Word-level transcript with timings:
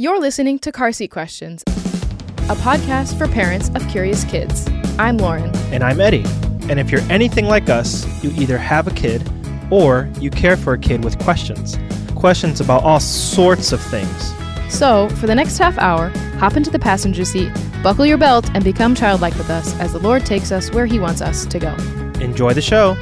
You're 0.00 0.20
listening 0.20 0.60
to 0.60 0.70
Car 0.70 0.92
Seat 0.92 1.08
Questions, 1.08 1.64
a 1.66 2.54
podcast 2.54 3.18
for 3.18 3.26
parents 3.26 3.68
of 3.70 3.84
curious 3.88 4.22
kids. 4.22 4.64
I'm 4.96 5.18
Lauren. 5.18 5.50
And 5.72 5.82
I'm 5.82 6.00
Eddie. 6.00 6.22
And 6.70 6.78
if 6.78 6.92
you're 6.92 7.00
anything 7.10 7.46
like 7.46 7.68
us, 7.68 8.06
you 8.22 8.30
either 8.40 8.58
have 8.58 8.86
a 8.86 8.92
kid 8.92 9.28
or 9.72 10.08
you 10.20 10.30
care 10.30 10.56
for 10.56 10.72
a 10.72 10.78
kid 10.78 11.02
with 11.02 11.18
questions. 11.18 11.76
Questions 12.14 12.60
about 12.60 12.84
all 12.84 13.00
sorts 13.00 13.72
of 13.72 13.80
things. 13.80 14.32
So, 14.72 15.08
for 15.16 15.26
the 15.26 15.34
next 15.34 15.58
half 15.58 15.76
hour, 15.78 16.10
hop 16.38 16.56
into 16.56 16.70
the 16.70 16.78
passenger 16.78 17.24
seat, 17.24 17.50
buckle 17.82 18.06
your 18.06 18.18
belt, 18.18 18.48
and 18.54 18.62
become 18.62 18.94
childlike 18.94 19.34
with 19.34 19.50
us 19.50 19.74
as 19.80 19.94
the 19.94 19.98
Lord 19.98 20.24
takes 20.24 20.52
us 20.52 20.70
where 20.70 20.86
He 20.86 21.00
wants 21.00 21.20
us 21.20 21.44
to 21.46 21.58
go. 21.58 21.74
Enjoy 22.20 22.54
the 22.54 22.62
show. 22.62 22.94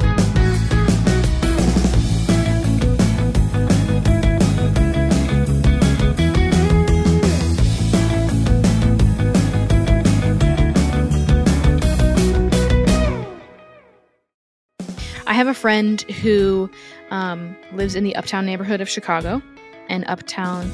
Have 15.36 15.48
a 15.48 15.54
friend 15.54 16.00
who 16.02 16.70
um, 17.10 17.54
lives 17.72 17.94
in 17.94 18.04
the 18.04 18.16
uptown 18.16 18.46
neighborhood 18.46 18.80
of 18.80 18.88
Chicago, 18.88 19.42
and 19.88 20.04
uptown 20.08 20.72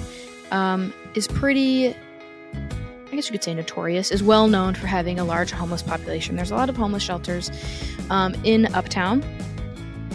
um, 0.52 0.94
is 1.14 1.26
pretty, 1.26 1.88
I 1.88 3.10
guess 3.10 3.26
you 3.26 3.32
could 3.32 3.42
say 3.42 3.54
notorious, 3.54 4.10
is 4.10 4.22
well 4.22 4.46
known 4.46 4.74
for 4.74 4.86
having 4.86 5.18
a 5.18 5.24
large 5.24 5.50
homeless 5.50 5.82
population. 5.82 6.36
There's 6.36 6.52
a 6.52 6.54
lot 6.54 6.68
of 6.68 6.76
homeless 6.76 7.02
shelters 7.02 7.50
um, 8.08 8.34
in 8.44 8.72
uptown. 8.74 9.22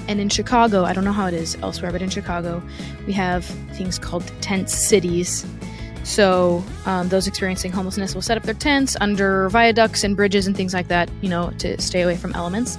And 0.07 0.21
in 0.21 0.29
Chicago, 0.29 0.85
I 0.85 0.93
don't 0.93 1.03
know 1.03 1.11
how 1.11 1.27
it 1.27 1.33
is 1.33 1.57
elsewhere, 1.61 1.91
but 1.91 2.01
in 2.01 2.09
Chicago, 2.09 2.63
we 3.05 3.11
have 3.13 3.43
things 3.73 3.99
called 3.99 4.23
tent 4.39 4.69
cities. 4.69 5.45
So 6.05 6.63
um, 6.85 7.09
those 7.09 7.27
experiencing 7.27 7.73
homelessness 7.73 8.15
will 8.15 8.21
set 8.21 8.37
up 8.37 8.43
their 8.43 8.53
tents 8.53 8.95
under 9.01 9.49
viaducts 9.49 10.05
and 10.05 10.15
bridges 10.15 10.47
and 10.47 10.55
things 10.55 10.73
like 10.73 10.87
that, 10.87 11.11
you 11.21 11.27
know, 11.27 11.51
to 11.59 11.79
stay 11.81 12.01
away 12.01 12.15
from 12.15 12.33
elements. 12.33 12.77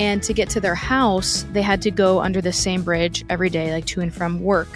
And 0.00 0.22
to 0.24 0.32
get 0.32 0.50
to 0.50 0.60
their 0.60 0.74
house, 0.74 1.46
they 1.52 1.62
had 1.62 1.82
to 1.82 1.90
go 1.90 2.20
under 2.20 2.40
the 2.40 2.52
same 2.52 2.82
bridge 2.82 3.24
every 3.30 3.48
day, 3.48 3.72
like 3.72 3.86
to 3.86 4.00
and 4.00 4.12
from 4.12 4.40
work. 4.40 4.68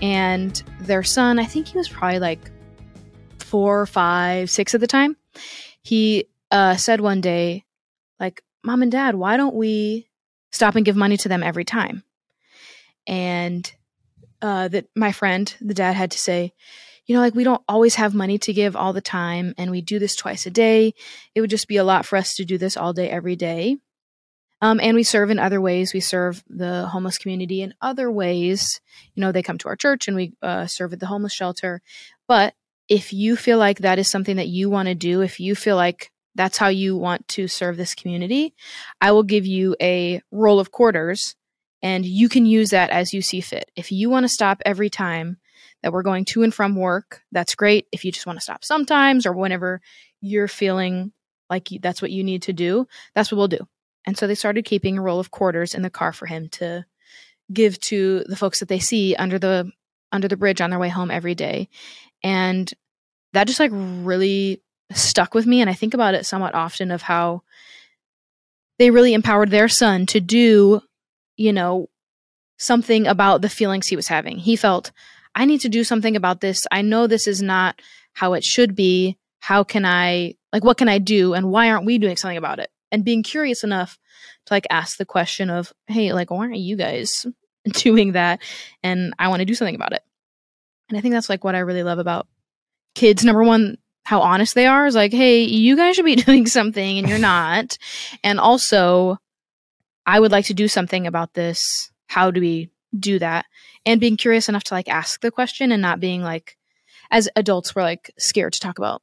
And 0.00 0.62
their 0.80 1.02
son, 1.02 1.38
I 1.38 1.44
think 1.44 1.68
he 1.68 1.76
was 1.76 1.88
probably 1.88 2.18
like 2.18 2.50
four, 3.40 3.84
five, 3.84 4.50
six 4.50 4.74
at 4.74 4.80
the 4.80 4.86
time. 4.86 5.16
He 5.82 6.26
uh, 6.50 6.76
said 6.76 7.00
one 7.00 7.20
day, 7.20 7.64
like, 8.18 8.42
Mom 8.64 8.82
and 8.82 8.90
Dad, 8.90 9.14
why 9.14 9.36
don't 9.36 9.54
we 9.54 10.08
stop 10.50 10.76
and 10.76 10.84
give 10.84 10.96
money 10.96 11.16
to 11.18 11.28
them 11.28 11.42
every 11.42 11.64
time? 11.64 12.02
And 13.06 13.70
uh, 14.40 14.68
that 14.68 14.86
my 14.94 15.12
friend, 15.12 15.54
the 15.60 15.74
dad, 15.74 15.94
had 15.94 16.10
to 16.12 16.18
say, 16.18 16.52
you 17.06 17.14
know, 17.14 17.20
like 17.20 17.34
we 17.34 17.44
don't 17.44 17.62
always 17.68 17.94
have 17.96 18.14
money 18.14 18.38
to 18.38 18.52
give 18.52 18.76
all 18.76 18.92
the 18.92 19.00
time, 19.00 19.54
and 19.56 19.70
we 19.70 19.80
do 19.80 19.98
this 19.98 20.14
twice 20.14 20.46
a 20.46 20.50
day. 20.50 20.94
It 21.34 21.40
would 21.40 21.50
just 21.50 21.68
be 21.68 21.76
a 21.76 21.84
lot 21.84 22.04
for 22.04 22.16
us 22.16 22.34
to 22.36 22.44
do 22.44 22.58
this 22.58 22.76
all 22.76 22.92
day, 22.92 23.08
every 23.08 23.36
day. 23.36 23.78
Um, 24.60 24.80
and 24.80 24.96
we 24.96 25.04
serve 25.04 25.30
in 25.30 25.38
other 25.38 25.60
ways. 25.60 25.94
We 25.94 26.00
serve 26.00 26.42
the 26.48 26.86
homeless 26.86 27.18
community 27.18 27.62
in 27.62 27.74
other 27.80 28.10
ways. 28.10 28.80
You 29.14 29.20
know, 29.20 29.32
they 29.32 29.42
come 29.42 29.58
to 29.58 29.68
our 29.68 29.76
church 29.76 30.08
and 30.08 30.16
we 30.16 30.32
uh, 30.42 30.66
serve 30.66 30.92
at 30.92 31.00
the 31.00 31.06
homeless 31.06 31.32
shelter. 31.32 31.80
But 32.26 32.54
if 32.88 33.12
you 33.12 33.36
feel 33.36 33.58
like 33.58 33.78
that 33.78 33.98
is 33.98 34.08
something 34.08 34.36
that 34.36 34.48
you 34.48 34.68
want 34.70 34.88
to 34.88 34.94
do, 34.94 35.20
if 35.20 35.38
you 35.38 35.54
feel 35.54 35.76
like 35.76 36.10
that's 36.34 36.58
how 36.58 36.68
you 36.68 36.96
want 36.96 37.26
to 37.28 37.48
serve 37.48 37.76
this 37.76 37.94
community, 37.94 38.54
I 39.00 39.12
will 39.12 39.22
give 39.22 39.46
you 39.46 39.76
a 39.80 40.22
roll 40.32 40.60
of 40.60 40.72
quarters 40.72 41.36
and 41.82 42.04
you 42.04 42.28
can 42.28 42.46
use 42.46 42.70
that 42.70 42.90
as 42.90 43.12
you 43.12 43.22
see 43.22 43.40
fit. 43.40 43.70
If 43.76 43.92
you 43.92 44.10
want 44.10 44.24
to 44.24 44.28
stop 44.28 44.60
every 44.64 44.90
time 44.90 45.38
that 45.82 45.92
we're 45.92 46.02
going 46.02 46.24
to 46.26 46.42
and 46.42 46.52
from 46.52 46.74
work, 46.74 47.22
that's 47.30 47.54
great. 47.54 47.86
If 47.92 48.04
you 48.04 48.10
just 48.10 48.26
want 48.26 48.38
to 48.38 48.42
stop 48.42 48.64
sometimes 48.64 49.26
or 49.26 49.32
whenever 49.32 49.80
you're 50.20 50.48
feeling 50.48 51.12
like 51.48 51.68
that's 51.80 52.02
what 52.02 52.10
you 52.10 52.24
need 52.24 52.42
to 52.42 52.52
do, 52.52 52.86
that's 53.14 53.30
what 53.30 53.38
we'll 53.38 53.48
do. 53.48 53.66
And 54.06 54.16
so 54.16 54.26
they 54.26 54.34
started 54.34 54.64
keeping 54.64 54.98
a 54.98 55.02
roll 55.02 55.20
of 55.20 55.30
quarters 55.30 55.74
in 55.74 55.82
the 55.82 55.90
car 55.90 56.12
for 56.12 56.26
him 56.26 56.48
to 56.50 56.86
give 57.52 57.78
to 57.80 58.24
the 58.26 58.36
folks 58.36 58.60
that 58.60 58.68
they 58.68 58.78
see 58.78 59.14
under 59.16 59.38
the 59.38 59.70
under 60.10 60.28
the 60.28 60.36
bridge 60.36 60.60
on 60.60 60.70
their 60.70 60.78
way 60.78 60.88
home 60.88 61.10
every 61.10 61.34
day. 61.34 61.68
And 62.22 62.72
that 63.32 63.46
just 63.46 63.60
like 63.60 63.70
really 63.72 64.62
stuck 64.92 65.34
with 65.34 65.46
me 65.46 65.60
and 65.60 65.68
I 65.68 65.74
think 65.74 65.94
about 65.94 66.14
it 66.14 66.24
somewhat 66.24 66.54
often 66.54 66.90
of 66.90 67.02
how 67.02 67.42
they 68.78 68.90
really 68.90 69.12
empowered 69.12 69.50
their 69.50 69.68
son 69.68 70.06
to 70.06 70.20
do, 70.20 70.80
you 71.36 71.52
know, 71.52 71.88
something 72.58 73.06
about 73.06 73.42
the 73.42 73.48
feelings 73.48 73.86
he 73.86 73.96
was 73.96 74.08
having. 74.08 74.38
He 74.38 74.56
felt 74.56 74.92
I 75.34 75.44
need 75.44 75.60
to 75.60 75.68
do 75.68 75.84
something 75.84 76.16
about 76.16 76.40
this. 76.40 76.66
I 76.70 76.82
know 76.82 77.06
this 77.06 77.26
is 77.26 77.42
not 77.42 77.80
how 78.14 78.32
it 78.32 78.44
should 78.44 78.74
be. 78.74 79.18
How 79.40 79.62
can 79.62 79.84
I 79.84 80.34
like 80.52 80.64
what 80.64 80.78
can 80.78 80.88
I 80.88 80.98
do 80.98 81.34
and 81.34 81.50
why 81.50 81.70
aren't 81.70 81.86
we 81.86 81.98
doing 81.98 82.16
something 82.16 82.38
about 82.38 82.58
it? 82.58 82.70
And 82.90 83.04
being 83.04 83.22
curious 83.22 83.64
enough 83.64 83.98
to 84.46 84.54
like 84.54 84.66
ask 84.70 84.96
the 84.96 85.04
question 85.04 85.50
of, 85.50 85.72
hey, 85.86 86.12
like, 86.12 86.30
why 86.30 86.38
aren't 86.38 86.56
you 86.56 86.76
guys 86.76 87.26
doing 87.72 88.12
that? 88.12 88.40
And 88.82 89.14
I 89.18 89.28
want 89.28 89.40
to 89.40 89.46
do 89.46 89.54
something 89.54 89.74
about 89.74 89.92
it. 89.92 90.02
And 90.88 90.96
I 90.96 91.00
think 91.00 91.12
that's 91.12 91.28
like 91.28 91.44
what 91.44 91.54
I 91.54 91.60
really 91.60 91.82
love 91.82 91.98
about 91.98 92.26
kids. 92.94 93.24
Number 93.24 93.44
one, 93.44 93.76
how 94.04 94.20
honest 94.20 94.54
they 94.54 94.66
are 94.66 94.86
is 94.86 94.94
like, 94.94 95.12
hey, 95.12 95.42
you 95.42 95.76
guys 95.76 95.96
should 95.96 96.04
be 96.04 96.16
doing 96.26 96.46
something 96.46 96.98
and 96.98 97.08
you're 97.08 97.18
not. 97.18 97.76
and 98.24 98.40
also, 98.40 99.18
I 100.06 100.18
would 100.18 100.32
like 100.32 100.46
to 100.46 100.54
do 100.54 100.68
something 100.68 101.06
about 101.06 101.34
this. 101.34 101.90
How 102.06 102.30
do 102.30 102.40
we 102.40 102.70
do 102.98 103.18
that? 103.18 103.44
And 103.84 104.00
being 104.00 104.16
curious 104.16 104.48
enough 104.48 104.64
to 104.64 104.74
like 104.74 104.88
ask 104.88 105.20
the 105.20 105.30
question 105.30 105.70
and 105.70 105.82
not 105.82 106.00
being 106.00 106.22
like, 106.22 106.56
as 107.10 107.28
adults, 107.36 107.74
we're 107.74 107.82
like 107.82 108.10
scared 108.18 108.54
to 108.54 108.60
talk 108.60 108.78
about 108.78 109.02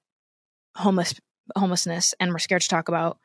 homeless 0.76 1.14
homelessness 1.56 2.16
and 2.20 2.32
we're 2.32 2.40
scared 2.40 2.64
to 2.64 2.68
talk 2.68 2.88
about 2.90 3.20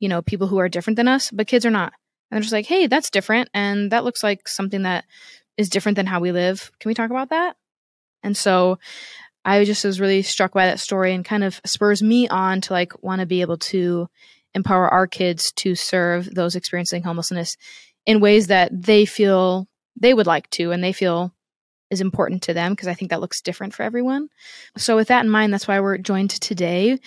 you 0.00 0.08
know, 0.08 0.22
people 0.22 0.46
who 0.46 0.58
are 0.58 0.68
different 0.68 0.96
than 0.96 1.08
us, 1.08 1.30
but 1.30 1.46
kids 1.46 1.66
are 1.66 1.70
not. 1.70 1.92
And 2.30 2.36
they're 2.36 2.42
just 2.42 2.52
like, 2.52 2.66
hey, 2.66 2.86
that's 2.86 3.10
different. 3.10 3.48
And 3.54 3.92
that 3.92 4.04
looks 4.04 4.22
like 4.22 4.48
something 4.48 4.82
that 4.82 5.04
is 5.56 5.68
different 5.68 5.96
than 5.96 6.06
how 6.06 6.20
we 6.20 6.32
live. 6.32 6.70
Can 6.80 6.88
we 6.88 6.94
talk 6.94 7.10
about 7.10 7.30
that? 7.30 7.56
And 8.22 8.36
so 8.36 8.78
I 9.44 9.64
just 9.64 9.84
was 9.84 10.00
really 10.00 10.22
struck 10.22 10.52
by 10.52 10.66
that 10.66 10.80
story 10.80 11.14
and 11.14 11.24
kind 11.24 11.44
of 11.44 11.60
spurs 11.64 12.02
me 12.02 12.28
on 12.28 12.60
to 12.62 12.72
like 12.72 13.02
want 13.02 13.20
to 13.20 13.26
be 13.26 13.42
able 13.42 13.58
to 13.58 14.08
empower 14.54 14.88
our 14.88 15.06
kids 15.06 15.52
to 15.52 15.74
serve 15.74 16.34
those 16.34 16.56
experiencing 16.56 17.04
homelessness 17.04 17.56
in 18.06 18.20
ways 18.20 18.48
that 18.48 18.70
they 18.72 19.04
feel 19.04 19.68
they 19.94 20.12
would 20.12 20.26
like 20.26 20.50
to 20.50 20.72
and 20.72 20.82
they 20.82 20.92
feel 20.92 21.32
is 21.90 22.00
important 22.00 22.42
to 22.42 22.54
them 22.54 22.72
because 22.72 22.88
I 22.88 22.94
think 22.94 23.10
that 23.10 23.20
looks 23.20 23.40
different 23.40 23.72
for 23.72 23.84
everyone. 23.84 24.28
So 24.76 24.96
with 24.96 25.08
that 25.08 25.24
in 25.24 25.30
mind, 25.30 25.52
that's 25.52 25.68
why 25.68 25.78
we're 25.78 25.98
joined 25.98 26.30
today 26.30 26.98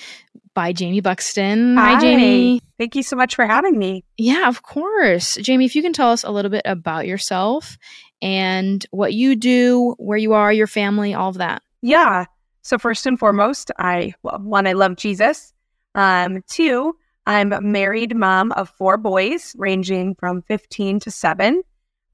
by 0.54 0.74
Jaime 0.78 1.02
Buxton. 1.02 1.78
Hi, 1.78 1.94
Hi, 1.94 2.00
Jaime. 2.00 2.62
Thank 2.78 2.96
you 2.96 3.04
so 3.04 3.16
much 3.16 3.36
for 3.36 3.46
having 3.46 3.78
me. 3.78 4.04
Yeah, 4.18 4.48
of 4.48 4.64
course. 4.64 5.38
Jaime, 5.46 5.66
if 5.66 5.76
you 5.76 5.82
can 5.82 5.94
tell 5.94 6.12
us 6.12 6.24
a 6.24 6.32
little 6.32 6.52
bit 6.52 6.64
about 6.66 7.08
yourself 7.08 7.78
and 8.22 8.86
what 8.92 9.14
you 9.14 9.36
do, 9.36 9.96
where 9.98 10.18
you 10.18 10.34
are, 10.34 10.52
your 10.52 10.68
family, 10.68 11.14
all 11.14 11.30
of 11.30 11.38
that. 11.38 11.62
Yeah. 11.82 12.26
So 12.62 12.78
first 12.78 13.06
and 13.06 13.18
foremost, 13.18 13.72
I 13.80 14.14
well, 14.24 14.40
one, 14.40 14.68
I 14.68 14.74
love 14.74 14.96
Jesus. 14.96 15.54
Um, 15.96 16.44
two, 16.50 16.96
I'm 17.26 17.54
a 17.54 17.62
married 17.62 18.16
mom 18.16 18.52
of 18.54 18.70
four 18.70 18.98
boys, 18.98 19.56
ranging 19.58 20.16
from 20.16 20.42
15 20.44 21.00
to 21.02 21.12
seven. 21.12 21.64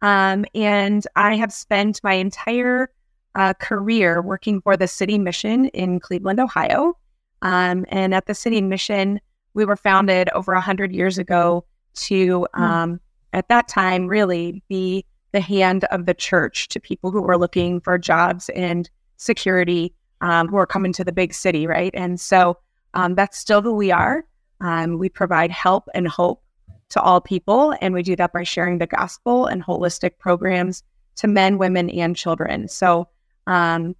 Um, 0.01 0.45
and 0.53 1.05
I 1.15 1.35
have 1.35 1.51
spent 1.51 2.01
my 2.03 2.13
entire 2.13 2.89
uh, 3.33 3.53
career 3.53 4.21
working 4.21 4.61
for 4.61 4.77
the 4.77 4.87
City 4.87 5.17
Mission 5.17 5.65
in 5.69 5.99
Cleveland, 5.99 6.39
Ohio. 6.39 6.97
Um, 7.41 7.85
and 7.89 8.13
at 8.13 8.25
the 8.25 8.33
City 8.33 8.61
Mission, 8.61 9.19
we 9.53 9.65
were 9.65 9.75
founded 9.75 10.29
over 10.29 10.53
100 10.53 10.91
years 10.91 11.17
ago 11.17 11.65
to, 11.95 12.47
hmm. 12.53 12.63
um, 12.63 12.99
at 13.33 13.47
that 13.49 13.67
time, 13.67 14.07
really 14.07 14.63
be 14.67 15.05
the 15.31 15.41
hand 15.41 15.83
of 15.85 16.05
the 16.05 16.13
church 16.13 16.69
to 16.69 16.79
people 16.79 17.11
who 17.11 17.21
were 17.21 17.37
looking 17.37 17.81
for 17.81 17.97
jobs 17.97 18.49
and 18.49 18.89
security 19.17 19.93
um, 20.21 20.47
who 20.47 20.57
are 20.57 20.65
coming 20.65 20.93
to 20.93 21.03
the 21.03 21.11
big 21.11 21.33
city, 21.33 21.67
right? 21.67 21.91
And 21.93 22.19
so 22.19 22.57
um, 22.93 23.15
that's 23.15 23.37
still 23.37 23.61
who 23.61 23.73
we 23.73 23.91
are. 23.91 24.25
Um, 24.61 24.97
we 24.97 25.09
provide 25.09 25.51
help 25.51 25.89
and 25.93 26.07
hope 26.07 26.41
to 26.89 27.01
all 27.01 27.19
people, 27.19 27.75
and 27.81 27.93
we 27.93 28.03
do 28.03 28.15
that 28.15 28.31
by 28.31 28.43
sharing 28.43 28.77
the 28.77 28.87
gospel 28.87 29.45
and 29.47 29.63
holistic 29.63 30.17
programs 30.17 30.83
to 31.17 31.27
men, 31.27 31.57
women, 31.57 31.89
and 31.89 32.15
children. 32.15 32.67
So, 32.67 33.09
um, 33.47 33.95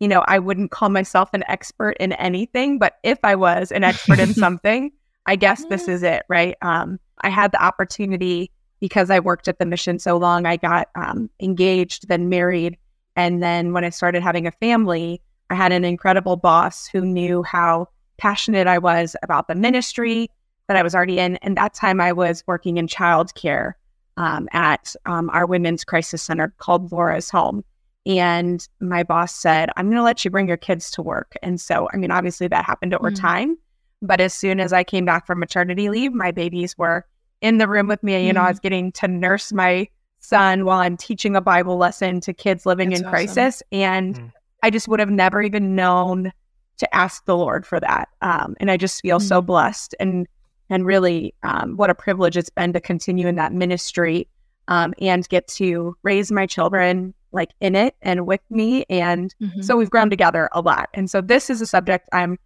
you 0.00 0.08
know, 0.08 0.24
I 0.26 0.38
wouldn't 0.38 0.70
call 0.70 0.88
myself 0.88 1.30
an 1.32 1.44
expert 1.48 1.96
in 2.00 2.12
anything, 2.12 2.78
but 2.78 2.98
if 3.02 3.18
I 3.24 3.34
was 3.34 3.72
an 3.72 3.84
expert 3.84 4.18
in 4.18 4.34
something, 4.34 4.92
I 5.26 5.36
guess 5.36 5.64
this 5.66 5.86
mm. 5.86 5.92
is 5.92 6.02
it, 6.02 6.22
right? 6.28 6.56
Um, 6.62 6.98
I 7.22 7.30
had 7.30 7.52
the 7.52 7.62
opportunity 7.62 8.50
because 8.80 9.10
I 9.10 9.18
worked 9.18 9.48
at 9.48 9.58
the 9.58 9.66
mission 9.66 9.98
so 9.98 10.16
long. 10.16 10.46
I 10.46 10.56
got 10.56 10.88
um, 10.94 11.28
engaged, 11.40 12.08
then 12.08 12.28
married, 12.28 12.78
and 13.16 13.42
then 13.42 13.72
when 13.72 13.84
I 13.84 13.90
started 13.90 14.22
having 14.22 14.46
a 14.46 14.52
family, 14.52 15.20
I 15.50 15.54
had 15.56 15.72
an 15.72 15.84
incredible 15.84 16.36
boss 16.36 16.86
who 16.86 17.00
knew 17.00 17.42
how 17.42 17.88
passionate 18.18 18.66
I 18.66 18.78
was 18.78 19.16
about 19.22 19.48
the 19.48 19.54
ministry 19.54 20.30
that 20.68 20.76
I 20.76 20.82
was 20.82 20.94
already 20.94 21.18
in. 21.18 21.36
And 21.36 21.56
that 21.56 21.74
time 21.74 22.00
I 22.00 22.12
was 22.12 22.44
working 22.46 22.76
in 22.76 22.86
childcare 22.86 23.72
um, 24.16 24.48
at 24.52 24.94
um, 25.06 25.30
our 25.30 25.46
women's 25.46 25.84
crisis 25.84 26.22
center 26.22 26.52
called 26.58 26.92
Laura's 26.92 27.30
Home. 27.30 27.64
And 28.08 28.66
my 28.80 29.02
boss 29.02 29.34
said, 29.34 29.68
I'm 29.76 29.86
going 29.86 29.98
to 29.98 30.02
let 30.02 30.24
you 30.24 30.30
bring 30.30 30.48
your 30.48 30.56
kids 30.56 30.90
to 30.92 31.02
work. 31.02 31.34
And 31.42 31.60
so, 31.60 31.88
I 31.92 31.98
mean, 31.98 32.10
obviously 32.10 32.48
that 32.48 32.64
happened 32.64 32.94
over 32.94 33.10
Mm. 33.10 33.20
time. 33.20 33.58
But 34.00 34.20
as 34.20 34.32
soon 34.32 34.60
as 34.60 34.72
I 34.72 34.82
came 34.82 35.04
back 35.04 35.26
from 35.26 35.38
maternity 35.38 35.90
leave, 35.90 36.14
my 36.14 36.30
babies 36.30 36.76
were 36.78 37.04
in 37.42 37.58
the 37.58 37.68
room 37.68 37.86
with 37.86 38.02
me. 38.02 38.26
You 38.26 38.32
know, 38.32 38.40
I 38.40 38.46
Mm. 38.46 38.52
was 38.52 38.60
getting 38.60 38.92
to 38.92 39.08
nurse 39.08 39.52
my 39.52 39.88
son 40.20 40.64
while 40.64 40.78
I'm 40.78 40.96
teaching 40.96 41.36
a 41.36 41.40
Bible 41.40 41.76
lesson 41.76 42.20
to 42.22 42.32
kids 42.32 42.64
living 42.64 42.90
That's 42.90 43.00
in 43.00 43.06
awesome. 43.06 43.10
crisis. 43.10 43.62
And 43.70 44.16
Mm. 44.16 44.32
I 44.62 44.70
just 44.70 44.88
would 44.88 45.00
have 45.00 45.10
never 45.10 45.42
even 45.42 45.76
known 45.76 46.32
to 46.78 46.94
ask 46.94 47.24
the 47.26 47.36
Lord 47.36 47.66
for 47.66 47.78
that. 47.78 48.08
Um, 48.22 48.56
and 48.58 48.70
I 48.70 48.76
just 48.76 49.02
feel 49.02 49.20
so 49.20 49.42
Mm. 49.42 49.46
blessed 49.46 49.94
and 50.00 50.26
and 50.70 50.84
really 50.84 51.34
um, 51.44 51.76
what 51.76 51.88
a 51.90 51.94
privilege 51.94 52.36
it's 52.36 52.50
been 52.50 52.72
to 52.74 52.80
continue 52.80 53.26
in 53.26 53.36
that 53.36 53.54
ministry 53.54 54.28
um, 54.68 54.92
and 55.00 55.26
get 55.28 55.48
to 55.48 55.96
raise 56.02 56.30
my 56.30 56.44
children 56.46 57.14
like 57.32 57.50
in 57.60 57.74
it 57.74 57.94
and 58.02 58.26
with 58.26 58.40
me. 58.50 58.84
And 58.88 59.34
Mhm. 59.40 59.64
so 59.64 59.76
we've 59.76 59.90
grown 59.90 60.10
together 60.10 60.48
a 60.52 60.60
lot. 60.60 60.88
And 60.94 61.10
so 61.10 61.20
this 61.20 61.50
is 61.50 61.60
a 61.60 61.66
subject 61.66 62.08
I'm 62.12 62.38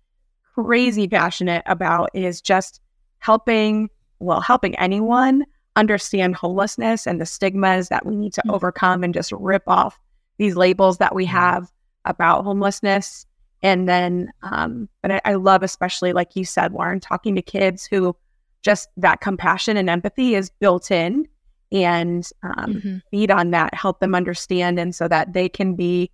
crazy 0.55 1.09
passionate 1.09 1.63
about 1.67 2.11
is 2.15 2.41
just 2.41 2.81
helping, 3.19 3.89
well, 4.19 4.41
helping 4.41 4.77
anyone 4.79 5.45
understand 5.77 6.37
homelessness 6.37 7.07
and 7.07 7.21
the 7.21 7.27
stigmas 7.27 7.89
that 7.89 8.05
we 8.05 8.15
need 8.17 8.33
to 8.35 8.43
Mm. 8.47 8.53
overcome 8.55 9.03
and 9.03 9.15
just 9.15 9.33
rip 9.33 9.63
off 9.67 9.99
these 10.39 10.57
labels 10.57 10.99
that 10.99 11.15
we 11.15 11.25
Mm. 11.25 11.31
have 11.31 11.73
about 12.05 12.45
homelessness. 12.45 13.27
And 13.63 13.89
then, 13.89 14.33
um, 14.43 14.89
but 15.03 15.13
I, 15.13 15.21
I 15.25 15.35
love, 15.35 15.63
especially 15.63 16.13
like 16.13 16.35
you 16.35 16.45
said, 16.45 16.73
Lauren, 16.73 17.01
talking 17.01 17.35
to 17.37 17.43
kids 17.43 17.87
who 17.87 18.15
just 18.63 18.89
that 18.97 19.21
compassion 19.21 19.77
and 19.77 19.89
empathy 19.89 20.35
is 20.35 20.51
built 20.51 20.91
in 20.91 21.27
and 21.73 22.29
um, 22.43 22.75
Mhm. 22.75 23.03
feed 23.11 23.31
on 23.31 23.51
that, 23.51 23.75
help 23.75 24.01
them 24.01 24.15
understand, 24.15 24.79
and 24.79 24.95
so 24.95 25.09
that 25.09 25.33
they 25.33 25.49
can 25.49 25.75
be 25.75 26.11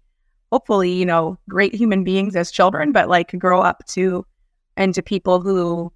hopefully, 0.51 0.93
you 0.93 1.05
know, 1.05 1.37
great 1.49 1.75
human 1.75 2.05
beings 2.05 2.35
as 2.35 2.51
children, 2.51 2.93
but 2.93 3.09
like 3.09 3.39
grow 3.39 3.61
up 3.61 3.85
to 3.87 4.25
and 4.77 4.95
to 4.95 5.03
people 5.03 5.41
who 5.41 5.93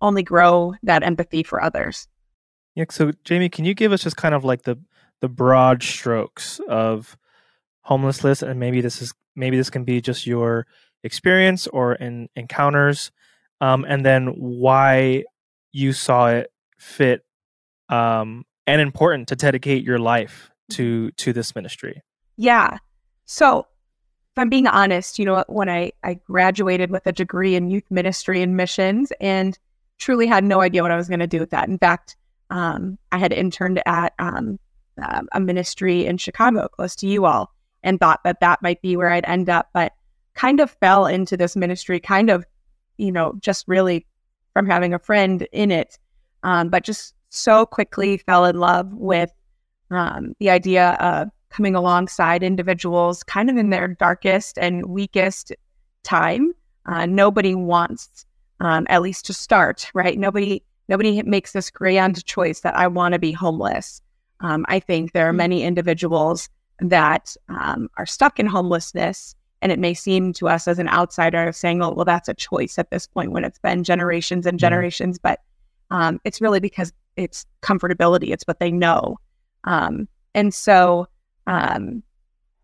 only 0.00 0.22
grow 0.22 0.74
that 0.82 1.02
empathy 1.02 1.42
for 1.42 1.62
others. 1.62 2.08
Yeah. 2.74 2.84
So, 2.90 3.12
Jaime, 3.28 3.48
can 3.48 3.64
you 3.64 3.74
give 3.74 3.92
us 3.92 4.02
just 4.02 4.16
kind 4.16 4.34
of 4.34 4.44
like 4.44 4.62
the 4.62 4.78
the 5.20 5.28
broad 5.28 5.82
strokes 5.82 6.60
of 6.68 7.16
homelessness, 7.82 8.42
and 8.42 8.58
maybe 8.58 8.80
this 8.80 9.02
is 9.02 9.12
maybe 9.36 9.56
this 9.56 9.70
can 9.70 9.84
be 9.84 10.00
just 10.00 10.26
your 10.26 10.66
experience 11.02 11.66
or 11.66 11.94
in 11.94 12.28
encounters, 12.36 13.10
um, 13.60 13.84
and 13.86 14.04
then 14.06 14.28
why 14.28 15.24
you 15.72 15.92
saw 15.92 16.28
it 16.28 16.50
fit 16.78 17.24
um, 17.88 18.44
and 18.70 18.80
important 18.80 19.28
to 19.28 19.36
dedicate 19.36 19.84
your 19.84 19.98
life 19.98 20.50
to 20.70 21.10
to 21.12 21.32
this 21.32 21.54
ministry. 21.54 22.02
Yeah. 22.36 22.78
So 23.24 23.60
if 23.60 24.38
I'm 24.38 24.48
being 24.48 24.68
honest, 24.68 25.18
you 25.18 25.24
know, 25.24 25.44
when 25.48 25.68
I, 25.68 25.92
I 26.04 26.14
graduated 26.14 26.90
with 26.90 27.06
a 27.06 27.12
degree 27.12 27.56
in 27.56 27.68
youth 27.68 27.90
ministry 27.90 28.42
and 28.42 28.56
missions 28.56 29.12
and 29.20 29.58
truly 29.98 30.26
had 30.26 30.44
no 30.44 30.60
idea 30.60 30.82
what 30.82 30.92
I 30.92 30.96
was 30.96 31.08
going 31.08 31.20
to 31.20 31.26
do 31.26 31.40
with 31.40 31.50
that. 31.50 31.68
In 31.68 31.78
fact, 31.78 32.16
um, 32.50 32.96
I 33.10 33.18
had 33.18 33.32
interned 33.32 33.82
at 33.86 34.14
um, 34.18 34.58
um, 35.02 35.28
a 35.32 35.40
ministry 35.40 36.06
in 36.06 36.16
Chicago, 36.16 36.68
close 36.68 36.94
to 36.96 37.08
you 37.08 37.26
all, 37.26 37.52
and 37.82 37.98
thought 37.98 38.20
that 38.24 38.40
that 38.40 38.62
might 38.62 38.80
be 38.82 38.96
where 38.96 39.10
I'd 39.10 39.24
end 39.26 39.50
up, 39.50 39.68
but 39.74 39.92
kind 40.34 40.60
of 40.60 40.70
fell 40.70 41.06
into 41.06 41.36
this 41.36 41.56
ministry, 41.56 41.98
kind 42.00 42.30
of, 42.30 42.44
you 42.98 43.10
know, 43.10 43.34
just 43.40 43.66
really 43.66 44.06
from 44.52 44.66
having 44.66 44.94
a 44.94 44.98
friend 44.98 45.46
in 45.52 45.70
it, 45.70 45.98
um, 46.42 46.68
but 46.68 46.84
just 46.84 47.14
so 47.30 47.64
quickly 47.64 48.18
fell 48.18 48.44
in 48.44 48.58
love 48.58 48.92
with 48.92 49.32
um, 49.90 50.34
the 50.38 50.50
idea 50.50 50.90
of 51.00 51.30
coming 51.48 51.74
alongside 51.74 52.42
individuals 52.42 53.22
kind 53.22 53.50
of 53.50 53.56
in 53.56 53.70
their 53.70 53.88
darkest 53.88 54.58
and 54.58 54.86
weakest 54.86 55.52
time. 56.02 56.52
Uh, 56.86 57.06
nobody 57.06 57.54
wants, 57.54 58.24
um, 58.60 58.86
at 58.88 59.02
least 59.02 59.26
to 59.26 59.32
start, 59.32 59.90
right? 59.94 60.18
Nobody, 60.18 60.62
nobody 60.88 61.22
makes 61.22 61.52
this 61.52 61.70
grand 61.70 62.24
choice 62.24 62.60
that 62.60 62.76
I 62.76 62.86
want 62.86 63.14
to 63.14 63.18
be 63.18 63.32
homeless. 63.32 64.00
Um, 64.40 64.64
I 64.68 64.80
think 64.80 65.12
there 65.12 65.28
are 65.28 65.32
Mhm. 65.32 65.36
many 65.36 65.62
individuals 65.62 66.48
that 66.78 67.36
um, 67.48 67.88
are 67.96 68.06
stuck 68.06 68.40
in 68.40 68.46
homelessness, 68.46 69.34
and 69.60 69.70
it 69.70 69.78
may 69.78 69.92
seem 69.92 70.32
to 70.34 70.48
us 70.48 70.66
as 70.66 70.78
an 70.78 70.88
outsider 70.88 71.48
of 71.48 71.54
saying, 71.54 71.82
"Oh, 71.82 71.92
well, 71.92 72.06
that's 72.06 72.28
a 72.28 72.34
choice 72.34 72.78
at 72.78 72.90
this 72.90 73.06
point 73.06 73.32
when 73.32 73.44
it's 73.44 73.58
been 73.58 73.84
generations 73.84 74.46
and 74.46 74.58
generations," 74.58 75.18
but 75.18 75.40
um, 75.90 76.20
it's 76.24 76.40
really 76.40 76.60
because 76.60 76.92
it's 77.20 77.46
comfortability. 77.62 78.30
It's 78.30 78.46
what 78.46 78.60
they 78.60 78.70
know. 78.70 79.18
Um, 79.64 80.08
and 80.34 80.54
so 80.54 81.06
um, 81.46 82.02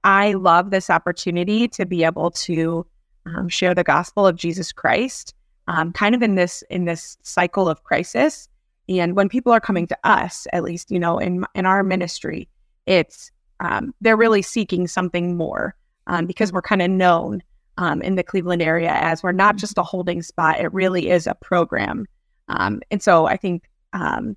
I 0.04 0.34
love 0.34 0.70
this 0.70 0.88
opportunity 0.88 1.68
to 1.68 1.84
be 1.84 2.04
able 2.04 2.30
to 2.32 2.86
um, 3.26 3.48
share 3.48 3.74
the 3.74 3.84
gospel 3.84 4.26
of 4.26 4.36
Jesus 4.36 4.72
Christ, 4.72 5.34
um, 5.66 5.92
kind 5.92 6.14
of 6.14 6.22
in 6.22 6.36
this 6.36 6.62
in 6.70 6.84
this 6.84 7.18
cycle 7.22 7.68
of 7.68 7.82
crisis. 7.82 8.48
And 8.88 9.16
when 9.16 9.28
people 9.28 9.52
are 9.52 9.60
coming 9.60 9.88
to 9.88 9.98
us, 10.04 10.46
at 10.52 10.62
least 10.62 10.90
you 10.90 10.98
know 10.98 11.18
in 11.18 11.44
in 11.54 11.66
our 11.66 11.82
ministry, 11.82 12.48
it's 12.86 13.32
um, 13.60 13.94
they're 14.00 14.16
really 14.16 14.42
seeking 14.42 14.86
something 14.86 15.36
more 15.36 15.74
um, 16.06 16.26
because 16.26 16.52
we're 16.52 16.62
kind 16.62 16.82
of 16.82 16.90
known 16.90 17.42
um, 17.78 18.00
in 18.02 18.14
the 18.14 18.22
Cleveland 18.22 18.62
area 18.62 18.92
as 18.92 19.22
we're 19.22 19.32
not 19.32 19.56
just 19.56 19.76
a 19.76 19.82
holding 19.82 20.22
spot; 20.22 20.60
it 20.60 20.72
really 20.72 21.10
is 21.10 21.26
a 21.26 21.34
program. 21.34 22.06
Um, 22.48 22.80
and 22.92 23.02
so 23.02 23.26
I 23.26 23.36
think 23.36 23.64
um, 23.92 24.36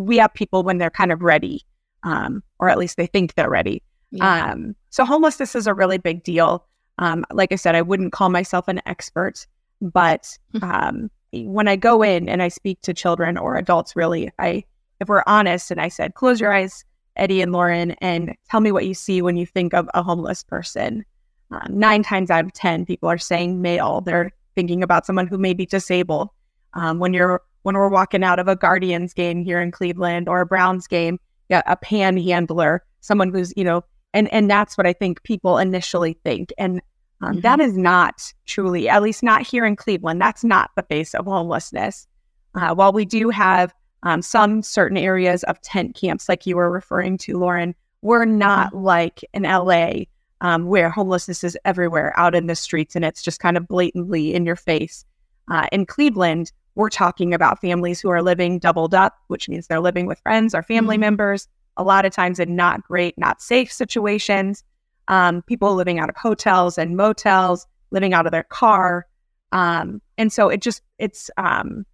we 0.00 0.16
have 0.16 0.32
people 0.34 0.62
when 0.62 0.78
they're 0.78 0.90
kind 0.90 1.12
of 1.12 1.22
ready, 1.22 1.64
um, 2.02 2.42
or 2.58 2.68
at 2.68 2.78
least 2.78 2.96
they 2.96 3.06
think 3.06 3.34
they're 3.34 3.50
ready. 3.50 3.82
Yeah. 4.10 4.52
Um, 4.52 4.74
so 4.90 5.04
homelessness 5.04 5.54
is 5.54 5.66
a 5.66 5.74
really 5.74 5.98
big 5.98 6.24
deal. 6.24 6.66
Um, 6.98 7.24
like 7.32 7.52
I 7.52 7.56
said, 7.56 7.74
I 7.74 7.82
wouldn't 7.82 8.12
call 8.12 8.28
myself 8.28 8.68
an 8.68 8.80
expert, 8.86 9.46
but 9.80 10.36
um, 10.62 11.10
when 11.32 11.68
I 11.68 11.76
go 11.76 12.02
in 12.02 12.28
and 12.28 12.42
I 12.42 12.48
speak 12.48 12.80
to 12.82 12.92
children 12.92 13.38
or 13.38 13.56
adults, 13.56 13.96
really, 13.96 14.26
if 14.26 14.34
I 14.38 14.64
if 15.00 15.08
we're 15.08 15.22
honest, 15.26 15.70
and 15.70 15.80
I 15.80 15.88
said, 15.88 16.14
close 16.14 16.40
your 16.40 16.52
eyes, 16.52 16.84
Eddie 17.16 17.40
and 17.40 17.52
Lauren, 17.52 17.92
and 18.02 18.34
tell 18.50 18.60
me 18.60 18.70
what 18.70 18.86
you 18.86 18.92
see 18.92 19.22
when 19.22 19.36
you 19.36 19.46
think 19.46 19.72
of 19.72 19.88
a 19.94 20.02
homeless 20.02 20.42
person. 20.42 21.04
Uh, 21.50 21.66
nine 21.68 22.02
times 22.02 22.30
out 22.30 22.44
of 22.44 22.52
ten, 22.52 22.84
people 22.84 23.08
are 23.08 23.18
saying 23.18 23.62
male. 23.62 24.02
They're 24.02 24.30
thinking 24.54 24.82
about 24.82 25.06
someone 25.06 25.26
who 25.26 25.38
may 25.38 25.54
be 25.54 25.66
disabled. 25.66 26.28
Um, 26.74 26.98
when 26.98 27.14
you're 27.14 27.42
when 27.62 27.76
we're 27.76 27.88
walking 27.88 28.24
out 28.24 28.38
of 28.38 28.48
a 28.48 28.56
Guardians 28.56 29.12
game 29.14 29.44
here 29.44 29.60
in 29.60 29.70
Cleveland 29.70 30.28
or 30.28 30.40
a 30.40 30.46
Browns 30.46 30.86
game, 30.86 31.18
yeah, 31.48 31.62
a 31.66 31.76
panhandler, 31.76 32.84
someone 33.00 33.32
who's 33.32 33.52
you 33.56 33.64
know, 33.64 33.84
and 34.14 34.32
and 34.32 34.50
that's 34.50 34.76
what 34.78 34.86
I 34.86 34.92
think 34.92 35.22
people 35.22 35.58
initially 35.58 36.14
think, 36.24 36.52
and 36.58 36.80
um, 37.22 37.36
Mhm. 37.36 37.42
that 37.42 37.60
is 37.60 37.76
not 37.76 38.32
truly, 38.46 38.88
at 38.88 39.02
least 39.02 39.22
not 39.22 39.46
here 39.46 39.66
in 39.66 39.76
Cleveland. 39.76 40.20
That's 40.20 40.42
not 40.44 40.70
the 40.76 40.82
face 40.84 41.14
of 41.14 41.26
homelessness. 41.26 42.06
Uh, 42.54 42.74
while 42.74 42.92
we 42.92 43.04
do 43.04 43.28
have 43.30 43.74
um, 44.02 44.22
some 44.22 44.62
certain 44.62 44.96
areas 44.96 45.42
of 45.44 45.60
tent 45.60 45.94
camps, 45.94 46.28
like 46.28 46.46
you 46.46 46.56
were 46.56 46.70
referring 46.70 47.18
to, 47.18 47.38
Lauren, 47.38 47.74
we're 48.00 48.24
not 48.24 48.74
like 48.74 49.22
in 49.34 49.42
LA 49.42 50.04
um, 50.40 50.64
where 50.66 50.88
homelessness 50.88 51.44
is 51.44 51.58
everywhere 51.66 52.18
out 52.18 52.34
in 52.34 52.46
the 52.46 52.54
streets 52.56 52.96
and 52.96 53.04
it's 53.04 53.22
just 53.22 53.40
kind 53.40 53.58
of 53.58 53.68
blatantly 53.68 54.34
in 54.34 54.46
your 54.46 54.56
face. 54.56 55.04
Uh, 55.50 55.66
in 55.72 55.84
Cleveland, 55.84 56.52
we're 56.76 56.88
talking 56.88 57.34
about 57.34 57.60
families 57.60 58.00
who 58.00 58.08
are 58.08 58.22
living 58.22 58.58
doubled 58.58 58.94
up, 58.94 59.16
which 59.26 59.48
means 59.48 59.66
they're 59.66 59.80
living 59.80 60.06
with 60.06 60.20
friends 60.20 60.54
or 60.54 60.62
family 60.62 60.96
Mhm. 60.96 61.00
members, 61.00 61.48
a 61.76 61.82
lot 61.82 62.04
of 62.04 62.12
times 62.12 62.38
in 62.38 62.54
not 62.56 62.82
great, 62.84 63.18
not 63.18 63.42
safe 63.42 63.72
situations. 63.72 64.62
Um, 65.08 65.42
people 65.42 65.74
living 65.74 65.98
out 65.98 66.08
of 66.08 66.16
hotels 66.16 66.78
and 66.78 66.96
motels, 66.96 67.66
living 67.90 68.14
out 68.14 68.26
of 68.26 68.32
their 68.32 68.44
car. 68.44 69.06
Um, 69.50 70.00
and 70.16 70.32
so 70.32 70.48
it 70.48 70.62
just, 70.62 70.82
it's 70.98 71.30
um, 71.36 71.84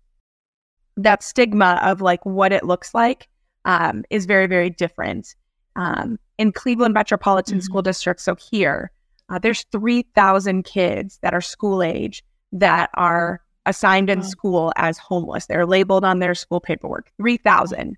that 0.99 1.23
stigma 1.23 1.81
of 1.83 2.01
like 2.03 2.25
what 2.27 2.53
it 2.53 2.65
looks 2.65 2.95
like 2.95 3.29
um, 3.65 4.05
is 4.11 4.27
very, 4.27 4.47
very 4.47 4.71
different. 4.71 5.35
Um, 5.77 6.19
in 6.39 6.53
Cleveland 6.53 6.95
Metropolitan 6.95 7.59
Mhm. 7.59 7.63
School 7.63 7.83
District, 7.83 8.21
so 8.21 8.35
here, 8.35 8.91
uh, 9.29 9.39
there's 9.39 9.65
3,000 9.73 10.63
kids 10.65 11.19
that 11.23 11.35
are 11.35 11.41
school 11.41 11.83
age 11.83 12.23
that 12.53 12.91
are 12.95 13.41
assigned 13.67 14.09
in 14.09 14.21
Wow. 14.21 14.25
school 14.25 14.73
as 14.77 14.97
homeless. 14.99 15.47
They're 15.47 15.67
labeled 15.67 16.05
on 16.05 16.19
their 16.21 16.35
school 16.35 16.61
paperwork, 16.61 17.11
3,000. 17.19 17.97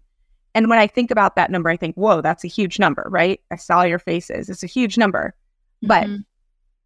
And 0.54 0.68
when 0.68 0.78
I 0.78 0.86
think 0.86 1.10
about 1.10 1.36
that 1.36 1.50
number, 1.50 1.70
I 1.70 1.76
think, 1.76 1.94
whoa, 1.94 2.20
that's 2.20 2.42
a 2.44 2.48
huge 2.48 2.78
number, 2.78 3.06
right? 3.10 3.40
I 3.50 3.56
saw 3.56 3.82
your 3.82 3.98
faces. 3.98 4.48
It's 4.48 4.64
a 4.64 4.66
huge 4.66 4.98
number, 4.98 5.34
but 5.82 6.06
Mhm. 6.06 6.24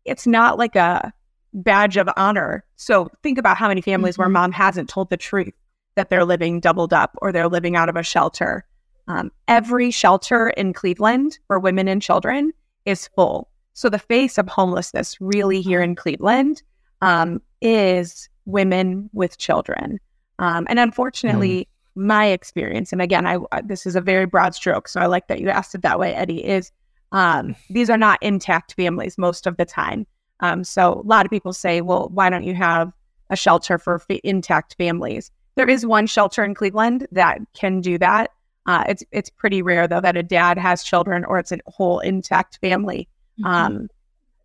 it's 0.04 0.26
not 0.26 0.58
like 0.58 0.76
a 0.76 1.12
badge 1.54 1.96
of 1.96 2.08
honor. 2.16 2.64
So 2.76 3.08
think 3.22 3.38
about 3.38 3.56
how 3.56 3.68
many 3.68 3.80
families 3.80 4.18
where 4.18 4.28
Mhm. 4.28 4.32
mom 4.32 4.52
hasn't 4.52 4.88
told 4.90 5.10
the 5.10 5.16
truth 5.16 5.54
that 5.94 6.10
they're 6.10 6.24
living 6.24 6.60
doubled 6.60 6.92
up 6.92 7.16
or 7.22 7.30
they're 7.32 7.48
living 7.48 7.76
out 7.76 7.88
of 7.88 7.96
a 7.96 8.02
shelter. 8.02 8.64
Um, 9.08 9.30
every 9.48 9.90
shelter 9.90 10.50
in 10.50 10.72
Cleveland 10.72 11.38
for 11.46 11.58
women 11.58 11.88
and 11.88 12.00
children 12.02 12.52
is 12.84 13.08
full. 13.08 13.48
So 13.74 13.88
the 13.88 13.98
face 13.98 14.38
of 14.38 14.48
homelessness, 14.48 15.20
really 15.20 15.60
here 15.60 15.80
in 15.82 15.94
Cleveland, 15.94 16.62
um, 17.00 17.40
is 17.60 18.28
women 18.46 19.11
with 19.12 19.38
children. 19.38 19.99
Um, 20.38 20.66
and 20.68 20.78
unfortunately, 20.78 21.68
my 21.94 22.26
experience, 22.26 22.92
and 22.92 23.02
again, 23.02 23.26
I 23.26 23.38
this 23.64 23.87
is 23.87 23.96
a 23.96 24.00
very 24.00 24.26
broad 24.26 24.54
stroke, 24.54 24.88
so 24.88 25.00
I 25.00 25.06
like 25.06 25.28
that 25.28 25.40
you 25.40 25.50
asked 25.50 25.75
it 25.75 25.82
that 25.82 25.99
way, 25.99 26.14
Eddie. 26.14 26.44
Is 26.44 26.72
Um, 27.12 27.54
these 27.68 27.90
are 27.90 27.99
not 27.99 28.22
intact 28.22 28.75
families 28.75 29.18
most 29.18 29.46
of 29.46 29.56
the 29.58 29.66
time. 29.66 30.06
Um, 30.40 30.64
so 30.64 31.02
a 31.04 31.06
lot 31.06 31.26
of 31.26 31.30
people 31.30 31.52
say, 31.52 31.82
well, 31.82 32.08
why 32.12 32.30
don't 32.30 32.44
you 32.44 32.54
have 32.54 32.92
a 33.30 33.37
shelter 33.37 33.78
for 33.78 34.02
f- 34.08 34.20
intact 34.25 34.75
families? 34.76 35.30
There 35.54 35.68
is 35.68 35.84
one 35.84 36.06
shelter 36.06 36.42
in 36.42 36.54
Cleveland 36.54 37.06
that 37.12 37.38
can 37.52 37.80
do 37.82 37.99
that. 37.99 38.30
Uh, 38.66 38.84
it's 38.88 39.04
it's 39.12 39.28
pretty 39.28 39.61
rare 39.61 39.87
though 39.87 40.00
that 40.00 40.16
a 40.16 40.22
dad 40.22 40.56
has 40.56 40.82
children 40.82 41.25
or 41.26 41.38
it's 41.38 41.52
a 41.52 41.58
whole 41.66 42.00
intact 42.00 42.58
family. 42.62 43.08
Mhm. 43.38 43.46
Um, 43.46 43.88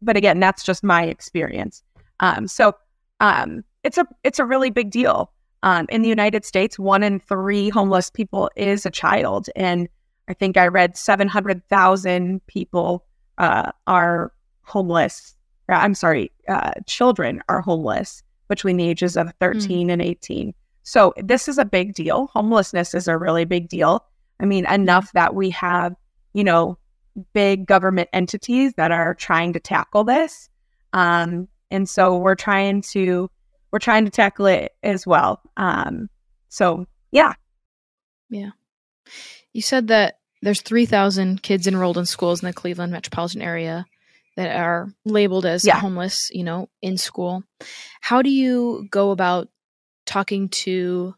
but 0.01 0.17
again, 0.17 0.39
that's 0.39 0.63
just 0.63 0.83
my 0.83 1.03
experience. 1.03 1.83
Um, 2.19 2.47
so 2.47 2.75
um, 3.19 3.63
it's 3.83 3.97
a 3.97 4.05
it's 4.23 4.39
a 4.39 4.45
really 4.45 4.69
big 4.69 4.91
deal. 4.91 5.31
Um, 5.63 5.87
in 5.89 6.03
the 6.03 6.09
United 6.09 6.45
States, 6.45 6.77
one 6.77 7.03
in 7.03 7.19
three 7.19 7.69
homeless 7.69 8.09
people 8.09 8.49
is 8.55 8.85
a 8.85 8.91
child, 8.91 9.49
and 9.55 9.89
I 10.27 10.33
think 10.33 10.57
I 10.57 10.67
read 10.67 10.95
seven 10.97 11.27
hundred 11.27 11.67
thousand 11.69 12.45
people 12.47 13.05
uh, 13.37 13.71
are 13.87 14.31
homeless. 14.63 15.35
uh, 15.69 15.75
I'm 15.75 15.95
sorry, 15.95 16.31
uh, 16.47 16.71
children 16.85 17.41
are 17.49 17.61
homeless 17.61 18.23
between 18.47 18.77
the 18.77 18.87
ages 18.87 19.17
of 19.17 19.33
13 19.39 19.89
and 19.89 20.01
18. 20.01 20.53
So 20.83 21.13
this 21.17 21.47
is 21.47 21.57
a 21.57 21.65
big 21.65 21.93
deal. 21.93 22.27
Homelessness 22.27 22.93
is 22.93 23.07
a 23.07 23.17
really 23.17 23.45
big 23.45 23.67
deal. 23.67 24.05
I 24.39 24.45
mean, 24.45 24.65
enough 24.67 25.11
that 25.13 25.35
we 25.35 25.49
have, 25.49 25.95
you 26.33 26.43
know, 26.43 26.77
big 27.33 27.65
government 27.65 28.09
entities 28.13 28.73
that 28.75 28.91
are 28.91 29.15
trying 29.15 29.53
to 29.53 29.59
tackle 29.59 30.03
this. 30.03 30.49
Um, 30.93 31.47
and 31.71 31.89
so 31.89 32.17
we're 32.17 32.35
trying 32.35 32.81
to 32.93 33.29
we're 33.71 33.79
trying 33.79 34.05
to 34.05 34.11
tackle 34.11 34.45
it 34.47 34.73
as 34.83 35.05
well. 35.05 35.41
Um, 35.57 36.09
so 36.49 36.85
yeah, 37.11 37.33
yeah. 38.29 38.51
You 39.53 39.61
said 39.61 39.87
that 39.87 40.19
there's 40.41 40.61
3,000 40.61 41.41
kids 41.41 41.67
enrolled 41.67 41.97
in 41.97 42.05
schools 42.05 42.41
in 42.41 42.47
the 42.47 42.53
Cleveland 42.53 42.91
metropolitan 42.91 43.41
area 43.41 43.85
that 44.35 44.55
are 44.55 44.87
labeled 45.03 45.45
as 45.45 45.65
Yeah. 45.65 45.79
homeless, 45.79 46.29
you 46.31 46.43
know, 46.43 46.69
in 46.81 46.97
school. 46.97 47.43
How 48.01 48.21
do 48.21 48.29
you 48.29 48.87
go 48.91 49.11
about 49.11 49.49
talking 50.05 50.49
to 50.49 51.15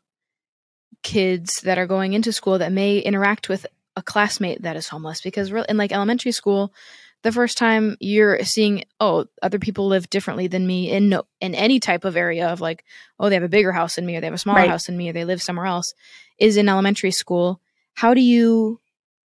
kids 1.03 1.61
that 1.61 1.77
are 1.77 1.87
going 1.87 2.13
into 2.13 2.31
school 2.33 2.57
that 2.59 2.71
may 2.71 2.99
interact 2.99 3.49
with 3.49 3.65
a 3.95 4.01
classmate 4.01 4.61
that 4.61 4.75
is 4.77 4.87
homeless? 4.87 5.21
Because 5.21 5.51
in 5.51 5.77
like 5.77 5.91
elementary 5.91 6.31
school, 6.31 6.73
the 7.23 7.31
first 7.31 7.57
time 7.57 7.97
you're 7.99 8.43
seeing, 8.43 8.83
oh, 8.99 9.25
other 9.41 9.59
people 9.59 9.87
live 9.87 10.09
differently 10.09 10.47
than 10.47 10.65
me 10.65 10.89
in 10.91 11.09
no 11.09 11.23
in 11.41 11.53
any 11.53 11.79
type 11.79 12.05
of 12.05 12.15
area 12.15 12.47
of 12.47 12.61
like, 12.61 12.85
oh, 13.19 13.29
they 13.29 13.35
have 13.35 13.43
a 13.43 13.49
bigger 13.49 13.71
house 13.71 13.95
than 13.95 14.05
me, 14.05 14.15
or 14.15 14.21
they 14.21 14.27
have 14.27 14.33
a 14.33 14.37
smaller 14.37 14.59
Right. 14.61 14.69
house 14.69 14.85
than 14.85 14.97
me, 14.97 15.09
or 15.09 15.13
they 15.13 15.25
live 15.25 15.41
somewhere 15.41 15.65
else, 15.65 15.93
is 16.37 16.57
in 16.57 16.69
elementary 16.69 17.11
school. 17.11 17.61
How 17.95 18.13
do 18.13 18.21
you 18.21 18.79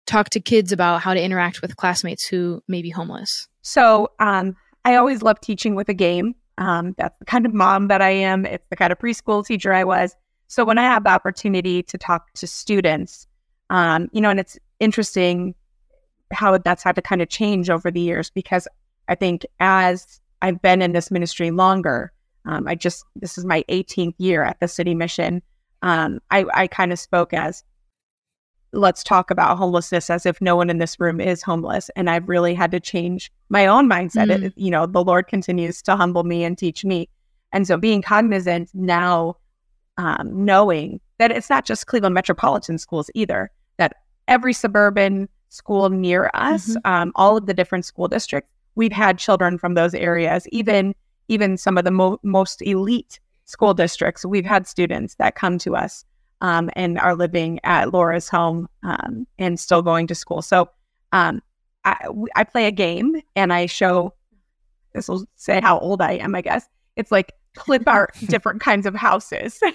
talk 0.05 0.29
to 0.31 0.39
kids 0.39 0.71
about 0.71 1.01
how 1.01 1.13
to 1.13 1.21
interact 1.23 1.61
with 1.61 1.77
classmates 1.77 2.25
who 2.25 2.63
may 2.67 2.81
be 2.81 2.89
homeless? 2.89 3.47
So 3.61 4.09
um, 4.19 4.55
I 4.83 4.95
always 4.95 5.21
love 5.21 5.39
teaching 5.39 5.75
with 5.75 5.87
a 5.89 5.93
game. 5.93 6.35
Um, 6.57 6.93
that's 6.97 7.17
the 7.19 7.25
kind 7.25 7.45
of 7.45 7.53
mom 7.53 7.87
that 7.87 8.01
I 8.01 8.09
am. 8.09 8.45
It's 8.45 8.65
the 8.69 8.75
kind 8.75 8.91
of 8.91 8.99
preschool 8.99 9.45
teacher 9.45 9.71
I 9.71 9.83
was. 9.83 10.15
So 10.47 10.65
when 10.65 10.77
I 10.77 10.83
have 10.83 11.03
the 11.03 11.09
opportunity 11.09 11.83
to 11.83 11.97
talk 11.97 12.31
to 12.33 12.47
students, 12.47 13.27
um, 13.69 14.09
you 14.11 14.21
know, 14.21 14.29
and 14.29 14.39
it's 14.39 14.57
interesting 14.79 15.55
how 16.33 16.57
that's 16.57 16.83
had 16.83 16.95
to 16.95 17.01
kind 17.01 17.21
of 17.21 17.29
change 17.29 17.69
over 17.69 17.91
the 17.91 18.01
years 18.01 18.29
because 18.29 18.67
I 19.07 19.15
think 19.15 19.45
as 19.59 20.19
I've 20.41 20.61
been 20.61 20.81
in 20.81 20.93
this 20.93 21.11
ministry 21.11 21.51
longer, 21.51 22.11
um, 22.45 22.67
I 22.67 22.75
just 22.75 23.05
this 23.15 23.37
is 23.37 23.45
my 23.45 23.63
18th 23.69 24.15
year 24.17 24.43
at 24.43 24.59
the 24.59 24.67
city 24.67 24.93
mission. 24.93 25.41
Um, 25.81 26.19
I, 26.31 26.45
I 26.53 26.67
kind 26.67 26.91
of 26.91 26.99
spoke 26.99 27.33
as 27.33 27.63
let's 28.73 29.03
talk 29.03 29.29
about 29.29 29.57
homelessness 29.57 30.09
as 30.09 30.25
if 30.25 30.41
no 30.41 30.55
one 30.55 30.69
in 30.69 30.79
this 30.79 30.99
room 30.99 31.21
is 31.21 31.43
homeless. 31.43 31.89
And 31.95 32.09
I've 32.09 32.27
really 32.27 32.53
had 32.53 32.71
to 32.71 32.79
change 32.79 33.31
my 33.49 33.67
own 33.67 33.87
mindset. 33.87 34.27
Mm. 34.27 34.45
It, 34.45 34.53
you 34.57 34.71
know, 34.71 34.85
the 34.85 35.03
Lord 35.03 35.27
continues 35.27 35.81
to 35.83 35.95
humble 35.95 36.23
me 36.23 36.43
and 36.43 36.57
teach 36.57 36.83
me. 36.83 37.07
And 37.51 37.67
so 37.67 37.77
being 37.77 38.01
cognizant 38.01 38.69
now, 38.73 39.37
um, 39.97 40.45
knowing 40.45 40.99
that 41.19 41.31
it's 41.31 41.51
not 41.51 41.65
just 41.65 41.85
Cleveland 41.85 42.15
metropolitan 42.15 42.79
schools 42.79 43.11
either, 43.13 43.51
that 43.77 43.95
every 44.27 44.53
suburban 44.53 45.29
school 45.53 45.89
near 45.89 46.31
us, 46.33 46.75
um, 46.83 47.11
all 47.15 47.37
of 47.37 47.45
the 47.45 47.53
different 47.53 47.85
school 47.85 48.07
districts, 48.07 48.49
we've 48.75 48.91
had 48.91 49.19
children 49.19 49.57
from 49.57 49.75
those 49.75 49.93
areas, 49.93 50.47
even 50.51 50.95
even 51.29 51.57
some 51.57 51.77
of 51.77 51.85
the 51.85 51.91
mo- 51.91 52.19
most 52.23 52.61
elite 52.61 53.19
school 53.45 53.73
districts, 53.73 54.25
we've 54.25 54.45
had 54.45 54.67
students 54.67 55.15
that 55.15 55.35
come 55.35 55.57
to 55.59 55.75
us 55.75 56.03
um, 56.41 56.69
and 56.73 56.99
are 56.99 57.15
living 57.15 57.59
at 57.63 57.93
Laura's 57.93 58.27
home 58.27 58.67
um, 58.83 59.25
and 59.39 59.59
still 59.59 59.81
going 59.81 60.07
to 60.07 60.15
school. 60.15 60.41
So 60.41 60.69
um, 61.11 61.41
I, 61.85 62.07
I 62.35 62.43
play 62.43 62.65
a 62.65 62.71
game 62.71 63.21
and 63.35 63.53
I 63.53 63.67
show, 63.67 64.13
this 64.93 65.07
will 65.07 65.25
say 65.35 65.61
how 65.61 65.79
old 65.79 66.01
I 66.01 66.13
am, 66.13 66.35
I 66.35 66.41
guess. 66.41 66.67
It's 66.95 67.11
like 67.11 67.33
clip 67.55 67.87
art 67.87 68.15
different 68.25 68.61
kinds 68.61 68.85
of 68.85 68.95
houses. 68.95 69.55
so 69.59 69.69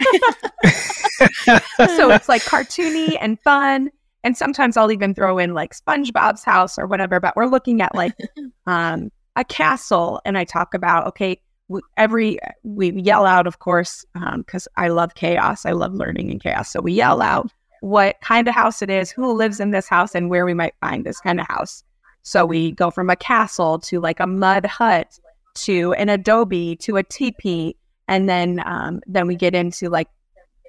it's 2.10 2.28
like 2.28 2.42
cartoony 2.42 3.16
and 3.20 3.38
fun. 3.40 3.90
And 4.28 4.36
sometimes 4.36 4.76
I'll 4.76 4.92
even 4.92 5.14
throw 5.14 5.38
in 5.38 5.54
like 5.54 5.74
SpongeBob's 5.74 6.44
house 6.44 6.78
or 6.78 6.86
whatever, 6.86 7.18
but 7.18 7.34
we're 7.34 7.46
looking 7.46 7.80
at 7.80 7.94
like 7.94 8.12
um, 8.66 9.10
a 9.36 9.42
castle. 9.42 10.20
And 10.26 10.36
I 10.36 10.44
talk 10.44 10.74
about, 10.74 11.06
okay, 11.06 11.40
every, 11.96 12.38
we 12.62 12.92
yell 12.92 13.24
out, 13.24 13.46
of 13.46 13.60
course, 13.60 14.04
because 14.36 14.68
I 14.76 14.88
love 14.88 15.14
chaos. 15.14 15.64
I 15.64 15.72
love 15.72 15.94
learning 15.94 16.30
in 16.30 16.40
chaos. 16.40 16.70
So 16.70 16.82
we 16.82 16.92
yell 16.92 17.22
out 17.22 17.50
what 17.80 18.16
kind 18.20 18.46
of 18.48 18.54
house 18.54 18.82
it 18.82 18.90
is, 18.90 19.10
who 19.10 19.32
lives 19.32 19.60
in 19.60 19.70
this 19.70 19.88
house, 19.88 20.14
and 20.14 20.28
where 20.28 20.44
we 20.44 20.52
might 20.52 20.74
find 20.78 21.06
this 21.06 21.20
kind 21.20 21.40
of 21.40 21.46
house. 21.46 21.82
So 22.22 22.44
we 22.44 22.72
go 22.72 22.90
from 22.90 23.08
a 23.08 23.16
castle 23.16 23.78
to 23.78 23.98
like 23.98 24.20
a 24.20 24.26
mud 24.26 24.66
hut 24.66 25.18
to 25.54 25.94
an 25.94 26.10
adobe 26.10 26.76
to 26.82 26.98
a 26.98 27.02
teepee. 27.02 27.78
And 28.08 28.28
then, 28.28 28.62
um, 28.66 29.00
then 29.06 29.26
we 29.26 29.36
get 29.36 29.54
into 29.54 29.88
like 29.88 30.08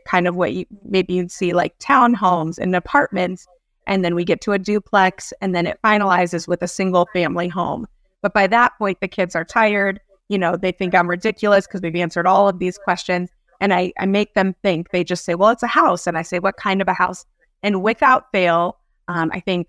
kind 0.10 0.28
of 0.28 0.36
what 0.36 0.54
you 0.54 0.66
maybe 0.84 1.14
you'd 1.14 1.32
see 1.32 1.54
like 1.54 1.78
townhomes 1.80 2.58
and 2.58 2.76
apartments 2.76 3.48
and 3.86 4.04
then 4.04 4.16
we 4.16 4.24
get 4.24 4.42
to 4.42 4.54
a 4.54 4.60
duplex 4.60 5.34
and 5.42 5.54
then 5.54 5.68
it 5.68 5.80
finalizes 5.84 6.48
with 6.48 6.62
a 6.62 6.68
single 6.68 7.08
family 7.14 7.48
home. 7.48 7.88
But 8.22 8.34
by 8.34 8.48
that 8.48 8.78
point 8.78 9.00
the 9.02 9.08
kids 9.08 9.36
are 9.36 9.46
tired 9.46 10.00
you 10.28 10.38
know 10.38 10.56
they 10.56 10.72
think 10.72 10.96
i'm 10.96 11.10
ridiculous 11.10 11.68
because 11.68 11.82
we've 11.82 11.96
answered 11.96 12.28
all 12.28 12.48
of 12.48 12.60
these 12.60 12.78
questions 12.78 13.30
and 13.62 13.74
I, 13.74 13.92
I 14.00 14.06
make 14.06 14.36
them 14.36 14.56
think. 14.64 14.92
They 14.92 15.04
just 15.04 15.26
say 15.26 15.36
well 15.36 15.50
it's 15.50 15.64
a 15.64 15.68
house 15.68 16.08
and 16.08 16.18
i 16.18 16.24
say 16.24 16.40
what 16.40 16.58
kind 16.58 16.82
of 16.82 16.88
a 16.88 16.94
house? 16.94 17.26
And 17.62 17.84
without 17.84 18.32
fail 18.32 18.78
um, 19.08 19.30
i 19.34 19.40
think 19.40 19.68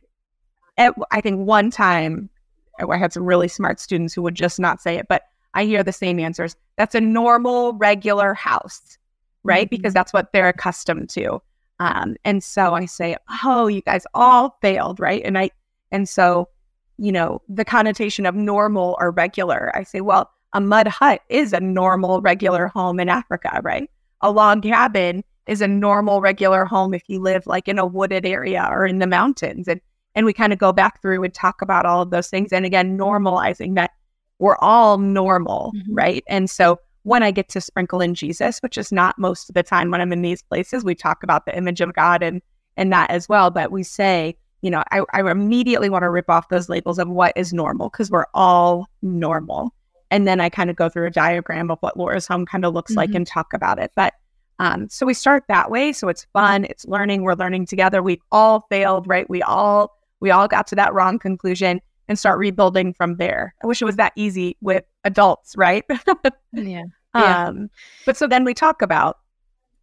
at, 0.79 0.95
i 1.11 1.21
think 1.21 1.47
one 1.47 1.71
time 1.71 2.31
i 2.89 2.97
had 2.97 3.13
some 3.13 3.25
really 3.25 3.49
smart 3.49 3.79
students 3.79 4.15
who 4.15 4.23
would 4.23 4.35
just 4.35 4.59
not 4.59 4.81
say 4.81 4.97
it 4.97 5.07
but 5.09 5.25
i 5.53 5.65
hear 5.65 5.83
the 5.83 5.93
same 5.93 6.19
answers. 6.19 6.57
That's 6.77 6.95
a 6.95 7.01
normal 7.01 7.75
regular 7.75 8.33
house 8.33 8.97
right? 9.45 9.67
Mhm. 9.67 9.71
Because 9.71 9.95
that's 9.95 10.13
what 10.13 10.33
they're 10.33 10.49
accustomed 10.49 11.09
to. 11.11 11.41
Um, 11.79 12.17
and 12.25 12.43
so 12.45 12.75
I 12.75 12.85
say, 12.87 13.17
oh, 13.43 13.67
you 13.67 13.81
guys 13.83 14.07
all 14.15 14.59
failed, 14.61 15.01
right? 15.01 15.23
And 15.25 15.39
I, 15.39 15.51
and 15.91 16.09
so, 16.09 16.49
you 16.99 17.11
know, 17.11 17.41
the 17.49 17.65
connotation 17.65 18.27
of 18.27 18.35
normal 18.35 18.97
or 19.01 19.11
regular, 19.11 19.73
I 19.75 19.83
say, 19.85 20.01
well, 20.03 20.31
a 20.53 20.61
mud 20.61 20.89
hut 20.89 21.23
is 21.29 21.53
a 21.53 21.61
normal, 21.61 22.21
regular 22.21 22.67
home 22.69 23.01
in 23.01 23.09
Africa, 23.09 23.61
right? 23.63 23.89
A 24.21 24.31
log 24.31 24.63
cabin 24.63 25.25
is 25.47 25.63
a 25.63 25.69
normal, 25.69 26.21
regular 26.21 26.65
home 26.67 26.93
if 26.93 27.03
you 27.09 27.19
live 27.21 27.47
like 27.47 27.67
in 27.67 27.79
a 27.79 27.87
wooded 27.87 28.27
area 28.27 28.69
or 28.71 28.85
in 28.87 28.99
the 28.99 29.07
mountains. 29.07 29.67
And 29.69 29.81
and 30.17 30.27
we 30.27 30.33
kind 30.33 30.53
of 30.53 30.59
go 30.59 30.73
back 30.73 31.01
through 31.01 31.23
and 31.23 31.33
talk 31.33 31.63
about 31.63 31.87
all 31.87 32.03
of 32.03 32.11
those 32.11 32.29
things. 32.29 32.53
And 32.53 32.67
again, 32.67 32.99
normalizing 32.99 33.77
that 33.77 33.93
we're 34.41 34.57
all 34.57 34.99
normal, 34.99 35.73
Mhm. 35.77 35.85
right? 35.91 36.25
And 36.29 36.51
so 36.51 36.81
when 37.03 37.23
I 37.23 37.31
get 37.31 37.49
to 37.51 37.61
sprinkle 37.61 38.01
in 38.01 38.15
Jesus, 38.15 38.59
which 38.61 38.77
is 38.77 38.93
not 38.93 39.19
most 39.19 39.49
of 39.49 39.55
the 39.55 39.63
time 39.63 39.91
when 39.91 40.01
I'm 40.01 40.13
in 40.13 40.23
these 40.23 40.43
places, 40.43 40.85
we 40.85 40.95
talk 40.95 41.23
about 41.23 41.47
the 41.47 41.57
image 41.57 41.81
of 41.81 41.95
God 41.95 42.23
and 42.23 42.43
and 42.77 42.93
that 42.93 43.11
as 43.11 43.29
well. 43.29 43.51
But 43.51 43.73
we 43.73 43.83
say, 43.83 44.37
you 44.63 44.71
know, 44.71 44.83
I, 44.91 45.03
I 45.13 45.29
immediately 45.31 45.91
want 45.91 46.03
to 46.03 46.11
rip 46.11 46.31
off 46.31 46.49
those 46.49 46.69
labels 46.69 46.99
of 46.99 47.09
what 47.09 47.33
is 47.37 47.53
normal 47.53 47.89
because 47.89 48.11
we're 48.11 48.27
all 48.35 48.87
normal. 49.03 49.75
And 50.11 50.27
then 50.27 50.41
I 50.41 50.49
kind 50.49 50.71
of 50.71 50.77
go 50.77 50.89
through 50.89 51.07
a 51.07 51.11
diagram 51.11 51.71
of 51.71 51.79
what 51.81 51.97
Laura's 51.97 52.27
home 52.27 52.47
kind 52.47 52.65
of 52.65 52.75
looks 52.75 52.95
like 52.97 53.11
Mhm. 53.11 53.17
and 53.17 53.27
talk 53.27 53.53
about 53.53 53.79
it. 53.79 53.93
But 53.95 54.15
um, 54.59 54.89
so 54.91 55.07
we 55.07 55.15
start 55.15 55.45
that 55.49 55.71
way. 55.71 55.93
So 55.93 56.09
it's 56.09 56.27
fun, 56.35 56.65
it's 56.67 56.85
learning, 56.87 57.23
we're 57.23 57.35
learning 57.35 57.65
together. 57.67 58.03
We've 58.03 58.21
all 58.31 58.67
failed, 58.69 59.07
right? 59.09 59.29
We 59.31 59.41
all 59.43 59.97
we 60.21 60.31
all 60.31 60.47
got 60.49 60.67
to 60.69 60.75
that 60.75 60.93
wrong 60.93 61.19
conclusion 61.19 61.81
and 62.11 62.19
start 62.19 62.39
rebuilding 62.41 62.93
from 62.93 63.17
there. 63.17 63.55
I 63.63 63.67
wish 63.69 63.81
it 63.81 63.85
was 63.87 63.95
that 63.97 64.13
easy 64.17 64.57
with 64.61 64.85
adults, 65.05 65.55
right? 65.57 65.85
Yeah. 66.53 66.83
Yeah. 67.15 67.47
Um, 67.47 67.71
but 68.05 68.17
so 68.17 68.27
then 68.27 68.45
we 68.45 68.53
talk 68.55 68.83
about 68.83 69.19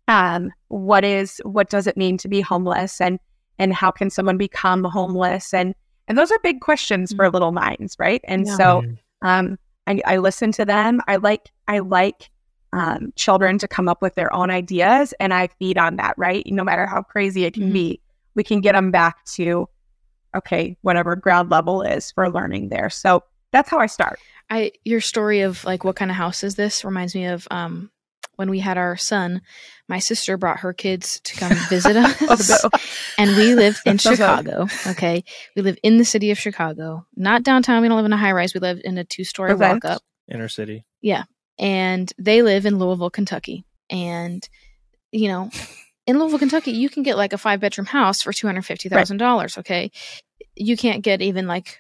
um, 0.10 0.52
what 0.68 1.04
is 1.06 1.42
what 1.46 1.70
does 1.70 1.88
it 1.88 1.96
mean 1.98 2.18
to 2.20 2.28
be 2.28 2.42
homeless 2.42 3.00
and 3.02 3.20
and 3.58 3.74
how 3.74 3.90
can 3.92 4.10
someone 4.10 4.38
become 4.38 4.84
homeless 4.84 5.54
and 5.54 5.74
and 6.10 6.18
those 6.18 6.32
are 6.32 6.40
big 6.44 6.60
questions 6.62 7.14
for 7.14 7.30
little 7.30 7.52
minds, 7.54 7.96
right? 8.00 8.22
And 8.26 8.46
Yeah. 8.46 8.56
so 8.56 8.84
um, 9.22 9.58
I, 9.88 10.02
I 10.06 10.18
listen 10.18 10.52
to 10.54 10.66
them. 10.66 11.02
I 11.08 11.16
like 11.16 11.50
I 11.70 11.80
like 11.80 12.30
um, 12.74 13.14
children 13.16 13.58
to 13.60 13.68
come 13.68 13.88
up 13.88 14.02
with 14.02 14.16
their 14.16 14.34
own 14.34 14.52
ideas, 14.52 15.14
and 15.22 15.34
I 15.34 15.48
feed 15.60 15.78
on 15.78 15.96
that. 15.98 16.16
Right, 16.18 16.46
no 16.48 16.64
matter 16.66 16.86
how 16.86 17.02
crazy 17.02 17.46
it 17.46 17.54
can 17.54 17.70
Mhm. 17.70 17.74
be, 17.74 18.02
we 18.36 18.44
can 18.44 18.60
get 18.62 18.74
them 18.74 18.92
back 18.92 19.24
to 19.36 19.68
okay, 20.36 20.78
whatever 20.82 21.16
ground 21.16 21.50
level 21.50 21.82
is 21.82 22.12
for 22.12 22.30
learning 22.30 22.70
there. 22.70 22.90
So 22.90 23.24
that's 23.52 23.70
how 23.70 23.80
I 23.80 23.86
start. 23.88 24.20
I 24.50 24.72
your 24.86 25.02
story 25.02 25.42
of 25.42 25.64
like 25.66 25.84
what 25.84 25.96
kind 25.96 26.10
of 26.12 26.18
house 26.18 26.44
is 26.44 26.56
this 26.56 26.84
reminds 26.86 27.14
me 27.16 27.26
of 27.26 27.48
um 27.52 27.92
when 28.36 28.50
we 28.52 28.60
had 28.60 28.78
our 28.78 28.96
son, 28.98 29.42
my 29.90 29.98
sister 29.98 30.38
brought 30.38 30.60
her 30.60 30.72
kids 30.72 31.20
to 31.22 31.36
come 31.38 31.52
visit 31.70 31.96
us. 31.98 32.66
and 33.18 33.36
we 33.36 33.56
live 33.56 33.80
in 33.86 33.98
Chicago. 33.98 34.68
Okay. 34.86 35.24
We 35.56 35.64
live 35.64 35.78
in 35.82 35.98
the 35.98 36.06
city 36.06 36.30
of 36.30 36.38
Chicago. 36.38 37.08
Not 37.16 37.42
downtown. 37.42 37.82
We 37.82 37.88
don't 37.88 37.98
live 37.98 38.06
in 38.06 38.14
a 38.14 38.18
high 38.18 38.34
rise. 38.34 38.54
We 38.54 38.60
live 38.60 38.80
in 38.84 38.98
a 39.00 39.04
two 39.04 39.24
story 39.24 39.54
Okay. 39.54 39.74
walk 39.74 39.86
up. 39.86 40.04
Inner 40.32 40.50
city. 40.50 40.86
Yeah. 41.02 41.24
And 41.58 42.14
they 42.20 42.44
live 42.44 42.68
in 42.68 42.78
Louisville, 42.78 43.10
Kentucky. 43.10 43.66
And, 43.90 44.48
you 45.12 45.30
know, 45.30 45.50
in 46.08 46.18
Louisville, 46.18 46.40
Kentucky, 46.40 46.72
you 46.72 46.90
can 46.90 47.04
get 47.04 47.18
like 47.18 47.34
a 47.34 47.38
five 47.38 47.60
bedroom 47.60 47.86
house 47.86 48.22
for 48.22 48.32
$250,000. 48.32 49.58
Okay. 49.60 49.92
You 50.56 50.76
can't 50.78 51.04
get 51.04 51.22
even 51.22 51.48
like 51.48 51.80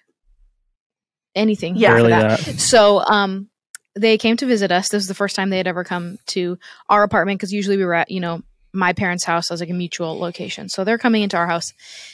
anything. 1.35 1.75
Yeah. 1.77 2.01
that. 2.01 2.39
that. 2.39 2.59
So, 2.59 2.99
um, 2.99 3.49
they 3.95 4.17
came 4.19 4.37
to 4.37 4.45
visit 4.45 4.71
us. 4.71 4.89
This 4.89 4.99
was 4.99 5.07
the 5.07 5.15
first 5.15 5.35
time 5.35 5.49
they 5.49 5.57
had 5.57 5.65
ever 5.65 5.83
come 5.83 6.19
to 6.27 6.59
our 6.87 7.01
apartment 7.01 7.39
because 7.39 7.51
usually 7.51 7.77
we 7.77 7.85
were 7.85 7.95
at, 7.95 8.11
you 8.11 8.19
know, 8.19 8.43
my 8.71 8.93
parents' 8.93 9.23
house 9.23 9.49
as 9.49 9.59
like 9.59 9.71
a 9.71 9.73
mutual 9.73 10.19
location. 10.19 10.69
So 10.69 10.83
they're 10.83 10.99
coming 10.99 11.23
into 11.23 11.35
our 11.35 11.47
house 11.47 11.73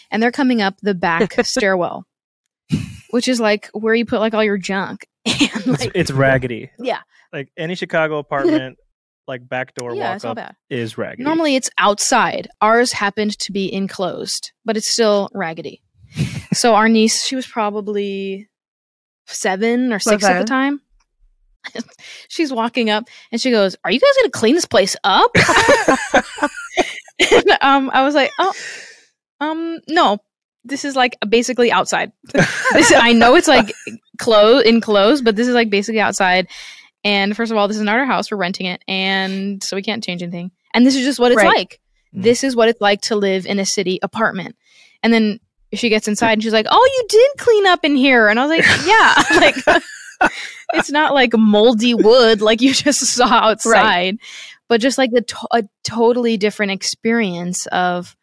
and 0.10 0.24
they're 0.24 0.32
coming 0.32 0.62
up 0.62 0.76
the 0.82 0.94
back 0.94 1.34
stairwell, 1.46 2.06
which 3.10 3.28
is 3.28 3.42
like 3.42 3.70
where 3.74 3.94
you 3.94 4.06
put 4.06 4.22
like 4.22 4.34
all 4.34 4.44
your 4.44 4.58
junk. 4.58 5.08
And 5.26 5.76
It's, 5.82 5.88
it's 5.96 6.12
raggedy. 6.12 6.70
yeah, 6.80 7.00
Like 7.34 7.50
any 7.58 7.76
Chicago 7.76 8.18
apartment, 8.18 8.78
like 9.28 9.48
back 9.48 9.74
door 9.76 9.96
yeah, 9.96 10.14
walk 10.14 10.26
up 10.26 10.36
bad. 10.36 10.56
is 10.70 10.98
raggedy. 10.98 11.24
Normally 11.24 11.56
it's 11.56 11.70
outside. 11.78 12.48
Ours 12.62 12.92
happened 12.92 13.38
to 13.40 13.52
be 13.52 13.74
enclosed, 13.74 14.52
but 14.66 14.78
it's 14.78 14.88
still 14.88 15.30
raggedy. 15.34 15.82
so 16.54 16.76
our 16.76 16.90
niece, 16.90 17.24
she 17.24 17.36
was 17.36 17.48
probably 17.48 18.50
seven 19.28 19.94
or 19.94 20.00
six 20.00 20.24
at 20.24 20.40
the 20.40 20.46
time. 20.46 20.82
She's 22.28 22.52
walking 22.52 22.90
up 22.90 23.06
and 23.32 23.40
she 23.40 23.52
goes, 23.52 23.76
"Are 23.84 23.92
you 23.92 24.00
guys 24.00 24.14
going 24.18 24.32
to 24.32 24.38
clean 24.38 24.56
this 24.56 24.66
place 24.66 24.96
up?" 25.04 25.32
and, 27.32 27.58
um, 27.62 27.90
I 27.94 28.04
was 28.04 28.16
like, 28.16 28.32
"Oh, 28.38 28.54
um, 29.40 29.80
no. 29.88 30.20
This 30.66 30.86
is 30.86 30.96
like 30.96 31.18
basically 31.28 31.72
outside. 31.74 32.14
this, 32.34 32.94
I 32.96 33.12
know 33.12 33.36
it's 33.36 33.50
like 33.50 33.74
close 34.18 34.64
enclosed, 34.64 35.26
but 35.26 35.36
this 35.36 35.48
is 35.48 35.54
like 35.54 35.70
basically 35.70 36.00
outside. 36.00 36.48
And 37.04 37.36
first 37.36 37.52
of 37.52 37.58
all, 37.58 37.68
this 37.68 37.78
is 37.78 37.84
not 37.84 37.98
our 38.00 38.06
house; 38.06 38.32
we're 38.32 38.38
renting 38.38 38.66
it, 38.68 38.84
and 38.88 39.62
so 39.64 39.76
we 39.76 39.82
can't 39.84 40.04
change 40.04 40.22
anything. 40.24 40.52
And 40.74 40.86
this 40.86 40.96
is 40.96 41.04
just 41.04 41.20
what 41.20 41.32
it's 41.32 41.38
Right. 41.44 41.56
like. 41.58 41.80
Mm. 42.16 42.24
This 42.24 42.44
is 42.44 42.56
what 42.56 42.70
it's 42.70 42.82
like 42.82 43.02
to 43.02 43.16
live 43.16 43.46
in 43.46 43.60
a 43.60 43.66
city 43.66 44.00
apartment. 44.02 44.56
And 45.04 45.14
then 45.14 45.40
she 45.74 45.90
gets 45.90 46.08
inside 46.08 46.34
and 46.34 46.44
she's 46.44 46.54
like, 46.54 46.68
"Oh, 46.70 46.90
you 46.98 47.06
did 47.10 47.32
clean 47.38 47.66
up 47.68 47.84
in 47.84 47.96
here," 47.96 48.28
and 48.28 48.40
I 48.40 48.46
was 48.46 48.58
like, 48.58 48.86
"Yeah, 48.86 49.24
like." 49.40 49.84
it's 50.74 50.92
not 50.92 51.14
like 51.14 51.32
moldy 51.36 51.94
wood 51.94 52.42
like 52.42 52.62
you 52.62 52.74
just 52.74 53.00
saw 53.06 53.26
outside, 53.28 54.18
but 54.70 54.80
just 54.80 54.98
like 54.98 55.12
the 55.12 55.22
to- 55.22 55.48
a 55.52 55.64
totally 55.84 56.38
different 56.38 56.72
experience 56.72 57.66
of, 57.68 58.16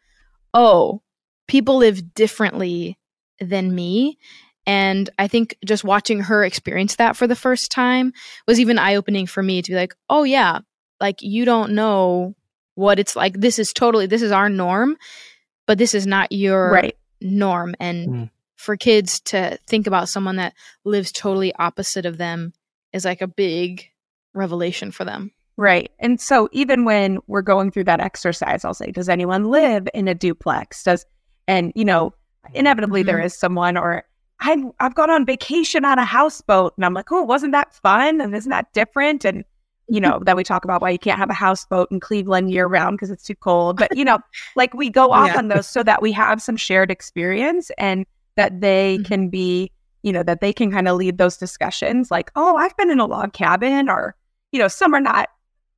oh, 0.53 1.01
people 1.47 1.77
live 1.77 2.13
differently 2.15 2.97
than 3.39 3.75
me. 3.75 4.17
And 4.65 5.09
I 5.17 5.27
think 5.27 5.55
just 5.65 5.83
watching 5.83 6.21
her 6.21 6.43
experience 6.43 6.95
that 6.97 7.15
for 7.17 7.27
the 7.27 7.35
first 7.35 7.71
time 7.71 8.13
was 8.47 8.59
even 8.59 8.77
eye 8.77 8.95
opening 8.95 9.25
for 9.25 9.41
me 9.41 9.61
to 9.61 9.71
be 9.71 9.75
like, 9.75 9.95
oh, 10.09 10.23
yeah, 10.23 10.59
like 10.99 11.21
you 11.21 11.45
don't 11.45 11.73
know 11.73 12.35
what 12.75 12.99
it's 12.99 13.15
like. 13.15 13.33
This 13.39 13.57
is 13.59 13.73
totally, 13.73 14.05
this 14.05 14.21
is 14.21 14.31
our 14.31 14.49
norm, 14.49 14.97
but 15.65 15.77
this 15.77 15.93
is 15.95 16.05
not 16.05 16.31
your 16.31 16.71
Right. 16.71 16.97
norm. 17.19 17.75
And 17.79 18.07
Mm. 18.09 18.29
for 18.55 18.77
kids 18.77 19.19
to 19.21 19.57
think 19.67 19.87
about 19.87 20.09
someone 20.09 20.35
that 20.35 20.53
lives 20.85 21.11
totally 21.11 21.53
opposite 21.55 22.05
of 22.05 22.17
them 22.17 22.53
is 22.93 23.03
like 23.05 23.21
a 23.21 23.27
big 23.27 23.89
revelation 24.33 24.91
for 24.91 25.03
them. 25.05 25.31
Right. 25.57 25.91
And 25.99 26.19
so 26.21 26.49
even 26.51 26.85
when 26.85 27.19
we're 27.27 27.41
going 27.41 27.71
through 27.71 27.83
that 27.85 27.99
exercise, 27.99 28.63
I'll 28.63 28.73
say, 28.73 28.91
does 28.91 29.09
anyone 29.09 29.45
live 29.51 29.87
in 29.93 30.07
a 30.07 30.15
duplex? 30.15 30.83
Does 30.83 31.05
and 31.47 31.71
you 31.75 31.83
know, 31.85 32.13
inevitably 32.53 33.03
there 33.03 33.19
is 33.19 33.33
someone 33.37 33.75
or 33.77 34.03
I've 34.41 34.63
I've 34.79 34.95
gone 34.95 35.09
on 35.09 35.25
vacation 35.25 35.85
on 35.85 35.99
a 35.99 36.05
houseboat 36.05 36.73
and 36.77 36.85
I'm 36.85 36.93
like, 36.93 37.11
oh, 37.11 37.21
wasn't 37.23 37.51
that 37.53 37.73
fun? 37.73 38.19
And 38.21 38.35
isn't 38.35 38.49
that 38.49 38.71
different? 38.73 39.23
And 39.25 39.45
you 39.87 39.99
know, 39.99 40.19
then 40.25 40.35
we 40.37 40.43
talk 40.43 40.63
about 40.63 40.81
why 40.81 40.89
you 40.89 40.99
can't 40.99 41.17
have 41.19 41.29
a 41.29 41.33
houseboat 41.33 41.89
in 41.91 41.99
Cleveland 41.99 42.49
year 42.51 42.65
round 42.65 42.97
because 42.97 43.09
it's 43.11 43.23
too 43.23 43.35
cold. 43.35 43.77
But 43.77 43.95
you 43.95 44.05
know, 44.05 44.19
like 44.55 44.73
we 44.73 44.89
go 44.89 45.11
off 45.11 45.27
Yeah. 45.27 45.37
on 45.37 45.47
those 45.49 45.67
so 45.67 45.83
that 45.83 46.01
we 46.01 46.11
have 46.13 46.41
some 46.41 46.55
shared 46.57 46.89
experience 46.91 47.71
and 47.77 48.05
that 48.37 48.61
they 48.61 48.99
Mhm. 48.99 49.05
can 49.05 49.29
be, 49.29 49.71
you 50.03 50.13
know, 50.13 50.23
that 50.23 50.39
they 50.41 50.53
can 50.53 50.71
kind 50.71 50.87
of 50.87 50.95
lead 50.97 51.17
those 51.17 51.35
discussions 51.37 52.09
like, 52.09 52.31
oh, 52.35 52.55
I've 52.55 52.75
been 52.77 52.89
in 52.89 52.99
a 52.99 53.05
log 53.05 53.33
cabin 53.33 53.89
or, 53.89 54.15
you 54.53 54.59
know, 54.59 54.67
some 54.69 54.93
are 54.93 55.01
not 55.01 55.29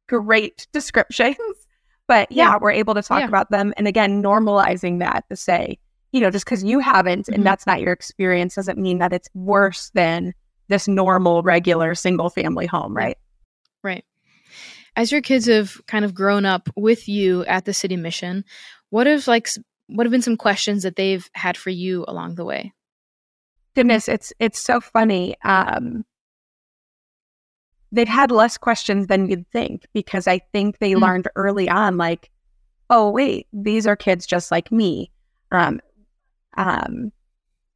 great 0.08 0.68
descriptions. 0.74 1.38
But 2.06 2.30
yeah, 2.32 2.52
Yeah. 2.52 2.58
we're 2.62 2.72
able 2.72 2.94
to 2.96 3.02
talk 3.02 3.22
Yeah. 3.22 3.28
about 3.30 3.50
them. 3.50 3.74
And 3.78 3.88
again, 3.88 4.22
normalizing 4.22 5.00
that 5.00 5.24
to 5.30 5.38
say, 5.38 5.80
you 6.14 6.22
know, 6.22 6.30
just 6.32 6.46
because 6.46 6.64
you 6.64 6.80
haven't 6.80 7.26
Mhm. 7.26 7.36
and 7.36 7.46
that's 7.46 7.68
not 7.68 7.82
your 7.82 7.92
experience 7.92 8.56
doesn't 8.56 8.78
mean 8.78 9.00
that 9.00 9.12
it's 9.12 9.28
worse 9.34 9.90
than 9.94 10.34
this 10.70 10.88
normal, 10.88 11.42
regular 11.44 11.94
single 11.96 12.30
family 12.30 12.66
home, 12.68 12.96
right? 12.96 13.18
Right. 13.84 14.06
As 14.96 15.12
your 15.12 15.22
kids 15.22 15.48
have 15.48 15.82
kind 15.88 16.06
of 16.06 16.14
grown 16.14 16.46
up 16.46 16.70
with 16.78 17.10
you 17.10 17.44
at 17.46 17.66
the 17.66 17.74
city 17.74 17.98
mission, 17.98 18.46
what 18.92 19.08
have 19.08 19.28
like 19.28 19.50
what 19.88 20.06
have 20.06 20.12
been 20.12 20.22
some 20.22 20.38
questions 20.38 20.84
that 20.84 20.96
they've 20.96 21.28
had 21.34 21.58
for 21.58 21.70
you 21.72 22.06
along 22.08 22.36
the 22.36 22.46
way? 22.46 22.72
Goodness, 23.76 24.08
it's 24.08 24.32
it's 24.40 24.60
so 24.62 24.80
funny. 24.80 25.36
Um 25.44 26.06
they've 27.92 28.08
had 28.08 28.32
less 28.32 28.58
questions 28.58 29.08
than 29.08 29.30
you'd 29.30 29.48
think 29.52 29.86
because 29.94 30.28
I 30.28 30.40
think 30.52 30.80
they 30.80 30.94
Mhm. 30.94 31.02
learned 31.02 31.28
early 31.36 31.70
on, 31.70 31.98
like, 31.98 32.30
oh 32.90 33.10
wait, 33.12 33.48
these 33.54 33.86
are 33.88 33.96
kids 33.96 34.26
just 34.26 34.52
like 34.52 34.72
me. 34.72 35.12
Um 35.52 35.80
um 36.58 37.12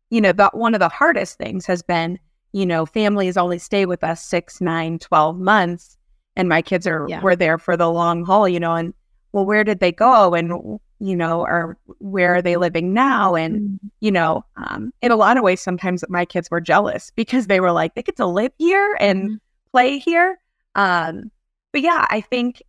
you 0.09 0.21
know, 0.21 0.31
the, 0.31 0.49
one 0.53 0.73
of 0.73 0.79
the 0.79 0.89
hardest 0.89 1.37
things 1.37 1.65
has 1.65 1.81
been, 1.81 2.17
you 2.53 2.65
know, 2.65 2.85
families 2.85 3.35
only 3.37 3.59
stay 3.59 3.85
with 3.85 4.03
us 4.03 4.23
six, 4.23 4.61
nine, 4.61 4.99
12 4.99 5.37
months. 5.37 5.97
And 6.35 6.47
my 6.47 6.61
kids 6.61 6.87
are, 6.87 7.07
Yeah. 7.09 7.19
were 7.21 7.35
there 7.35 7.57
for 7.57 7.75
the 7.75 7.91
long 7.91 8.23
haul, 8.23 8.47
you 8.47 8.59
know, 8.59 8.75
and 8.75 8.93
well, 9.33 9.45
where 9.45 9.63
did 9.63 9.79
they 9.79 9.91
go? 9.91 10.33
And, 10.33 10.79
you 10.99 11.15
know, 11.15 11.41
or 11.41 11.77
where 11.99 12.35
are 12.35 12.41
they 12.41 12.55
living 12.55 12.93
now? 12.93 13.35
And, 13.35 13.79
you 13.99 14.11
know, 14.11 14.45
um, 14.55 14.93
in 15.01 15.11
a 15.11 15.15
lot 15.17 15.35
of 15.37 15.43
ways, 15.43 15.61
sometimes 15.61 16.03
my 16.09 16.23
kids 16.25 16.49
were 16.49 16.61
jealous 16.61 17.11
because 17.15 17.47
they 17.47 17.59
were 17.59 17.71
like, 17.71 17.93
they 17.95 18.03
get 18.03 18.15
to 18.17 18.25
live 18.25 18.53
here 18.57 18.97
and 19.01 19.31
Mhm. 19.31 19.39
play 19.71 19.97
here. 19.99 20.39
Um, 20.75 21.31
but 21.73 21.81
yeah, 21.81 22.05
I 22.09 22.21
think 22.21 22.63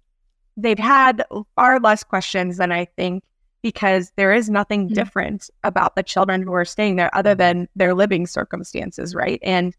they've 0.57 0.79
had 0.79 1.25
far 1.55 1.79
less 1.79 2.03
questions 2.03 2.57
than 2.57 2.73
I 2.73 2.87
think 2.87 3.23
because 3.63 4.13
there 4.17 4.33
is 4.33 4.49
nothing 4.49 4.89
Mhm. 4.89 4.95
different 4.95 5.51
about 5.65 5.97
the 5.97 6.03
children 6.03 6.43
who 6.43 6.53
are 6.53 6.65
staying 6.65 6.97
there 6.97 7.15
other 7.15 7.35
than 7.35 7.69
their 7.77 7.95
living 7.95 8.27
circumstances, 8.27 9.15
right? 9.15 9.41
And 9.43 9.75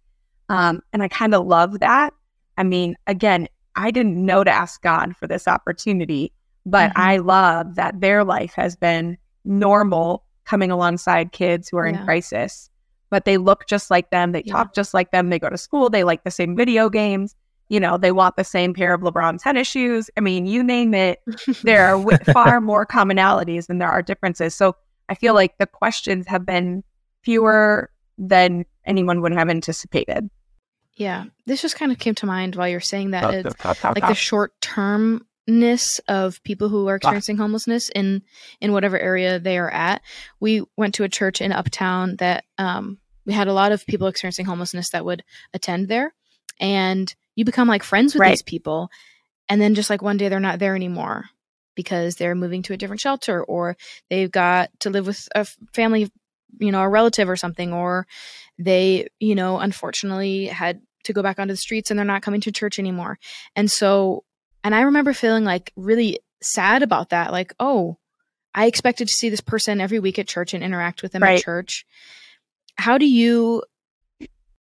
um, 0.50 0.82
and 0.94 1.04
I 1.04 1.08
kind 1.08 1.36
of 1.36 1.46
love 1.46 1.80
that. 1.80 2.12
I 2.58 2.64
mean, 2.64 2.96
again, 3.06 3.48
I 3.76 3.92
didn't 3.92 4.24
know 4.26 4.44
to 4.44 4.50
ask 4.52 4.82
God 4.82 5.16
for 5.16 5.28
this 5.28 5.48
opportunity, 5.48 6.34
but 6.66 6.90
Mhm. 6.90 6.94
I 6.96 7.18
love 7.18 7.76
that 7.76 8.02
their 8.02 8.24
life 8.24 8.54
has 8.56 8.76
been 8.76 9.18
normal 9.46 10.26
coming 10.46 10.72
alongside 10.72 11.32
kids 11.32 11.70
who 11.70 11.78
are 11.78 11.86
in 11.86 12.04
crisis. 12.04 12.70
But 13.12 13.26
they 13.26 13.38
look 13.38 13.68
just 13.68 13.92
like 13.92 14.10
them, 14.10 14.32
they 14.32 14.42
Yeah. 14.44 14.54
talk 14.54 14.74
just 14.74 14.94
like 14.96 15.12
them, 15.12 15.30
they 15.30 15.40
go 15.40 15.50
to 15.50 15.58
school, 15.58 15.90
they 15.90 16.04
like 16.04 16.24
the 16.24 16.32
same 16.32 16.56
video 16.56 16.90
games, 16.90 17.36
you 17.70 17.80
know, 17.80 17.98
they 17.98 18.12
want 18.12 18.36
the 18.36 18.44
same 18.44 18.74
pair 18.74 18.94
of 18.94 19.02
LeBron 19.02 19.42
tennis 19.42 19.68
shoes. 19.68 20.10
I 20.18 20.22
mean, 20.22 20.48
you 20.48 20.64
name 20.64 20.94
it, 20.94 21.20
there 21.64 21.86
are 21.86 21.98
wi- 21.98 22.24
far 22.34 22.60
more 22.60 22.86
commonalities 22.86 23.68
than 23.68 23.78
there 23.78 23.90
are 23.90 24.02
differences. 24.02 24.56
So 24.56 24.76
I 25.08 25.16
feel 25.16 25.36
like 25.36 25.58
the 25.58 25.68
questions 25.68 26.28
have 26.28 26.46
been 26.46 26.84
fewer 27.22 27.92
than 28.18 28.66
anyone 28.86 29.22
would 29.22 29.34
have 29.34 29.50
anticipated. 29.50 30.30
Yeah, 30.96 31.26
this 31.46 31.62
just 31.62 31.78
kind 31.78 31.92
of 31.92 32.00
came 32.00 32.16
to 32.16 32.26
mind 32.26 32.56
while 32.56 32.68
you're 32.68 32.82
saying 32.82 33.12
that. 33.12 33.34
It's 33.34 33.66
like 33.66 34.08
the 34.08 34.16
short 34.16 34.60
termness 34.60 36.00
of 36.10 36.44
people 36.44 36.68
who 36.68 36.88
are 36.90 36.96
experiencing 36.96 37.38
homelessness 37.38 37.90
in 37.96 38.24
in 38.60 38.74
whatever 38.74 39.00
area 39.00 39.40
they 39.40 39.58
are 39.58 39.70
at. 39.70 40.02
We 40.42 40.64
went 40.76 40.96
to 40.96 41.06
a 41.06 41.10
church 41.10 41.40
in 41.40 41.54
Uptown 41.54 42.18
that 42.18 42.44
um, 42.58 42.98
we 43.26 43.32
had 43.32 43.48
a 43.48 43.54
lot 43.54 43.72
of 43.72 43.86
people 43.86 44.08
experiencing 44.08 44.46
homelessness 44.46 44.90
that 44.90 45.06
would 45.06 45.24
attend 45.54 45.88
there, 45.88 46.14
and 46.60 47.16
you 47.40 47.46
become 47.46 47.68
like 47.68 47.84
friends 47.84 48.14
with 48.14 48.20
Right. 48.22 48.32
these 48.32 48.42
people, 48.44 48.90
and 49.48 49.62
then 49.62 49.74
just 49.76 49.90
like 49.90 50.02
one 50.02 50.18
day 50.18 50.28
they're 50.30 50.40
not 50.40 50.60
there 50.60 50.76
anymore 50.76 51.26
because 51.76 52.16
they're 52.16 52.36
moving 52.36 52.62
to 52.64 52.74
a 52.74 52.78
different 52.78 53.00
shelter 53.00 53.42
or 53.44 53.78
they've 54.10 54.32
got 54.32 54.70
to 54.82 54.90
live 54.90 55.08
with 55.08 55.28
a 55.34 55.46
family 55.74 56.12
you 56.60 56.72
know 56.72 56.82
a 56.82 56.90
relative 56.90 57.30
or 57.30 57.36
something 57.38 57.72
or 57.72 58.06
they 58.58 59.08
you 59.20 59.36
know 59.36 59.60
unfortunately 59.60 60.48
had 60.48 60.82
to 61.06 61.14
go 61.14 61.24
back 61.24 61.40
onto 61.40 61.54
the 61.54 61.58
streets 61.58 61.90
and 61.90 61.98
they're 61.98 62.06
not 62.06 62.22
coming 62.24 62.42
to 62.42 62.52
church 62.52 62.80
anymore 62.80 63.18
and 63.56 63.70
so 63.72 64.24
and 64.64 64.74
i 64.76 64.82
remember 64.82 65.14
feeling 65.14 65.46
like 65.46 65.72
really 65.78 66.20
sad 66.42 66.84
about 66.84 67.10
that 67.10 67.32
like 67.32 67.54
oh 67.60 67.98
I 68.56 68.66
expected 68.66 69.08
to 69.08 69.14
see 69.14 69.30
this 69.30 69.42
person 69.42 69.80
every 69.80 70.00
week 70.00 70.18
at 70.18 70.28
church 70.28 70.56
and 70.56 70.64
interact 70.64 71.04
with 71.04 71.12
them 71.12 71.22
Right. 71.22 71.38
at 71.38 71.44
church. 71.44 71.86
How 72.78 72.98
do 72.98 73.06
you 73.06 73.62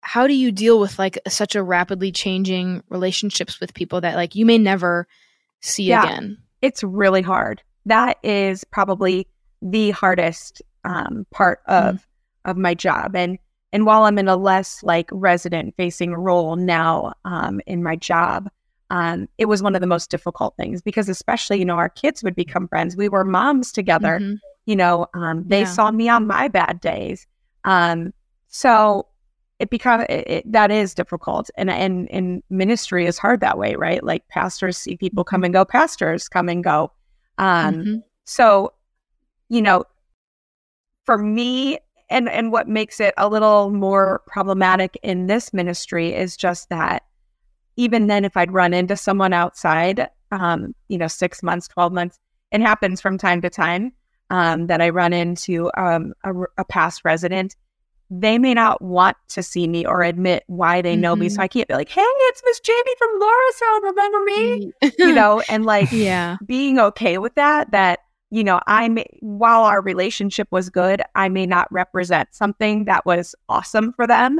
how 0.07 0.25
do 0.25 0.33
you 0.33 0.51
deal 0.53 0.79
with 0.79 0.97
like 0.97 1.19
such 1.27 1.53
a 1.53 1.61
rapidly 1.61 2.11
changing 2.13 2.81
relationships 2.89 3.59
with 3.59 3.73
people 3.73 3.99
that 4.01 4.15
like 4.15 4.35
you 4.35 4.45
may 4.45 4.57
never 4.57 5.05
see 5.61 5.83
Yeah. 5.87 6.05
again? 6.05 6.37
it's 6.61 6.81
really 6.83 7.21
hard. 7.21 7.61
That 7.85 8.17
is 8.23 8.63
probably 8.63 9.27
the 9.61 9.91
hardest 9.91 10.61
um, 10.85 11.25
part 11.31 11.59
of 11.67 12.07
of 12.45 12.55
my 12.57 12.73
job. 12.73 13.15
And 13.15 13.37
and 13.73 13.85
while 13.85 14.03
I'm 14.03 14.17
in 14.17 14.27
a 14.29 14.37
less 14.37 14.81
like 14.81 15.09
resident 15.11 15.75
facing 15.75 16.13
role 16.13 16.55
now 16.55 17.13
um, 17.25 17.59
in 17.67 17.83
my 17.83 17.95
job, 17.97 18.49
um, 18.89 19.27
it 19.37 19.45
was 19.45 19.61
one 19.61 19.75
of 19.75 19.81
the 19.81 19.87
most 19.87 20.09
difficult 20.09 20.55
things 20.55 20.81
because 20.81 21.09
especially 21.09 21.59
you 21.59 21.65
know 21.65 21.75
our 21.75 21.89
kids 21.89 22.23
would 22.23 22.35
become 22.35 22.67
friends. 22.69 22.95
We 22.95 23.09
were 23.09 23.25
moms 23.25 23.71
together. 23.73 24.19
Mhm. 24.21 24.37
You 24.65 24.75
know, 24.77 25.07
um, 25.13 25.43
they 25.47 25.61
Yeah. 25.61 25.65
saw 25.73 25.91
me 25.91 26.07
on 26.09 26.27
my 26.27 26.47
bad 26.47 26.79
days. 26.81 27.27
Um, 27.65 28.13
so 28.47 29.05
it 29.59 29.69
become 29.69 30.01
it, 30.01 30.27
it, 30.27 30.51
that 30.51 30.71
is 30.71 30.93
difficult. 30.93 31.49
And 31.55 31.69
and 31.69 32.09
and 32.11 32.43
ministry 32.49 33.05
is 33.05 33.17
hard 33.17 33.39
that 33.41 33.57
way 33.57 33.75
right? 33.75 34.03
Like 34.03 34.27
pastors 34.27 34.77
see 34.77 34.97
people 34.97 35.23
come 35.23 35.43
and 35.43 35.53
go 35.53 35.65
pastors 35.65 36.27
come 36.29 36.49
and 36.49 36.63
go. 36.63 36.91
Um 37.37 37.75
Mhm. 37.75 38.03
so 38.25 38.73
you 39.49 39.61
know 39.61 39.83
for 41.05 41.17
me 41.17 41.79
and 42.09 42.29
and 42.29 42.51
what 42.51 42.67
makes 42.67 42.99
it 42.99 43.13
a 43.17 43.27
little 43.29 43.69
more 43.71 44.21
problematic 44.27 44.97
in 45.03 45.27
this 45.27 45.53
ministry 45.53 46.13
is 46.13 46.37
just 46.37 46.69
that 46.69 47.03
even 47.75 48.07
then 48.07 48.25
if 48.25 48.35
i'd 48.37 48.51
run 48.51 48.73
into 48.73 48.95
someone 48.95 49.33
outside 49.33 50.09
um 50.31 50.73
you 50.89 50.97
know 50.97 51.07
6 51.07 51.43
months 51.43 51.67
12 51.67 51.93
months 51.93 52.19
it 52.51 52.61
happens 52.61 53.01
from 53.01 53.17
time 53.17 53.41
to 53.41 53.49
time 53.49 53.93
um 54.29 54.67
that 54.67 54.81
i 54.81 54.89
run 54.89 55.13
into 55.13 55.71
um 55.77 56.13
a, 56.23 56.33
a 56.57 56.65
past 56.65 57.03
resident 57.05 57.55
they 58.09 58.37
may 58.37 58.53
not 58.53 58.81
want 58.81 59.17
to 59.27 59.43
see 59.43 59.67
me 59.67 59.85
or 59.85 60.01
admit 60.01 60.43
why 60.47 60.81
they 60.81 60.95
know 60.95 61.15
me 61.15 61.27
Mhm. 61.27 61.31
so 61.31 61.41
i 61.41 61.47
can't 61.47 61.67
be 61.67 61.73
like 61.73 61.89
hey 61.89 62.01
it's 62.03 62.41
miss 62.45 62.61
jaime 62.65 62.95
from 62.97 63.19
Lawrenceville 63.19 63.81
remember 63.81 64.19
me 64.25 64.71
you 64.99 65.13
know 65.13 65.41
and 65.49 65.65
like 65.65 65.91
yeah. 65.91 66.37
being 66.45 66.79
okay 66.79 67.17
with 67.17 67.35
that 67.35 67.71
that 67.71 67.99
you 68.29 68.43
know 68.43 68.59
i 68.67 68.87
may 68.87 69.05
while 69.19 69.63
our 69.63 69.81
relationship 69.81 70.47
was 70.51 70.69
good 70.69 71.01
i 71.15 71.27
may 71.29 71.45
not 71.45 71.71
represent 71.71 72.29
something 72.31 72.85
that 72.85 73.05
was 73.05 73.35
awesome 73.49 73.91
for 73.93 74.07
them 74.07 74.39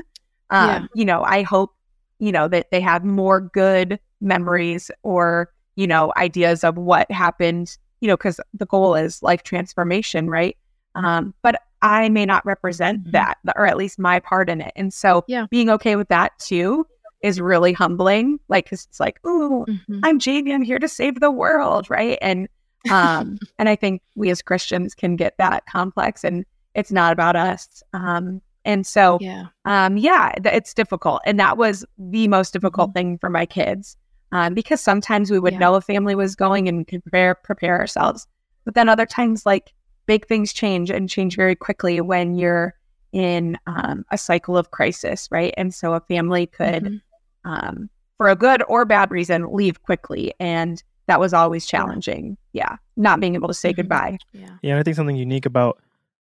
um, 0.50 0.68
Yeah. 0.70 0.86
you 0.96 1.06
know 1.06 1.24
i 1.24 1.42
hope 1.42 1.74
you 2.20 2.32
know 2.32 2.48
that 2.48 2.72
they 2.72 2.80
have 2.82 3.04
more 3.04 3.42
good 3.42 4.00
memories 4.22 4.90
or 5.04 5.52
you 5.76 5.88
know 5.88 6.12
ideas 6.18 6.64
of 6.64 6.78
what 6.78 7.10
happened 7.12 7.78
you 8.02 8.08
know 8.08 8.16
because 8.18 8.40
the 8.54 8.66
goal 8.66 8.96
is 8.96 9.22
life 9.22 9.44
transformation 9.44 10.30
right 10.30 10.56
um, 10.96 11.34
but 11.44 11.62
i 11.82 12.10
may 12.10 12.26
not 12.26 12.46
represent 12.46 13.04
Mhm. 13.06 13.12
that 13.12 13.38
or 13.56 13.66
at 13.66 13.78
least 13.78 14.00
my 14.00 14.20
part 14.20 14.50
in 14.50 14.62
it 14.62 14.72
and 14.76 14.94
so 14.94 15.24
Yeah. 15.28 15.46
being 15.50 15.70
okay 15.70 15.96
with 15.96 16.08
that 16.10 16.32
too 16.40 16.86
is 17.24 17.42
really 17.42 17.74
humbling 17.74 18.40
like 18.48 18.66
because 18.66 18.86
it's 18.86 19.00
like 19.00 19.20
ooh 19.26 19.66
Mhm. 19.68 20.00
I'm 20.04 20.20
Jaime. 20.24 20.54
I'm 20.54 20.62
here 20.62 20.80
to 20.80 20.88
save 20.88 21.20
the 21.20 21.32
world, 21.32 21.90
right? 21.90 22.18
And 22.22 22.48
um, 22.92 23.38
and 23.60 23.68
I 23.68 23.76
think 23.76 24.02
we 24.16 24.30
as 24.30 24.42
Christians 24.44 24.94
can 24.94 25.16
get 25.16 25.34
that 25.40 25.66
complex, 25.66 26.24
and 26.24 26.46
it's 26.76 26.92
not 26.92 27.12
about 27.12 27.36
us. 27.36 27.82
Um, 27.94 28.42
and 28.64 28.86
so, 28.86 29.18
Yeah. 29.20 29.46
um, 29.66 29.98
yeah, 29.98 30.32
th- 30.42 30.56
it's 30.56 30.74
difficult, 30.76 31.22
and 31.26 31.40
that 31.40 31.58
was 31.58 31.84
the 31.98 32.28
most 32.28 32.54
difficult 32.54 32.94
thing 32.94 33.18
for 33.18 33.30
my 33.32 33.46
kids, 33.48 33.98
um, 34.32 34.54
because 34.54 34.80
sometimes 34.80 35.32
we 35.32 35.40
would 35.40 35.54
Yeah. 35.54 35.60
know 35.60 35.76
a 35.76 35.82
family 35.82 36.14
was 36.16 36.36
going 36.36 36.68
and 36.70 36.88
could 36.88 37.02
prepare 37.02 37.34
prepare 37.36 37.80
ourselves, 37.80 38.28
but 38.64 38.76
then 38.76 38.88
other 38.90 39.08
times, 39.08 39.46
like 39.46 39.74
big 40.08 40.26
things 40.28 40.52
change 40.54 40.90
and 40.90 41.10
change 41.10 41.36
very 41.36 41.56
quickly 41.56 42.02
when 42.02 42.36
you're 42.36 42.74
in 43.12 43.58
um, 43.68 44.06
a 44.12 44.18
cycle 44.18 44.58
of 44.58 44.72
crisis, 44.72 45.28
right? 45.32 45.54
And 45.58 45.74
so 45.74 45.94
a 45.94 46.00
family 46.02 46.48
could 46.48 46.84
Mhm. 46.84 47.02
um, 47.46 47.90
for 48.18 48.28
a 48.30 48.36
good 48.36 48.64
or 48.68 48.84
bad 48.84 49.12
reason, 49.12 49.54
leave 49.54 49.82
quickly. 49.84 50.34
And 50.40 50.82
that 51.08 51.20
was 51.20 51.34
always 51.34 51.66
challenging. 51.66 52.38
Yeah. 52.52 52.78
Not 52.98 53.20
being 53.22 53.36
able 53.36 53.48
to 53.48 53.54
say 53.54 53.72
Mhm. 53.72 53.76
goodbye. 53.78 54.18
Yeah. 54.34 54.50
Yeah, 54.62 54.72
and 54.72 54.80
I 54.80 54.84
think 54.84 54.96
something 54.96 55.16
unique 55.16 55.46
about 55.46 55.82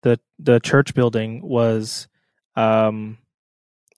the 0.01 0.19
the 0.39 0.59
church 0.59 0.93
building 0.93 1.41
was 1.41 2.07
um 2.55 3.17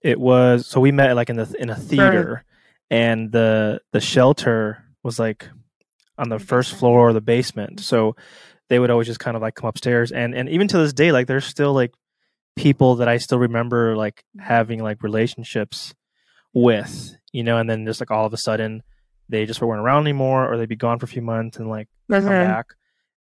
it 0.03 0.19
was 0.19 0.65
so 0.67 0.79
we 0.79 0.91
met 0.91 1.15
like 1.15 1.29
in 1.29 1.35
the 1.37 1.53
in 1.59 1.69
a 1.69 1.75
theater 1.75 2.43
and 2.91 3.31
the 3.31 3.81
the 3.91 3.99
shelter 3.99 4.83
was 5.03 5.17
like 5.19 5.49
on 6.17 6.29
the 6.29 6.37
The 6.37 6.45
first 6.45 6.75
floor 6.75 7.09
or 7.09 7.13
the 7.13 7.21
basement. 7.21 7.79
So 7.79 8.15
they 8.69 8.79
would 8.79 8.89
always 8.89 9.07
just 9.07 9.19
kind 9.19 9.35
of 9.35 9.41
like 9.41 9.55
come 9.55 9.67
upstairs 9.69 10.11
and 10.11 10.35
and 10.35 10.49
even 10.49 10.67
to 10.67 10.77
this 10.77 10.93
day 10.93 11.11
like 11.11 11.27
there's 11.27 11.45
still 11.45 11.73
like 11.73 11.93
people 12.55 12.95
that 12.97 13.07
I 13.07 13.17
still 13.17 13.39
remember 13.39 13.95
like 13.95 14.23
having 14.39 14.81
like 14.81 15.03
relationships 15.03 15.93
with, 16.53 17.15
you 17.31 17.43
know, 17.43 17.57
and 17.57 17.69
then 17.69 17.85
just 17.85 17.99
like 18.01 18.09
all 18.11 18.25
of 18.25 18.33
a 18.33 18.37
sudden 18.37 18.81
they 19.29 19.45
just 19.45 19.61
weren't 19.61 19.81
around 19.81 20.03
anymore 20.03 20.51
or 20.51 20.57
they'd 20.57 20.69
be 20.69 20.75
gone 20.75 20.97
for 20.99 21.05
a 21.05 21.09
few 21.09 21.21
months 21.21 21.57
and 21.57 21.69
like 21.69 21.87
come 22.09 22.23
Mhm. 22.23 22.47
back 22.47 22.65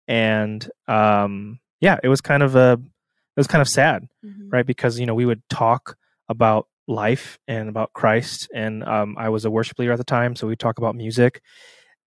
and 0.08 0.70
um 0.88 1.60
yeah 1.80 2.00
it 2.04 2.10
was 2.10 2.22
kind 2.22 2.42
of 2.44 2.56
a 2.56 2.74
it 2.74 3.40
was 3.40 3.48
kind 3.48 3.62
of 3.62 3.68
sad 3.70 4.08
Mhm. 4.26 4.52
right 4.52 4.66
because 4.66 5.00
you 5.00 5.06
know 5.06 5.14
we 5.14 5.26
would 5.26 5.48
talk 5.50 5.96
about 6.28 6.68
life 6.88 7.38
and 7.48 7.70
about 7.70 7.94
christ 7.94 8.50
and 8.54 8.84
um 8.84 9.16
i 9.18 9.30
was 9.30 9.46
a 9.46 9.52
worship 9.52 9.78
leader 9.78 9.92
at 9.94 9.98
the 9.98 10.04
time 10.04 10.36
so 10.36 10.48
we'd 10.48 10.60
talk 10.60 10.80
about 10.80 10.96
music 10.96 11.42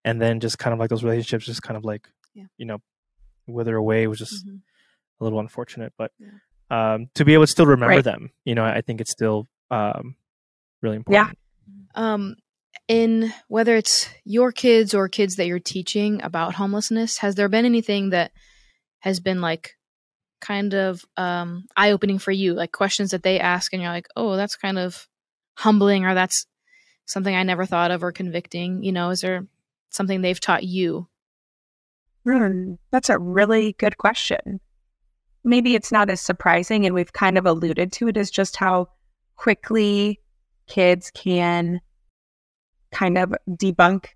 and 0.03 0.21
then 0.21 0.39
just 0.41 0.59
kind 0.59 0.73
of 0.73 0.79
like 0.79 0.89
those 0.89 1.03
relationships 1.03 1.45
just 1.45 1.63
kind 1.63 1.77
of 1.77 1.85
like 1.85 2.07
Yeah. 2.35 2.43
you 2.57 2.65
know 2.65 2.79
wither 3.47 3.75
away 3.75 4.07
was 4.07 4.19
just 4.19 4.45
Mhm. 4.45 4.61
a 5.19 5.23
little 5.23 5.39
unfortunate 5.39 5.93
but 5.97 6.11
um 6.69 7.07
to 7.13 7.23
be 7.25 7.33
able 7.33 7.43
to 7.43 7.51
still 7.51 7.65
remember 7.65 7.95
Right. 7.95 8.03
them 8.03 8.31
you 8.43 8.55
know 8.55 8.65
i 8.65 8.81
think 8.81 8.99
it's 9.01 9.11
still 9.11 9.47
um 9.71 10.15
really 10.81 10.95
Yeah. 11.09 11.21
important 11.21 11.37
um 11.95 12.35
in 12.87 13.33
whether 13.47 13.75
it's 13.75 14.09
your 14.25 14.51
kids 14.51 14.93
or 14.93 15.07
kids 15.09 15.35
that 15.35 15.47
you're 15.47 15.59
teaching 15.59 16.21
about 16.23 16.55
homelessness 16.55 17.17
has 17.19 17.35
there 17.35 17.49
been 17.49 17.65
anything 17.65 18.09
that 18.09 18.31
has 18.99 19.19
been 19.19 19.41
like 19.41 19.75
kind 20.41 20.73
of 20.73 21.03
um 21.17 21.65
eye-opening 21.77 22.19
for 22.19 22.31
you 22.31 22.53
like 22.53 22.71
questions 22.71 23.11
that 23.11 23.23
they 23.23 23.39
ask 23.39 23.73
and 23.73 23.81
you're 23.81 23.91
like 23.91 24.07
oh 24.15 24.35
that's 24.35 24.55
kind 24.55 24.77
of 24.77 25.07
humbling 25.57 26.05
or 26.05 26.13
that's 26.13 26.45
something 27.05 27.33
i 27.35 27.43
never 27.43 27.65
thought 27.65 27.91
of 27.91 28.03
or 28.03 28.11
convicting 28.11 28.83
you 28.83 28.91
know 28.91 29.09
is 29.11 29.21
there 29.21 29.47
something 29.91 30.21
they've 30.21 30.41
taught 30.41 30.63
you 30.63 31.07
Hmm, 32.25 32.73
That's 32.91 33.09
a 33.09 33.19
really 33.19 33.73
good 33.73 33.97
question. 33.97 34.59
Maybe 35.43 35.75
it's 35.75 35.91
not 35.91 36.09
as 36.09 36.21
surprising, 36.21 36.85
and 36.85 36.95
we've 36.95 37.13
kind 37.13 37.37
of 37.37 37.45
alluded 37.45 37.91
to 37.93 38.07
it, 38.07 38.17
as 38.17 38.31
just 38.31 38.55
how 38.55 38.87
quickly 39.35 40.19
kids 40.67 41.11
can 41.11 41.79
kind 42.91 43.17
of 43.17 43.33
debunk 43.49 44.07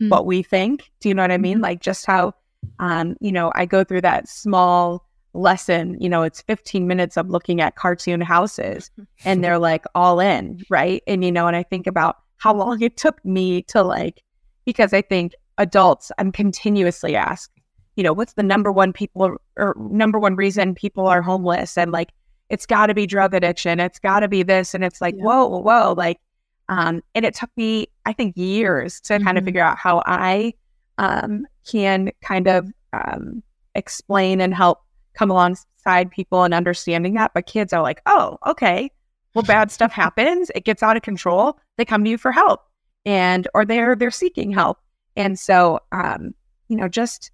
Hmm. 0.00 0.08
what 0.08 0.26
we 0.26 0.42
think. 0.42 0.90
Do 1.00 1.08
you 1.08 1.14
know 1.14 1.22
what 1.22 1.30
I 1.30 1.38
mean? 1.38 1.58
Mhm. 1.58 1.62
Like 1.62 1.80
just 1.80 2.04
how, 2.04 2.34
um, 2.80 3.16
you 3.20 3.30
know, 3.32 3.52
I 3.54 3.64
go 3.64 3.84
through 3.84 4.00
that 4.02 4.28
small 4.28 5.06
lesson, 5.34 5.96
you 6.00 6.08
know, 6.08 6.22
it's 6.22 6.42
15 6.42 6.86
minutes 6.88 7.16
of 7.16 7.30
looking 7.30 7.60
at 7.60 7.76
cartoon 7.76 8.20
houses 8.20 8.90
and 9.24 9.42
they're 9.42 9.58
like 9.58 9.84
all 9.94 10.18
in, 10.20 10.60
right? 10.68 11.02
And, 11.06 11.24
you 11.24 11.30
know, 11.32 11.46
and 11.46 11.56
I 11.56 11.62
think 11.62 11.86
about 11.86 12.16
how 12.38 12.52
long 12.54 12.82
it 12.82 12.96
took 12.96 13.24
me 13.24 13.62
to 13.68 13.82
like, 13.82 14.22
because 14.66 14.92
I 14.92 15.02
think 15.02 15.32
adults, 15.58 16.10
I'm 16.18 16.32
continuously 16.32 17.14
asked, 17.14 17.52
you 17.96 18.02
know, 18.02 18.12
what's 18.12 18.34
the 18.34 18.42
number 18.42 18.72
one 18.72 18.92
people 18.92 19.36
or 19.56 19.76
number 19.78 20.18
one 20.18 20.36
reason 20.36 20.74
people 20.74 21.06
are 21.06 21.22
homeless? 21.22 21.76
And 21.78 21.92
like, 21.92 22.10
it's 22.50 22.66
got 22.66 22.86
to 22.86 22.94
be 22.94 23.06
drug 23.06 23.34
addiction. 23.34 23.80
It's 23.80 23.98
got 23.98 24.20
to 24.20 24.28
be 24.28 24.42
this. 24.42 24.74
And 24.74 24.84
it's 24.84 25.00
like, 25.00 25.14
Yeah. 25.16 25.24
whoa, 25.24 25.46
whoa, 25.46 25.60
whoa. 25.60 25.94
Like, 25.96 26.20
um, 26.68 27.02
and 27.14 27.24
it 27.24 27.34
took 27.34 27.50
me, 27.56 27.88
I 28.06 28.12
think, 28.12 28.36
years 28.36 29.00
to 29.02 29.18
kind 29.20 29.38
of 29.38 29.44
figure 29.44 29.62
out 29.62 29.76
how 29.78 30.02
I 30.06 30.54
um, 30.98 31.46
can 31.70 32.10
kind 32.22 32.46
of 32.46 32.70
um, 32.92 33.42
explain 33.74 34.40
and 34.40 34.54
help 34.54 34.80
come 35.14 35.30
alongside 35.30 36.10
people 36.10 36.44
and 36.44 36.54
understanding 36.54 37.14
that. 37.14 37.32
But 37.34 37.46
kids 37.46 37.72
are 37.72 37.82
like, 37.82 38.00
oh, 38.06 38.38
okay. 38.46 38.90
Well, 39.34 39.44
bad 39.44 39.70
stuff 39.70 39.92
happens. 40.04 40.50
It 40.54 40.64
gets 40.64 40.82
out 40.82 40.96
of 40.96 41.02
control. 41.02 41.58
They 41.76 41.84
come 41.84 42.04
to 42.04 42.10
you 42.10 42.18
for 42.18 42.32
help, 42.32 42.62
and 43.04 43.48
or 43.52 43.64
they're 43.64 43.96
they're 43.96 44.10
seeking 44.10 44.52
help. 44.52 44.78
And 45.16 45.38
so, 45.38 45.80
um, 45.92 46.34
you 46.68 46.76
know, 46.76 46.88
just 46.88 47.30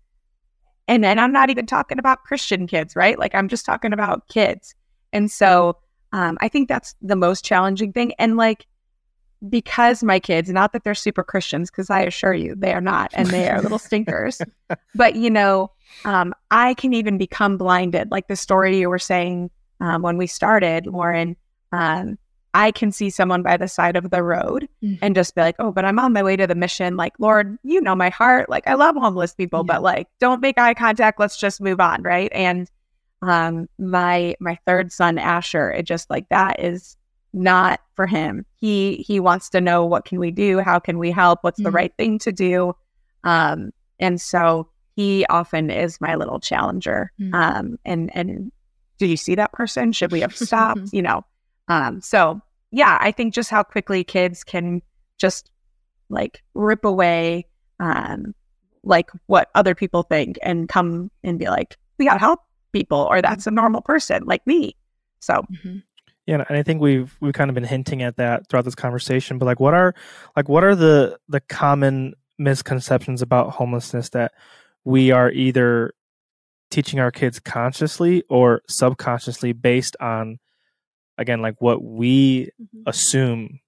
and 0.91 1.05
then 1.05 1.21
I'm 1.21 1.31
not 1.31 1.51
even 1.51 1.67
talking 1.67 2.01
about 2.01 2.25
Christian 2.25 2.67
kids, 2.67 2.97
right? 2.97 3.17
Like 3.17 3.33
I'm 3.33 3.47
just 3.47 3.65
talking 3.65 3.93
about 3.93 4.27
kids. 4.27 4.75
And 5.13 5.31
so, 5.31 5.77
um, 6.13 6.37
I 6.41 6.49
think 6.49 6.69
that's 6.69 6.97
the 7.01 7.15
most 7.15 7.45
challenging 7.45 7.93
thing. 7.93 8.13
And 8.19 8.37
like 8.37 8.67
because 9.49 10.03
my 10.03 10.19
kids, 10.19 10.51
not 10.51 10.73
that 10.73 10.83
they're 10.83 10.97
super 10.97 11.23
Christians, 11.23 11.71
because 11.71 11.91
I 11.91 12.01
assure 12.01 12.35
you 12.35 12.57
they 12.57 12.75
are 12.75 12.81
not, 12.81 13.13
and 13.15 13.29
they 13.29 13.49
are 13.49 13.63
little 13.63 13.79
stinkers. 13.89 14.43
But 14.97 15.15
you 15.15 15.31
know, 15.31 15.71
um, 16.05 16.35
I 16.51 16.75
can 16.75 16.93
even 16.93 17.19
become 17.19 17.57
blinded. 17.57 18.11
Like 18.11 18.27
the 18.27 18.35
story 18.35 18.77
you 18.79 18.91
were 18.91 18.99
saying 18.99 19.51
um, 19.81 20.03
when 20.03 20.17
we 20.17 20.27
started, 20.27 20.89
Lauren. 20.89 21.37
Um, 21.71 22.19
I 22.53 22.73
can 22.73 22.91
see 22.91 23.11
someone 23.11 23.43
by 23.43 23.57
the 23.57 23.69
side 23.69 23.97
of 23.97 24.11
the 24.11 24.23
road 24.23 24.69
Mhm. 24.83 24.99
and 25.03 25.15
just 25.15 25.35
be 25.37 25.41
like, 25.41 25.55
oh, 25.61 25.71
but 25.71 25.85
I'm 25.85 25.99
on 26.01 26.13
my 26.13 26.23
way 26.23 26.37
to 26.37 26.47
the 26.47 26.55
mission. 26.57 26.97
Like, 26.97 27.13
Lord, 27.21 27.59
you 27.63 27.81
know 27.81 27.95
my 27.95 28.09
heart. 28.11 28.49
Like, 28.51 28.67
I 28.67 28.75
love 28.75 28.97
homeless 28.97 29.35
people, 29.35 29.61
Yeah. 29.61 29.75
but 29.75 29.83
like, 29.83 30.09
don't 30.19 30.41
make 30.41 30.59
eye 30.59 30.75
contact. 30.75 31.21
Let's 31.21 31.37
just 31.39 31.61
move 31.61 31.81
on, 31.81 32.03
right? 32.03 32.31
And 32.33 32.69
um, 33.23 33.69
my 33.79 34.35
my 34.41 34.59
third 34.67 34.91
son, 34.93 35.19
Asher, 35.19 35.71
it 35.71 35.83
just 35.85 36.09
like 36.11 36.29
that 36.31 36.59
is 36.59 36.97
not 37.33 37.81
for 37.95 38.07
him. 38.07 38.47
He 38.57 39.05
he 39.07 39.21
wants 39.21 39.51
to 39.51 39.61
know 39.61 39.85
what 39.85 40.05
can 40.07 40.19
we 40.19 40.31
do, 40.31 40.59
how 40.59 40.79
can 40.79 40.99
we 40.99 41.11
help, 41.11 41.41
what's 41.43 41.63
the 41.63 41.71
Mhm. 41.71 41.75
right 41.75 41.93
thing 41.99 42.19
to 42.21 42.33
do, 42.33 42.75
um, 43.25 43.71
and 44.01 44.21
so 44.21 44.69
he 44.97 45.25
often 45.27 45.71
is 45.71 46.01
my 46.01 46.15
little 46.17 46.41
challenger. 46.41 47.13
Mm. 47.21 47.35
Um, 47.35 47.79
and 47.85 48.11
and 48.17 48.51
do 48.99 49.07
you 49.07 49.17
see 49.17 49.35
that 49.37 49.53
person? 49.53 49.93
Should 49.93 50.13
we 50.13 50.21
have 50.21 50.35
stopped? 50.35 50.81
you 50.93 51.03
know, 51.03 51.25
um, 51.71 52.01
so 52.01 52.41
yeah, 52.73 52.99
I 53.01 53.13
think 53.13 53.33
just 53.33 53.49
how 53.49 53.63
quickly 53.63 54.05
kids 54.05 54.45
can 54.45 54.83
just 55.19 55.51
like 56.09 56.43
rip 56.55 56.85
away, 56.85 57.47
um, 57.79 58.35
like 58.83 59.11
what 59.27 59.49
other 59.55 59.75
people 59.75 60.03
think 60.03 60.39
and 60.43 60.69
come 60.69 61.11
and 61.23 61.39
be 61.39 61.47
like, 61.47 61.77
we 61.99 62.05
got 62.05 62.15
to 62.15 62.19
help 62.19 62.41
people, 62.73 63.07
or 63.11 63.23
that's 63.23 63.47
a 63.47 63.51
normal 63.51 63.81
person 63.81 64.25
like 64.25 64.47
me. 64.47 64.77
So 65.21 65.45
Mhm. 65.53 65.83
Yeah, 66.27 66.45
and 66.49 66.59
I 66.59 66.63
think 66.63 66.81
we've 66.81 67.17
we've 67.21 67.33
kind 67.33 67.51
of 67.51 67.55
been 67.55 67.65
hinting 67.65 68.03
at 68.03 68.17
that 68.17 68.49
throughout 68.49 68.65
this 68.65 68.75
conversation. 68.75 69.39
But 69.39 69.47
like, 69.47 69.61
what 69.61 69.75
are 69.75 69.95
like 70.37 70.49
what 70.49 70.65
are 70.65 70.75
the 70.75 71.19
the 71.29 71.41
common 71.41 72.15
misconceptions 72.39 73.23
about 73.23 73.51
homelessness 73.51 74.11
that 74.11 74.33
we 74.85 75.11
are 75.11 75.31
either 75.31 75.93
teaching 76.71 77.01
our 77.01 77.11
kids 77.11 77.39
consciously 77.41 78.23
or 78.29 78.63
subconsciously 78.69 79.53
based 79.53 79.97
on 80.01 80.39
again 81.21 81.41
like 81.43 81.55
what 81.61 81.85
we 81.85 82.51
Mhm. 82.61 82.83
assume 82.87 83.61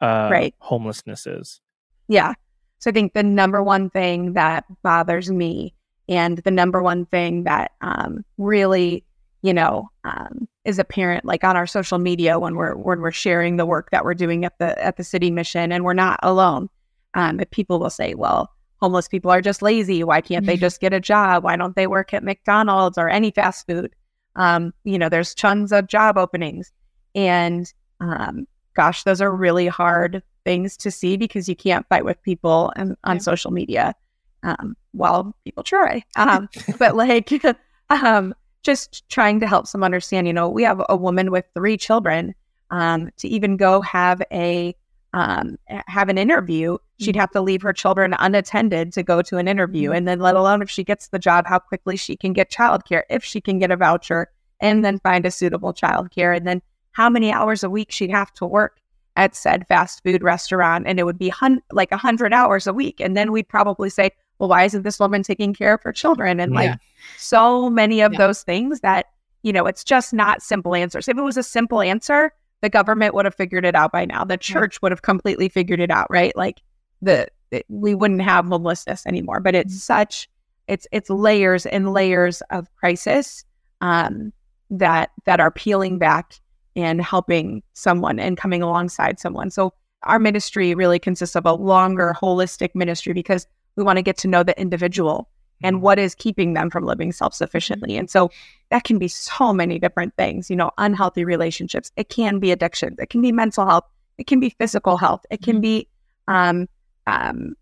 uh, 0.00 0.28
Right. 0.30 0.54
homelessness 0.58 1.26
is. 1.26 1.60
Yeah. 2.08 2.34
So 2.78 2.90
I 2.90 2.92
think 2.92 3.12
the 3.14 3.22
number 3.22 3.62
one 3.62 3.88
thing 3.90 4.32
that 4.32 4.64
bothers 4.82 5.30
me 5.30 5.74
and 6.08 6.38
the 6.38 6.50
number 6.50 6.82
one 6.82 7.06
thing 7.06 7.44
that 7.44 7.70
um, 7.80 8.24
really, 8.36 9.04
you 9.42 9.54
know, 9.54 9.88
um, 10.04 10.48
is 10.64 10.78
apparent 10.80 11.24
like 11.24 11.44
on 11.44 11.56
our 11.56 11.66
social 11.68 11.98
media 11.98 12.38
when 12.40 12.56
we're 12.56 12.74
when 12.74 13.00
we're 13.00 13.12
sharing 13.12 13.56
the 13.56 13.66
work 13.66 13.90
that 13.92 14.04
we're 14.04 14.14
doing 14.14 14.44
at 14.44 14.58
the 14.58 14.76
at 14.84 14.96
the 14.96 15.04
city 15.04 15.30
mission 15.30 15.70
and 15.72 15.84
we're 15.84 15.94
not 15.94 16.18
alone. 16.24 16.68
Um, 17.14 17.36
but 17.36 17.50
people 17.52 17.78
will 17.78 17.90
say, 17.90 18.14
well, 18.14 18.50
homeless 18.80 19.06
people 19.06 19.30
are 19.30 19.40
just 19.40 19.62
lazy. 19.62 20.02
Why 20.02 20.20
can't 20.20 20.46
they 20.46 20.56
Mhm. 20.56 20.60
just 20.60 20.80
get 20.80 20.92
a 20.92 20.98
job? 21.00 21.44
Why 21.44 21.54
don't 21.56 21.76
they 21.76 21.86
work 21.86 22.12
at 22.12 22.24
McDonald's 22.24 22.98
or 22.98 23.08
any 23.08 23.30
fast 23.30 23.66
food? 23.68 23.94
Um, 24.34 24.72
you 24.82 24.98
know, 24.98 25.08
there's 25.08 25.34
tons 25.34 25.72
of 25.72 25.86
job 25.86 26.18
openings. 26.18 26.72
And 27.14 27.72
um, 28.00 28.46
gosh, 28.74 29.02
those 29.04 29.20
are 29.20 29.34
really 29.34 29.66
hard 29.66 30.22
things 30.44 30.76
to 30.78 30.90
see 30.90 31.16
because 31.16 31.48
you 31.48 31.54
can't 31.56 31.86
fight 31.88 32.04
with 32.04 32.20
people 32.22 32.72
and, 32.76 32.96
on 33.04 33.16
Yeah. 33.16 33.20
social 33.22 33.50
media. 33.50 33.94
Um, 34.42 34.76
well, 34.92 35.34
people 35.44 35.62
try. 35.62 36.02
Um, 36.16 36.48
but 36.78 36.96
like, 36.96 37.30
um, 37.90 38.34
just 38.62 39.08
trying 39.08 39.40
to 39.40 39.46
help 39.46 39.66
some 39.66 39.84
understand, 39.84 40.26
you 40.26 40.32
know, 40.32 40.48
we 40.48 40.62
have 40.64 40.82
a 40.88 40.96
woman 40.96 41.30
with 41.30 41.44
three 41.54 41.76
children. 41.76 42.34
Um, 42.70 43.10
to 43.18 43.28
even 43.28 43.58
go 43.58 43.82
have 43.82 44.22
a 44.32 44.74
um, 45.12 45.58
have 45.68 46.08
an 46.08 46.16
interview, 46.16 46.78
she'd 46.98 47.16
have 47.16 47.30
to 47.32 47.42
leave 47.42 47.60
her 47.60 47.74
children 47.74 48.14
unattended 48.18 48.94
to 48.94 49.02
go 49.02 49.20
to 49.20 49.36
an 49.36 49.46
interview, 49.46 49.90
Mhm. 49.90 49.96
and 49.98 50.08
then 50.08 50.20
let 50.20 50.36
alone 50.36 50.62
if 50.62 50.70
she 50.70 50.82
gets 50.82 51.08
the 51.08 51.18
job, 51.18 51.44
how 51.46 51.58
quickly 51.58 51.96
she 51.98 52.16
can 52.16 52.32
get 52.32 52.50
childcare, 52.50 53.02
if 53.10 53.22
she 53.22 53.38
can 53.42 53.58
get 53.58 53.70
a 53.70 53.76
voucher, 53.76 54.28
and 54.58 54.82
then 54.82 54.98
find 55.00 55.26
a 55.26 55.30
suitable 55.30 55.74
childcare, 55.74 56.34
and 56.34 56.46
then 56.46 56.62
how 56.92 57.08
many 57.10 57.32
hours 57.32 57.62
a 57.62 57.70
week 57.70 57.90
she'd 57.90 58.10
have 58.10 58.32
to 58.34 58.46
work 58.46 58.78
at 59.16 59.34
said 59.36 59.66
fast 59.68 60.02
food 60.02 60.22
restaurant, 60.22 60.86
and 60.86 60.98
it 60.98 61.04
would 61.04 61.18
be 61.18 61.28
hun- 61.28 61.62
like 61.72 61.92
a 61.92 61.96
hundred 61.98 62.32
hours 62.32 62.66
a 62.66 62.72
week, 62.72 63.00
and 63.00 63.16
then 63.16 63.30
we'd 63.32 63.48
probably 63.48 63.90
say, 63.90 64.10
well, 64.38 64.48
why 64.48 64.64
isn't 64.64 64.82
this 64.82 64.98
woman 64.98 65.22
taking 65.22 65.52
care 65.54 65.74
of 65.74 65.82
her 65.82 65.92
children? 65.92 66.40
And 66.40 66.52
like 66.52 66.78
so 67.18 67.68
many 67.70 68.00
of 68.00 68.12
Yeah. 68.12 68.18
those 68.18 68.42
things 68.42 68.80
that 68.80 69.06
you 69.44 69.52
know, 69.52 69.66
it's 69.66 69.82
just 69.82 70.14
not 70.14 70.40
simple 70.40 70.72
answers. 70.74 71.08
If 71.08 71.18
it 71.18 71.22
was 71.22 71.36
a 71.36 71.42
simple 71.42 71.82
answer, 71.82 72.32
the 72.60 72.68
government 72.68 73.12
would 73.12 73.24
have 73.24 73.34
figured 73.34 73.64
it 73.64 73.74
out 73.74 73.90
by 73.90 74.04
now. 74.04 74.22
The 74.24 74.36
church 74.36 74.80
would 74.80 74.92
have 74.92 75.02
completely 75.02 75.48
figured 75.48 75.80
it 75.80 75.90
out, 75.90 76.06
right? 76.10 76.34
Like 76.36 76.62
the 77.02 77.26
it- 77.50 77.66
we 77.68 77.94
wouldn't 77.96 78.22
have 78.22 78.46
homelessness 78.46 79.04
anymore. 79.04 79.40
But 79.40 79.56
it's 79.56 79.74
Mhm. 79.74 79.80
such 79.80 80.28
it's 80.68 80.86
it's 80.92 81.10
layers 81.10 81.66
and 81.66 81.92
layers 81.92 82.40
of 82.50 82.72
crisis 82.76 83.44
um, 83.80 84.32
that 84.70 85.10
that 85.26 85.40
are 85.40 85.50
peeling 85.50 85.98
back 85.98 86.34
and 86.76 87.00
helping 87.00 87.62
someone 87.74 88.18
and 88.18 88.36
coming 88.36 88.62
alongside 88.62 89.18
someone. 89.20 89.50
So 89.50 89.72
our 90.04 90.18
ministry 90.18 90.74
really 90.74 90.98
consists 90.98 91.36
of 91.36 91.46
a 91.46 91.52
longer 91.52 92.14
holistic 92.20 92.70
ministry 92.74 93.12
because 93.12 93.46
we 93.76 93.84
want 93.84 93.98
to 93.98 94.02
get 94.02 94.16
to 94.18 94.28
know 94.28 94.42
the 94.42 94.58
individual 94.60 95.28
and 95.62 95.80
what 95.80 95.98
is 95.98 96.14
keeping 96.14 96.54
them 96.54 96.70
from 96.70 96.84
living 96.84 97.12
self-sufficiently. 97.12 97.96
And 97.96 98.10
so 98.10 98.30
that 98.70 98.84
can 98.84 98.98
be 98.98 99.06
so 99.06 99.52
many 99.52 99.78
different 99.78 100.16
things, 100.16 100.50
you 100.50 100.56
know, 100.56 100.72
unhealthy 100.78 101.24
relationships. 101.24 101.92
It 101.96 102.08
can 102.08 102.40
be 102.40 102.50
addiction. 102.50 102.96
It 102.98 103.10
can 103.10 103.22
be 103.22 103.30
mental 103.30 103.64
health. 103.64 103.84
It 104.18 104.26
can 104.26 104.40
be 104.40 104.50
physical 104.50 104.96
health. 104.96 105.24
It 105.30 105.42
can 105.42 105.58
Mhm. 105.58 105.62
be 105.62 105.88
um, 106.28 106.68
um, 107.06 107.54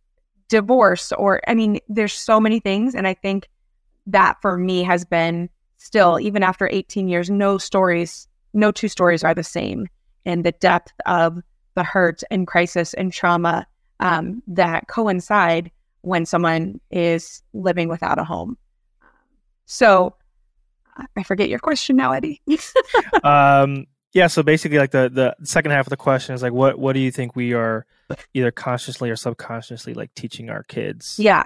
divorce 0.48 1.12
or, 1.12 1.40
I 1.46 1.54
mean, 1.54 1.78
there's 1.88 2.12
so 2.12 2.40
many 2.40 2.60
things. 2.60 2.94
And 2.94 3.06
I 3.06 3.14
think 3.14 3.48
that 4.06 4.36
for 4.42 4.56
me 4.58 4.82
has 4.82 5.04
been 5.04 5.48
still, 5.78 6.18
even 6.20 6.42
after 6.42 6.68
18 6.70 7.08
years, 7.08 7.30
no 7.30 7.56
stories, 7.56 8.28
no 8.52 8.72
two 8.72 8.88
stories 8.88 9.24
are 9.24 9.34
the 9.34 9.44
same. 9.44 9.86
And 10.24 10.44
the 10.44 10.52
depth 10.52 10.92
of 11.06 11.38
the 11.74 11.84
hurt 11.84 12.22
and 12.30 12.46
crisis 12.46 12.94
and 12.94 13.12
trauma 13.12 13.66
um, 14.00 14.42
that 14.46 14.88
coincide 14.88 15.70
when 16.02 16.26
someone 16.26 16.80
is 16.90 17.42
living 17.52 17.88
without 17.88 18.18
a 18.18 18.24
home. 18.24 18.56
So 19.66 20.14
I 21.16 21.22
forget 21.22 21.48
your 21.48 21.58
question 21.58 21.96
now, 21.96 22.12
Eddie. 22.12 22.40
um 23.24 23.86
yeah 24.12 24.26
so 24.26 24.42
basically 24.42 24.76
like 24.76 24.90
the 24.90 25.08
the 25.08 25.36
second 25.44 25.70
half 25.70 25.86
of 25.86 25.90
the 25.90 25.96
question 25.96 26.34
is 26.34 26.42
like 26.42 26.52
what 26.52 26.80
what 26.80 26.94
do 26.94 26.98
you 27.00 27.12
think 27.12 27.36
we 27.36 27.52
are 27.52 27.86
either 28.34 28.50
consciously 28.50 29.08
or 29.08 29.14
subconsciously 29.14 29.94
like 29.94 30.12
teaching 30.14 30.50
our 30.50 30.64
kids 30.64 31.16
yeah. 31.16 31.44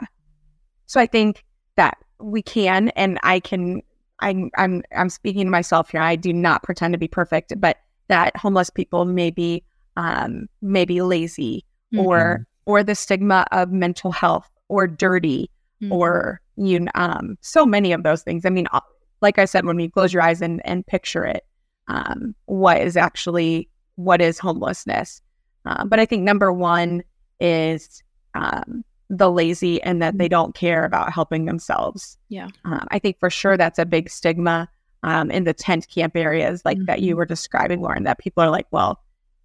So 0.87 1.01
I 1.01 1.07
think 1.07 1.45
that 1.77 1.99
we 2.21 2.43
can, 2.43 2.89
and 2.91 3.19
I 3.23 3.41
can. 3.41 3.83
I'm 4.21 4.51
I'm 4.57 4.83
I'm 4.97 5.09
speaking 5.09 5.45
to 5.45 5.51
myself 5.51 5.91
here. 5.91 6.01
I 6.01 6.17
do 6.17 6.33
not 6.33 6.63
pretend 6.63 6.93
to 6.95 6.99
be 6.99 7.09
perfect, 7.09 7.59
but 7.61 7.79
that 8.09 8.37
homeless 8.37 8.71
people 8.71 9.05
may 9.05 9.31
be 9.31 9.65
um, 9.97 10.49
may 10.63 10.85
be 10.85 11.03
lazy 11.03 11.65
or 11.97 12.47
or 12.67 12.83
the 12.83 12.95
stigma 12.95 13.47
of 13.53 13.71
mental 13.71 14.11
health 14.13 14.51
or 14.69 14.87
dirty 14.87 15.51
Mhm. 15.83 15.93
or 15.93 16.41
you 16.57 16.87
um 16.95 17.37
so 17.41 17.67
many 17.67 17.93
of 17.93 18.05
those 18.05 18.23
things 18.23 18.45
i 18.47 18.49
mean 18.49 18.67
uh, 18.73 18.81
like 19.21 19.39
i 19.41 19.45
said 19.45 19.65
when 19.65 19.79
you 19.81 19.91
close 19.91 20.13
your 20.13 20.23
eyes 20.23 20.41
and 20.41 20.61
and 20.65 20.87
picture 20.87 21.25
it 21.25 21.45
um 21.89 22.35
what 22.47 22.81
is 22.81 22.97
actually 22.97 23.69
what 23.97 24.21
is 24.21 24.39
homelessness 24.39 25.21
uh, 25.67 25.85
but 25.85 25.99
i 25.99 26.07
think 26.07 26.23
number 26.23 26.53
one 26.53 27.03
is 27.41 28.03
um 28.35 28.85
the 29.11 29.31
lazy 29.31 29.83
and 29.83 30.01
that 30.03 30.17
they 30.19 30.29
don't 30.29 30.55
care 30.55 30.85
about 30.85 31.13
helping 31.13 31.45
themselves 31.45 32.19
Yeah. 32.29 32.49
um, 32.65 32.87
i 32.91 32.99
think 32.99 33.19
for 33.21 33.31
sure 33.31 33.57
that's 33.57 33.79
a 33.79 33.85
big 33.87 34.09
stigma 34.11 34.69
um, 35.03 35.31
in 35.31 35.45
the 35.45 35.53
tent 35.53 35.87
camp 35.95 36.17
areas 36.17 36.63
like 36.65 36.79
that 36.87 37.03
you 37.03 37.15
Mhm. 37.15 37.19
were 37.19 37.27
describing 37.27 37.81
lauren 37.83 38.05
that 38.05 38.19
people 38.19 38.43
are 38.43 38.51
like 38.51 38.67
well 38.71 39.01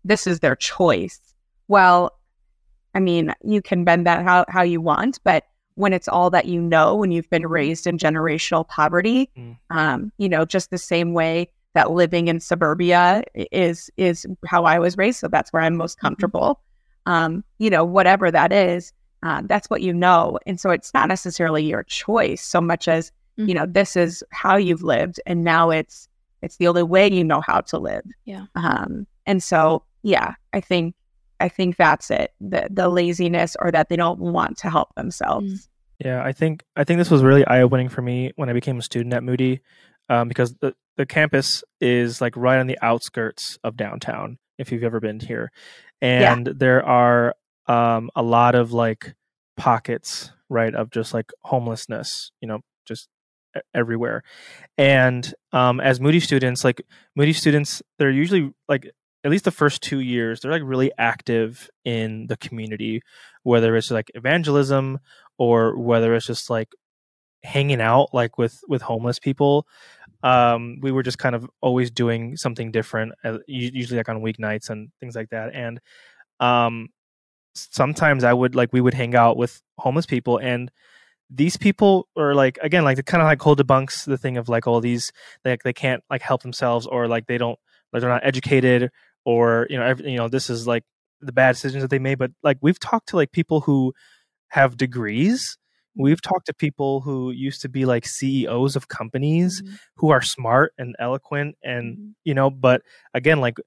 this 0.06 0.26
is 0.28 0.39
their 0.39 0.56
choice 0.56 1.19
well 1.67 2.13
I 2.95 3.00
mean, 3.00 3.36
you 3.43 3.62
can 3.62 3.84
bend 3.84 4.08
that 4.08 4.24
how, 4.24 4.45
how 4.50 4.63
you 4.63 4.82
want, 4.82 5.19
but 5.24 5.43
when 5.76 5.93
it's 5.93 6.08
all 6.08 6.32
that 6.32 6.45
you 6.45 6.60
know, 6.60 6.95
when 6.95 7.12
you've 7.12 7.30
been 7.30 7.45
raised 7.45 7.86
in 7.86 8.00
generational 8.00 8.67
poverty, 8.67 9.30
Mm. 9.38 9.58
um, 9.69 10.12
you 10.17 10.28
know, 10.28 10.43
just 10.43 10.72
the 10.72 10.80
same 10.80 11.13
way 11.13 11.52
that 11.76 11.91
living 11.91 12.28
in 12.30 12.39
suburbia 12.39 13.22
is 13.36 13.91
is 13.95 14.26
how 14.48 14.63
I 14.65 14.80
was 14.80 14.98
raised, 14.98 15.19
so 15.19 15.28
that's 15.28 15.54
where 15.54 15.62
I'm 15.62 15.78
most 15.78 16.00
comfortable. 16.00 16.62
Um, 17.06 17.43
you 17.60 17.69
know, 17.69 17.86
whatever 17.86 18.32
that 18.32 18.52
is, 18.52 18.91
uh, 19.23 19.41
that's 19.45 19.69
what 19.69 19.82
you 19.82 19.93
know, 19.93 20.39
and 20.45 20.60
so 20.60 20.69
it's 20.69 20.93
not 20.93 21.08
necessarily 21.08 21.63
your 21.63 21.84
choice 21.84 22.41
so 22.41 22.62
much 22.62 22.88
as 22.88 23.12
you 23.38 23.53
know 23.53 23.65
this 23.65 23.95
is 23.95 24.23
how 24.32 24.58
you've 24.58 24.84
lived, 24.84 25.19
and 25.25 25.43
now 25.43 25.69
it's 25.69 26.08
it's 26.41 26.58
the 26.58 26.67
only 26.67 26.84
way 26.84 27.10
you 27.12 27.23
know 27.23 27.41
how 27.41 27.62
to 27.62 27.77
live. 27.77 28.03
Yeah. 28.25 28.45
Um, 28.55 29.08
and 29.25 29.41
so 29.43 29.84
yeah, 30.03 30.34
I 30.53 30.62
think 30.62 30.95
I 31.39 31.47
think 31.49 31.77
that's 31.77 32.12
it. 32.12 32.34
The 32.41 32.67
the 32.69 32.89
laziness 32.89 33.55
or 33.60 33.71
that 33.71 33.89
they 33.89 33.95
don't 33.95 34.19
want 34.19 34.58
to 34.60 34.69
help 34.69 34.93
themselves. 34.95 35.69
Yeah, 36.03 36.23
I 36.23 36.32
think 36.32 36.63
I 36.75 36.84
think 36.84 36.97
this 36.97 37.12
was 37.12 37.23
really 37.23 37.45
eye 37.47 37.62
opening 37.62 37.89
for 37.89 38.01
me 38.01 38.32
when 38.36 38.49
I 38.49 38.53
became 38.53 38.77
a 38.79 38.82
student 38.82 39.13
at 39.13 39.23
Moody, 39.23 39.62
um, 40.10 40.27
because 40.27 40.53
the 40.55 40.73
the 40.97 41.05
campus 41.05 41.63
is 41.79 42.19
like 42.21 42.36
right 42.36 42.60
on 42.60 42.67
the 42.67 42.77
outskirts 42.82 43.58
of 43.63 43.77
downtown. 43.77 44.38
If 44.58 44.71
you've 44.71 44.84
ever 44.84 44.99
been 44.99 45.21
here, 45.21 45.51
Yeah. 46.01 46.34
and 46.34 46.45
there 46.47 46.86
are 46.86 47.36
um, 47.69 48.10
a 48.15 48.21
lot 48.21 48.55
of 48.55 48.73
like 48.73 49.13
pockets, 49.55 50.32
right, 50.49 50.75
of 50.75 50.91
just 50.91 51.13
like 51.13 51.32
homelessness. 51.43 52.32
You 52.41 52.49
know, 52.49 52.60
just 52.86 53.08
everywhere. 53.73 54.23
And 54.77 55.34
um, 55.51 55.79
as 55.79 55.99
Moody 55.99 56.19
students, 56.19 56.63
like 56.63 56.82
Moody 57.15 57.34
students, 57.34 57.82
they're 57.97 58.12
usually 58.12 58.51
like 58.67 58.89
at 59.23 59.32
least 59.32 59.45
the 59.45 59.51
first 59.51 59.82
two 59.82 59.99
years, 59.99 60.39
they're 60.39 60.51
like 60.51 60.62
really 60.63 60.91
active 60.97 61.69
in 61.84 62.27
the 62.27 62.38
community, 62.38 63.01
whether 63.43 63.75
it's 63.75 63.91
like 63.91 64.12
evangelism 64.15 64.99
or 65.38 65.77
whether 65.77 66.13
it's 66.15 66.25
just 66.25 66.49
like 66.49 66.69
hanging 67.43 67.82
out 67.82 68.10
like 68.13 68.38
with 68.38 68.60
with 68.67 68.82
homeless 68.82 69.19
people. 69.19 69.65
Um, 70.21 70.79
we 70.82 70.91
were 70.91 71.03
just 71.03 71.17
kind 71.17 71.36
of 71.36 71.49
always 71.62 71.91
doing 71.91 72.36
something 72.36 72.71
different, 72.71 73.13
uh, 73.23 73.38
usually 73.47 73.97
like 73.97 74.10
on 74.10 74.21
weeknights 74.21 74.69
and 74.69 74.89
things 74.99 75.15
like 75.15 75.29
that. 75.29 75.53
And 75.53 75.79
um, 76.41 76.89
sometimes 77.53 78.23
I 78.23 78.33
would 78.33 78.55
like 78.55 78.71
we 78.73 78.81
would 78.81 78.93
hang 78.93 79.15
out 79.15 79.38
with 79.38 79.62
homeless 79.77 80.05
people 80.05 80.38
and 80.38 80.71
these 81.29 81.57
people 81.57 82.07
are 82.17 82.33
like 82.33 82.57
again 82.62 82.83
like 82.83 82.97
the 82.97 83.03
kind 83.03 83.21
of 83.21 83.27
like 83.27 83.41
whole 83.41 83.55
debunks 83.55 84.05
the 84.05 84.17
thing 84.17 84.38
of 84.38 84.49
like 84.49 84.65
all 84.67 84.81
these 84.81 85.12
like 85.45 85.63
they 85.63 85.73
can't 85.73 86.03
like 86.09 86.21
help 86.21 86.41
themselves 86.41 86.88
or 86.88 87.07
like 87.07 87.27
they 87.27 87.38
don't 87.38 87.59
like 87.93 88.01
they're 88.01 88.09
not 88.09 88.25
educated 88.25 88.89
or 89.25 89.67
you 89.69 89.77
know 89.77 89.85
every, 89.85 90.12
you 90.12 90.17
know 90.17 90.27
this 90.27 90.49
is 90.49 90.65
like 90.65 90.83
the 91.21 91.31
bad 91.31 91.53
decisions 91.53 91.83
that 91.83 91.89
they 91.89 91.99
made 91.99 92.17
but 92.17 92.31
like 92.43 92.57
we've 92.62 92.79
talked 92.79 93.09
to 93.09 93.15
like 93.15 93.31
people 93.31 93.62
who 93.62 93.93
have 94.49 94.77
degrees 94.77 95.57
we've 95.95 96.21
talked 96.21 96.45
to 96.45 96.53
people 96.53 97.01
who 97.01 97.31
used 97.31 97.62
to 97.62 97.69
be 97.69 97.85
like 97.85 98.05
CEOs 98.05 98.75
of 98.75 98.88
companies 98.88 99.62
mm-hmm. 99.62 99.75
who 99.97 100.09
are 100.09 100.21
smart 100.21 100.73
and 100.77 100.95
eloquent 100.97 101.55
and 101.63 101.97
mm-hmm. 101.97 102.09
you 102.23 102.33
know 102.33 102.49
but 102.49 102.81
again 103.13 103.39
like 103.39 103.57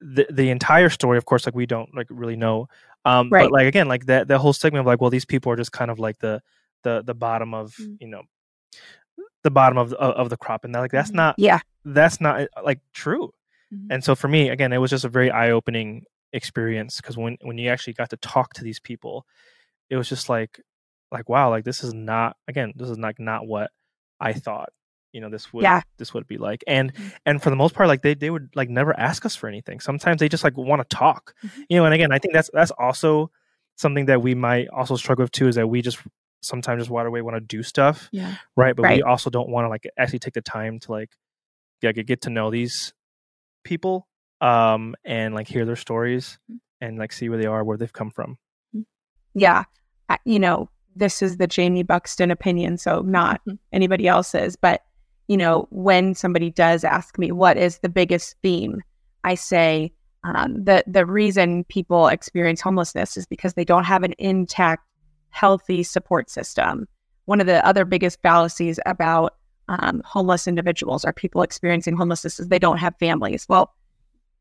the 0.00 0.26
the 0.30 0.50
entire 0.50 0.90
story 0.90 1.18
of 1.18 1.24
course 1.24 1.46
like 1.46 1.54
we 1.54 1.66
don't 1.66 1.94
like 1.94 2.06
really 2.10 2.36
know 2.36 2.68
um 3.06 3.30
right. 3.30 3.44
but 3.44 3.52
like 3.52 3.66
again 3.66 3.88
like 3.88 4.04
that 4.06 4.28
that 4.28 4.38
whole 4.38 4.52
segment 4.52 4.80
of 4.80 4.86
like 4.86 5.00
well 5.00 5.10
these 5.10 5.24
people 5.24 5.50
are 5.50 5.56
just 5.56 5.72
kind 5.72 5.90
of 5.90 5.98
like 5.98 6.18
the 6.18 6.42
the 6.82 7.02
the 7.02 7.14
bottom 7.14 7.54
of 7.54 7.74
mm-hmm. 7.80 7.94
you 8.00 8.08
know 8.08 8.22
the 9.42 9.50
bottom 9.50 9.78
of 9.78 9.94
of, 9.94 10.14
of 10.14 10.30
the 10.30 10.36
crop 10.36 10.64
and 10.64 10.74
that, 10.74 10.80
like 10.80 10.90
that's 10.90 11.08
mm-hmm. 11.08 11.16
not 11.16 11.34
yeah 11.38 11.60
that's 11.84 12.20
not 12.20 12.42
uh, 12.42 12.46
like 12.62 12.80
true 12.92 13.32
Mm-hmm. 13.74 13.92
And 13.92 14.04
so 14.04 14.14
for 14.14 14.28
me, 14.28 14.48
again, 14.48 14.72
it 14.72 14.78
was 14.78 14.90
just 14.90 15.04
a 15.04 15.08
very 15.08 15.30
eye 15.30 15.50
opening 15.50 16.04
experience 16.32 17.00
because 17.00 17.16
when 17.16 17.36
when 17.42 17.58
you 17.58 17.70
actually 17.70 17.94
got 17.94 18.10
to 18.10 18.16
talk 18.18 18.54
to 18.54 18.64
these 18.64 18.80
people, 18.80 19.26
it 19.90 19.96
was 19.96 20.08
just 20.08 20.28
like 20.28 20.60
like 21.10 21.28
wow, 21.28 21.50
like 21.50 21.64
this 21.64 21.82
is 21.82 21.94
not 21.94 22.36
again, 22.48 22.72
this 22.76 22.90
is 22.90 22.98
like 22.98 23.18
not 23.18 23.46
what 23.46 23.70
I 24.20 24.32
thought 24.32 24.70
you 25.12 25.20
know 25.20 25.30
this 25.30 25.52
would 25.52 25.62
yeah. 25.62 25.80
this 25.98 26.12
would 26.12 26.26
be 26.26 26.36
like 26.36 26.62
and 26.66 26.92
mm-hmm. 26.92 27.08
and 27.24 27.42
for 27.42 27.50
the 27.50 27.56
most 27.56 27.74
part 27.74 27.88
like 27.88 28.02
they 28.02 28.14
they 28.14 28.30
would 28.30 28.50
like 28.54 28.68
never 28.68 28.98
ask 28.98 29.24
us 29.24 29.34
for 29.34 29.48
anything 29.48 29.80
sometimes 29.80 30.20
they 30.20 30.28
just 30.28 30.44
like 30.44 30.56
want 30.56 30.80
to 30.80 30.96
talk 30.96 31.34
mm-hmm. 31.44 31.62
you 31.68 31.76
know 31.78 31.84
and 31.84 31.94
again 31.94 32.12
i 32.12 32.18
think 32.18 32.34
that's 32.34 32.50
that's 32.52 32.70
also 32.72 33.30
something 33.76 34.06
that 34.06 34.22
we 34.22 34.34
might 34.34 34.68
also 34.68 34.96
struggle 34.96 35.22
with 35.22 35.32
too 35.32 35.48
is 35.48 35.54
that 35.54 35.68
we 35.68 35.82
just 35.82 35.98
sometimes 36.42 36.80
just 36.80 36.90
water 36.90 37.08
away 37.08 37.22
want 37.22 37.36
to 37.36 37.40
do 37.40 37.62
stuff 37.62 38.08
yeah 38.12 38.34
right 38.56 38.76
but 38.76 38.82
right. 38.82 38.96
we 38.96 39.02
also 39.02 39.30
don't 39.30 39.48
want 39.48 39.64
to 39.64 39.68
like 39.68 39.86
actually 39.98 40.18
take 40.18 40.34
the 40.34 40.42
time 40.42 40.78
to 40.78 40.92
like 40.92 41.10
yeah, 41.82 41.92
get 41.92 42.22
to 42.22 42.30
know 42.30 42.50
these 42.50 42.92
people 43.64 44.06
um 44.40 44.94
and 45.04 45.34
like 45.34 45.48
hear 45.48 45.64
their 45.64 45.76
stories 45.76 46.38
mm. 46.50 46.58
and 46.80 46.98
like 46.98 47.12
see 47.12 47.28
where 47.28 47.38
they 47.38 47.46
are 47.46 47.64
where 47.64 47.76
they've 47.76 47.92
come 47.92 48.10
from 48.10 48.38
mm. 48.74 48.84
yeah 49.34 49.64
you 50.24 50.38
know 50.38 50.68
this 50.94 51.22
is 51.22 51.36
the 51.36 51.48
jaime 51.54 51.82
buxton 51.82 52.30
opinion 52.30 52.76
so 52.76 53.00
not 53.00 53.40
mm-hmm. 53.40 53.56
anybody 53.72 54.06
else's 54.06 54.56
but 54.56 54.82
you 55.28 55.36
know 55.36 55.66
when 55.70 56.14
somebody 56.14 56.50
does 56.50 56.84
ask 56.84 57.18
me 57.18 57.32
what 57.32 57.56
is 57.56 57.78
the 57.78 57.88
biggest 57.88 58.36
theme 58.42 58.82
i 59.24 59.34
say 59.34 59.92
um, 60.24 60.64
the 60.64 60.82
the 60.86 61.06
reason 61.06 61.64
people 61.64 62.08
experience 62.08 62.60
homelessness 62.60 63.16
is 63.16 63.26
because 63.26 63.54
they 63.54 63.64
don't 63.64 63.84
have 63.84 64.02
an 64.02 64.14
intact 64.18 64.82
healthy 65.30 65.82
support 65.82 66.30
system 66.30 66.86
one 67.26 67.40
of 67.40 67.46
the 67.46 67.64
other 67.66 67.84
biggest 67.84 68.20
fallacies 68.22 68.80
about 68.86 69.34
um, 69.68 70.00
homeless 70.04 70.46
individuals 70.46 71.04
or 71.04 71.12
people 71.12 71.42
experiencing 71.42 71.96
homelessness 71.96 72.40
is 72.40 72.48
they 72.48 72.58
don't 72.58 72.78
have 72.78 72.94
families. 72.98 73.46
Well, 73.48 73.74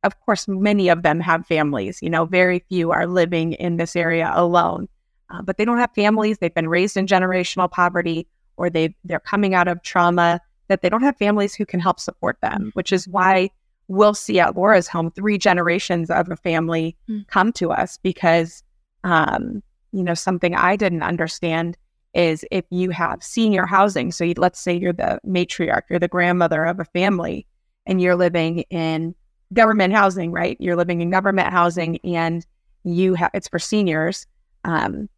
of 0.03 0.19
course, 0.21 0.47
many 0.47 0.87
of 0.89 1.01
them 1.01 1.19
have 1.19 1.47
families. 1.47 1.99
You 2.01 2.09
know, 2.09 2.25
very 2.25 2.59
few 2.69 2.91
are 2.91 3.07
living 3.07 3.53
in 3.53 3.77
this 3.77 3.95
area 3.95 4.31
alone, 4.33 4.87
uh, 5.31 5.41
but 5.41 5.57
they 5.57 5.65
don't 5.65 5.79
have 5.79 5.93
families. 5.95 6.37
They've 6.37 6.53
been 6.53 6.69
raised 6.69 6.95
in 6.95 7.07
generational 7.07 7.69
poverty, 7.69 8.27
or 8.57 8.69
they 8.69 8.95
they're 9.03 9.19
coming 9.19 9.55
out 9.55 9.67
of 9.67 9.81
trauma 9.81 10.39
that 10.67 10.81
they 10.81 10.89
don't 10.89 11.03
have 11.03 11.17
families 11.17 11.55
who 11.55 11.65
can 11.65 11.79
help 11.79 11.99
support 11.99 12.37
them. 12.41 12.71
Which 12.73 12.91
is 12.91 13.07
why 13.07 13.49
we'll 13.87 14.13
see 14.13 14.39
at 14.39 14.55
Laura's 14.55 14.87
home 14.87 15.11
three 15.11 15.37
generations 15.37 16.09
of 16.09 16.29
a 16.29 16.35
family 16.35 16.97
mm. 17.09 17.27
come 17.27 17.51
to 17.53 17.71
us 17.71 17.97
because, 18.01 18.63
um, 19.03 19.61
you 19.91 20.03
know, 20.03 20.13
something 20.13 20.55
I 20.55 20.75
didn't 20.75 21.03
understand 21.03 21.77
is 22.13 22.45
if 22.49 22.65
you 22.69 22.89
have 22.91 23.21
senior 23.21 23.65
housing. 23.65 24.11
So 24.11 24.23
you, 24.23 24.33
let's 24.37 24.59
say 24.59 24.75
you're 24.75 24.93
the 24.93 25.19
matriarch, 25.27 25.83
you're 25.89 25.99
the 25.99 26.07
grandmother 26.07 26.65
of 26.65 26.79
a 26.79 26.85
family, 26.85 27.45
and 27.85 28.01
you're 28.01 28.15
living 28.15 28.59
in 28.71 29.13
government 29.53 29.93
housing, 29.93 30.31
right? 30.31 30.57
You're 30.59 30.77
living 30.77 31.01
in 31.01 31.11
government 31.11 31.49
housing, 31.49 31.99
and 32.03 32.45
you 32.83 33.13
have 33.15 33.31
it's 33.33 33.47
for 33.47 33.59
seniors. 33.59 34.25
Um, 34.63 35.09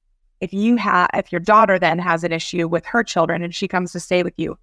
if 0.41 0.53
you 0.53 0.75
have, 0.75 1.09
if 1.13 1.31
your 1.31 1.39
daughter 1.39 1.79
then 1.79 1.99
has 1.99 2.23
an 2.23 2.31
issue 2.31 2.67
with 2.67 2.85
her 2.85 3.03
children 3.03 3.43
and 3.43 3.55
she 3.55 3.67
comes 3.67 3.91
to 3.93 3.99
stay 3.99 4.23
with 4.23 4.33
you 4.37 4.57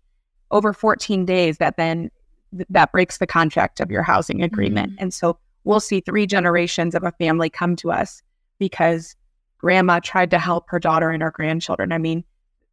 over 0.51 0.73
14 0.73 1.25
days, 1.25 1.59
that 1.59 1.77
then 1.77 2.11
th- 2.53 2.67
that 2.71 2.93
breaks 2.93 3.19
the 3.19 3.27
contract 3.27 3.81
of 3.81 3.91
your 3.91 4.03
housing 4.03 4.43
agreement. 4.43 4.93
Mm-hmm. 4.93 5.03
And 5.03 5.15
so 5.15 5.39
we'll 5.65 5.81
see 5.81 6.01
three 6.01 6.27
generations 6.27 6.95
of 6.95 7.03
a 7.03 7.13
family 7.13 7.51
come 7.51 7.77
to 7.77 7.91
us 7.91 8.23
because 8.59 9.17
grandma 9.59 10.01
tried 10.01 10.31
to 10.31 10.39
help 10.39 10.69
her 10.69 10.79
daughter 10.79 11.11
and 11.11 11.23
her 11.23 11.31
grandchildren. 11.31 11.93
I 11.93 11.99
mean, 11.99 12.25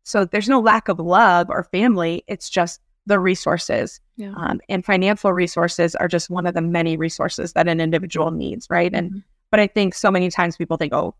so 0.03 0.25
there's 0.25 0.49
no 0.49 0.59
lack 0.59 0.87
of 0.87 0.99
love 0.99 1.49
or 1.49 1.63
family. 1.63 2.23
It's 2.27 2.49
just 2.49 2.81
the 3.05 3.19
resources. 3.19 3.99
Yeah. 4.17 4.33
Um, 4.35 4.61
and 4.69 4.85
financial 4.85 5.33
resources 5.33 5.95
are 5.95 6.07
just 6.07 6.29
one 6.29 6.45
of 6.45 6.53
the 6.53 6.61
many 6.61 6.97
resources 6.97 7.53
that 7.53 7.67
an 7.67 7.79
individual 7.79 8.31
needs, 8.31 8.67
right? 8.69 8.93
And 8.93 9.09
mm-hmm. 9.09 9.19
but 9.49 9.59
I 9.59 9.67
think 9.67 9.95
so 9.95 10.11
many 10.11 10.29
times 10.29 10.57
people 10.57 10.77
think, 10.77 10.93
oh, 10.93 11.15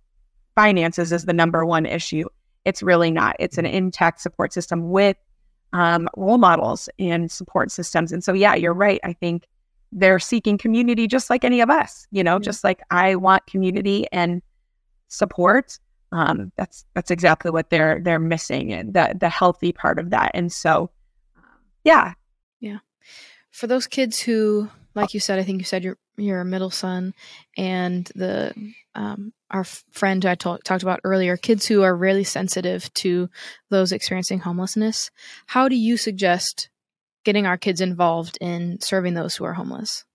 finances 0.56 1.12
is 1.12 1.26
the 1.26 1.34
number 1.34 1.66
one 1.66 1.86
issue. 1.86 2.26
It's 2.66 2.84
really 2.84 3.12
not. 3.12 3.36
It's 3.40 3.58
an 3.58 3.66
intact 3.66 4.22
support 4.22 4.54
system 4.54 4.92
with 4.92 5.18
um, 5.74 6.10
role 6.16 6.38
models 6.38 6.90
and 7.00 7.32
support 7.32 7.72
systems. 7.72 8.12
And 8.12 8.24
so, 8.24 8.34
yeah, 8.34 8.56
you're 8.56 8.74
right. 8.74 9.00
I 9.04 9.14
think 9.14 9.48
they're 9.92 10.20
seeking 10.20 10.58
community 10.58 11.08
just 11.08 11.30
like 11.30 11.44
any 11.44 11.62
of 11.62 11.70
us, 11.70 12.08
you 12.12 12.24
know, 12.24 12.40
just 12.40 12.64
like 12.64 12.82
I 12.92 13.16
want 13.16 13.46
community 13.46 14.06
and 14.12 14.42
support. 15.08 15.80
Um, 16.14 16.52
that's 16.58 16.86
that's 16.94 17.12
exactly 17.12 17.52
what 17.52 17.70
they're 17.70 18.02
they're 18.02 18.20
missing 18.20 18.74
and 18.74 18.94
the 18.94 19.16
the 19.18 19.30
healthy 19.30 19.72
part 19.72 20.00
of 20.00 20.10
that. 20.10 20.32
And 20.34 20.52
so 20.52 20.90
um, 21.38 21.44
yeah. 21.84 22.14
Yeah. 22.60 22.80
For 23.52 23.68
those 23.68 23.88
kids 23.88 24.20
who 24.20 24.70
like 24.96 25.14
you 25.14 25.20
said 25.20 25.40
i 25.40 25.44
think 25.44 25.60
you 25.60 25.66
said 25.66 25.84
your 25.84 25.98
your 26.17 26.43
middle 26.43 26.69
son 26.69 27.13
and 27.58 28.10
the 28.15 28.54
um, 28.95 29.34
our 29.50 29.63
friend 29.63 30.26
I 30.26 30.36
talked 30.36 30.69
about 30.69 31.00
earlier 31.04 31.38
kids 31.38 31.65
who 31.65 31.84
are 31.84 31.95
really 31.95 32.24
sensitive 32.24 32.93
to 32.95 33.30
those 33.69 33.91
experiencing 33.91 34.39
homelessness 34.39 35.12
how 35.47 35.69
do 35.69 35.76
you 35.76 35.97
suggest 35.97 36.69
getting 37.24 37.45
our 37.45 37.58
kids 37.58 37.82
involved 37.82 38.38
in 38.41 38.80
serving 38.82 39.13
those 39.13 39.36
who 39.36 39.45
are 39.45 39.54
homeless 39.54 40.06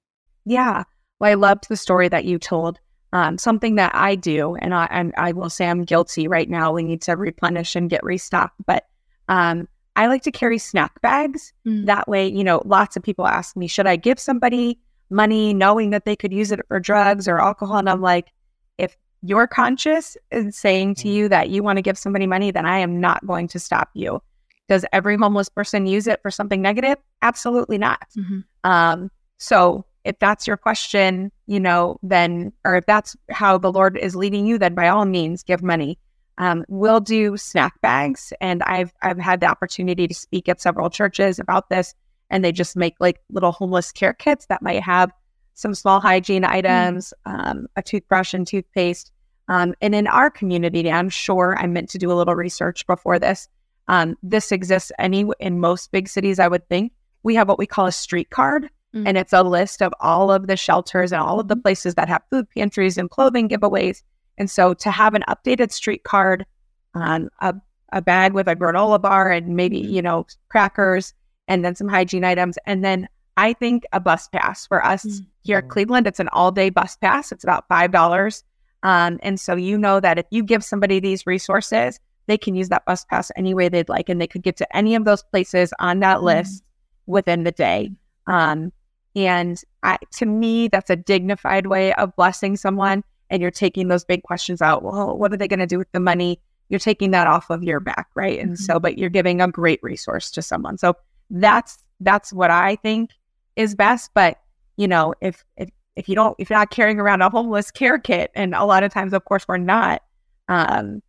yeah 0.44 0.84
well 1.20 1.30
i 1.30 1.34
loved 1.34 1.68
the 1.68 1.76
story 1.76 2.08
that 2.08 2.24
you 2.24 2.38
told 2.38 2.80
um, 3.12 3.38
something 3.38 3.76
that 3.76 3.92
I 3.94 4.14
do, 4.14 4.56
and 4.56 4.74
I, 4.74 4.88
and 4.90 5.14
I 5.16 5.32
will 5.32 5.48
say 5.48 5.66
I'm 5.66 5.84
guilty 5.84 6.28
right 6.28 6.48
now. 6.50 6.72
We 6.72 6.82
need 6.82 7.02
to 7.02 7.16
replenish 7.16 7.76
and 7.76 7.88
get 7.88 8.04
restocked, 8.04 8.56
but 8.66 8.84
um, 9.28 9.68
I 9.94 10.08
like 10.08 10.22
to 10.24 10.30
carry 10.30 10.58
snack 10.58 11.00
bags. 11.00 11.52
Mm. 11.66 11.86
That 11.86 12.08
way, 12.08 12.28
you 12.28 12.44
know, 12.44 12.60
lots 12.64 12.96
of 12.96 13.02
people 13.02 13.26
ask 13.26 13.56
me, 13.56 13.68
should 13.68 13.86
I 13.86 13.96
give 13.96 14.18
somebody 14.18 14.78
money 15.10 15.54
knowing 15.54 15.90
that 15.90 16.04
they 16.04 16.16
could 16.16 16.32
use 16.32 16.52
it 16.52 16.60
for 16.68 16.80
drugs 16.80 17.28
or 17.28 17.40
alcohol? 17.40 17.78
And 17.78 17.88
I'm 17.88 18.00
like, 18.00 18.32
if 18.78 18.96
you're 19.22 19.46
conscious 19.46 20.16
and 20.30 20.54
saying 20.54 20.96
to 20.96 21.08
mm. 21.08 21.12
you 21.12 21.28
that 21.28 21.50
you 21.50 21.62
want 21.62 21.76
to 21.78 21.82
give 21.82 21.98
somebody 21.98 22.26
money, 22.26 22.50
then 22.50 22.66
I 22.66 22.78
am 22.78 23.00
not 23.00 23.26
going 23.26 23.48
to 23.48 23.58
stop 23.58 23.90
you. 23.94 24.22
Does 24.68 24.84
every 24.92 25.16
homeless 25.16 25.48
person 25.48 25.86
use 25.86 26.06
it 26.06 26.20
for 26.22 26.30
something 26.30 26.60
negative? 26.60 26.96
Absolutely 27.22 27.78
not. 27.78 28.02
Mm-hmm. 28.16 28.40
Um, 28.64 29.10
so 29.38 29.84
if 30.04 30.18
that's 30.18 30.46
your 30.46 30.56
question, 30.56 31.30
you 31.46 31.60
know, 31.60 31.98
then, 32.02 32.52
or 32.64 32.76
if 32.76 32.86
that's 32.86 33.16
how 33.30 33.58
the 33.58 33.72
Lord 33.72 33.96
is 33.96 34.16
leading 34.16 34.46
you, 34.46 34.58
then 34.58 34.74
by 34.74 34.88
all 34.88 35.04
means, 35.04 35.42
give 35.42 35.62
money. 35.62 35.98
Um, 36.38 36.64
we'll 36.68 37.00
do 37.00 37.36
snack 37.36 37.80
bags, 37.80 38.32
and 38.40 38.62
I've 38.62 38.92
I've 39.00 39.18
had 39.18 39.40
the 39.40 39.46
opportunity 39.46 40.06
to 40.06 40.14
speak 40.14 40.48
at 40.48 40.60
several 40.60 40.90
churches 40.90 41.38
about 41.38 41.70
this, 41.70 41.94
and 42.30 42.44
they 42.44 42.52
just 42.52 42.76
make 42.76 42.94
like 43.00 43.20
little 43.30 43.52
homeless 43.52 43.92
care 43.92 44.12
kits 44.12 44.46
that 44.46 44.62
might 44.62 44.82
have 44.82 45.10
some 45.54 45.74
small 45.74 46.00
hygiene 46.00 46.42
mm. 46.42 46.48
items, 46.48 47.14
mm. 47.26 47.48
um, 47.48 47.66
a 47.76 47.82
toothbrush 47.82 48.34
and 48.34 48.46
toothpaste. 48.46 49.12
Um, 49.48 49.74
and 49.80 49.94
in 49.94 50.06
our 50.06 50.30
community, 50.30 50.90
I'm 50.90 51.08
sure 51.08 51.56
I 51.58 51.66
meant 51.66 51.88
to 51.90 51.98
do 51.98 52.10
a 52.10 52.14
little 52.14 52.34
research 52.34 52.86
before 52.86 53.18
this. 53.18 53.48
Um, 53.88 54.16
this 54.22 54.50
exists 54.50 54.90
any 54.98 55.24
in 55.38 55.60
most 55.60 55.92
big 55.92 56.08
cities, 56.08 56.40
I 56.40 56.48
would 56.48 56.68
think. 56.68 56.92
We 57.22 57.36
have 57.36 57.48
what 57.48 57.58
we 57.58 57.66
call 57.66 57.86
a 57.86 57.92
street 57.92 58.30
card, 58.30 58.68
Mm-hmm. 58.96 59.06
And 59.06 59.18
it's 59.18 59.32
a 59.32 59.42
list 59.42 59.82
of 59.82 59.92
all 60.00 60.30
of 60.30 60.46
the 60.46 60.56
shelters 60.56 61.12
and 61.12 61.20
all 61.20 61.38
of 61.38 61.48
the 61.48 61.56
places 61.56 61.94
that 61.96 62.08
have 62.08 62.22
food 62.30 62.48
pantries 62.50 62.96
and 62.96 63.10
clothing 63.10 63.48
giveaways. 63.48 64.02
And 64.38 64.50
so 64.50 64.74
to 64.74 64.90
have 64.90 65.14
an 65.14 65.24
updated 65.28 65.70
street 65.72 66.04
card 66.04 66.46
on 66.94 67.28
a, 67.40 67.54
a 67.92 68.00
bag 68.00 68.32
with 68.32 68.48
a 68.48 68.56
granola 68.56 69.00
bar 69.00 69.30
and 69.30 69.56
maybe, 69.56 69.82
mm-hmm. 69.82 69.92
you 69.92 70.02
know, 70.02 70.26
crackers 70.48 71.12
and 71.48 71.64
then 71.64 71.74
some 71.74 71.88
hygiene 71.88 72.24
items 72.24 72.58
and 72.66 72.84
then 72.84 73.08
I 73.38 73.52
think 73.52 73.84
a 73.92 74.00
bus 74.00 74.28
pass 74.28 74.66
for 74.66 74.84
us 74.84 75.04
Mm. 75.04 75.26
here 75.42 75.58
at 75.58 75.68
Cleveland, 75.68 76.06
it's 76.06 76.20
an 76.20 76.28
all 76.32 76.50
day 76.50 76.70
bus 76.70 76.96
pass. 76.96 77.32
It's 77.32 77.44
about 77.44 77.68
$5. 77.68 78.42
Um, 78.82 79.18
and 79.22 79.38
so 79.38 79.54
you 79.56 79.76
know 79.76 80.00
that 80.00 80.18
if 80.18 80.24
you 80.30 80.42
give 80.42 80.64
somebody 80.64 81.00
these 81.00 81.26
resources, 81.26 82.00
they 82.28 82.38
can 82.38 82.54
use 82.54 82.70
that 82.70 82.86
bus 82.86 83.04
pass 83.04 83.30
any 83.36 83.52
way 83.52 83.68
they'd 83.68 83.88
like, 83.90 84.08
and 84.08 84.20
they 84.20 84.26
could 84.26 84.42
get 84.42 84.56
to 84.56 84.76
any 84.76 84.94
of 84.94 85.04
those 85.04 85.22
places 85.22 85.72
on 85.80 86.00
that 86.00 86.18
Mm. 86.18 86.22
list 86.22 86.62
within 87.06 87.44
the 87.44 87.52
day. 87.52 87.90
Um, 88.26 88.72
and 89.14 89.60
I, 89.82 89.98
to 90.14 90.26
me, 90.26 90.68
that's 90.68 90.90
a 90.90 90.96
dignified 90.96 91.66
way 91.66 91.92
of 91.94 92.16
blessing 92.16 92.56
someone. 92.56 93.04
And 93.28 93.42
you're 93.42 93.50
taking 93.50 93.88
those 93.88 94.04
big 94.04 94.22
questions 94.22 94.62
out. 94.62 94.82
Well, 94.82 95.16
what 95.18 95.32
are 95.32 95.36
they 95.36 95.48
going 95.48 95.58
to 95.58 95.66
do 95.66 95.78
with 95.78 95.90
the 95.92 96.00
money? 96.00 96.40
You're 96.68 96.80
taking 96.80 97.10
that 97.10 97.26
off 97.26 97.50
of 97.50 97.62
your 97.62 97.80
back, 97.80 98.08
right? 98.14 98.38
And 98.38 98.58
so, 98.58 98.78
but 98.80 98.98
you're 98.98 99.10
giving 99.10 99.40
a 99.40 99.48
great 99.48 99.80
resource 99.82 100.30
to 100.32 100.42
someone. 100.42 100.78
So 100.78 100.94
that's 101.30 101.82
that's 102.00 102.32
what 102.32 102.50
I 102.50 102.76
think 102.76 103.10
is 103.56 103.74
best. 103.74 104.10
But 104.14 104.38
you 104.76 104.88
know, 104.88 105.14
if 105.20 105.44
if 105.56 105.70
if 105.96 106.08
you 106.08 106.14
don't, 106.14 106.34
if 106.38 106.50
you're 106.50 106.58
not 106.58 106.70
carrying 106.70 107.00
around 107.00 107.22
a 107.22 107.30
homeless 107.30 107.70
care 107.70 107.98
kit, 107.98 108.30
and 108.34 108.54
a 108.54 108.64
lot 108.64 108.82
of 108.82 108.92
times, 108.92 109.12
of 109.12 109.24
course, 109.24 109.46
we're 109.48 109.56
not. 109.58 110.02
Um, 110.48 111.02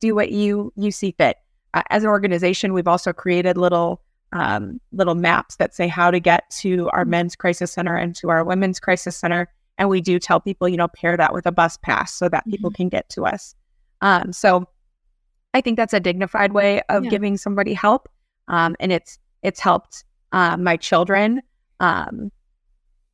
do 0.00 0.14
what 0.14 0.30
you 0.30 0.72
you 0.76 0.90
see 0.90 1.12
fit. 1.12 1.36
Uh, 1.74 1.82
as 1.90 2.02
an 2.02 2.08
organization, 2.10 2.72
we've 2.72 2.88
also 2.88 3.12
created 3.12 3.56
little 3.56 4.00
um, 4.32 4.80
little 4.92 5.14
maps 5.14 5.56
that 5.56 5.74
say 5.74 5.88
how 5.88 6.10
to 6.10 6.20
get 6.20 6.48
to 6.50 6.88
our 6.90 7.04
men's 7.04 7.36
crisis 7.36 7.72
center 7.72 7.96
and 7.96 8.14
to 8.16 8.30
our 8.30 8.44
women's 8.44 8.80
crisis 8.80 9.16
center. 9.16 9.48
And 9.78 9.88
we 9.88 10.00
do 10.00 10.18
tell 10.18 10.40
people, 10.40 10.68
you 10.68 10.76
know, 10.76 10.88
pair 10.88 11.16
that 11.16 11.32
with 11.32 11.46
a 11.46 11.52
bus 11.52 11.76
pass 11.78 12.14
so 12.14 12.28
that 12.28 12.44
people 12.46 12.70
can 12.70 12.88
get 12.88 13.08
to 13.10 13.24
us. 13.24 13.54
Um, 14.02 14.32
so 14.32 14.68
I 15.54 15.60
think 15.60 15.76
that's 15.76 15.94
a 15.94 16.00
dignified 16.00 16.52
way 16.52 16.82
of 16.88 17.04
Yeah. 17.04 17.10
giving 17.10 17.36
somebody 17.36 17.72
help. 17.74 18.08
Um, 18.48 18.76
and 18.78 18.92
it's 18.92 19.18
it's 19.42 19.60
helped 19.60 20.04
uh, 20.32 20.56
my 20.56 20.76
children. 20.76 21.42
Um, 21.80 22.30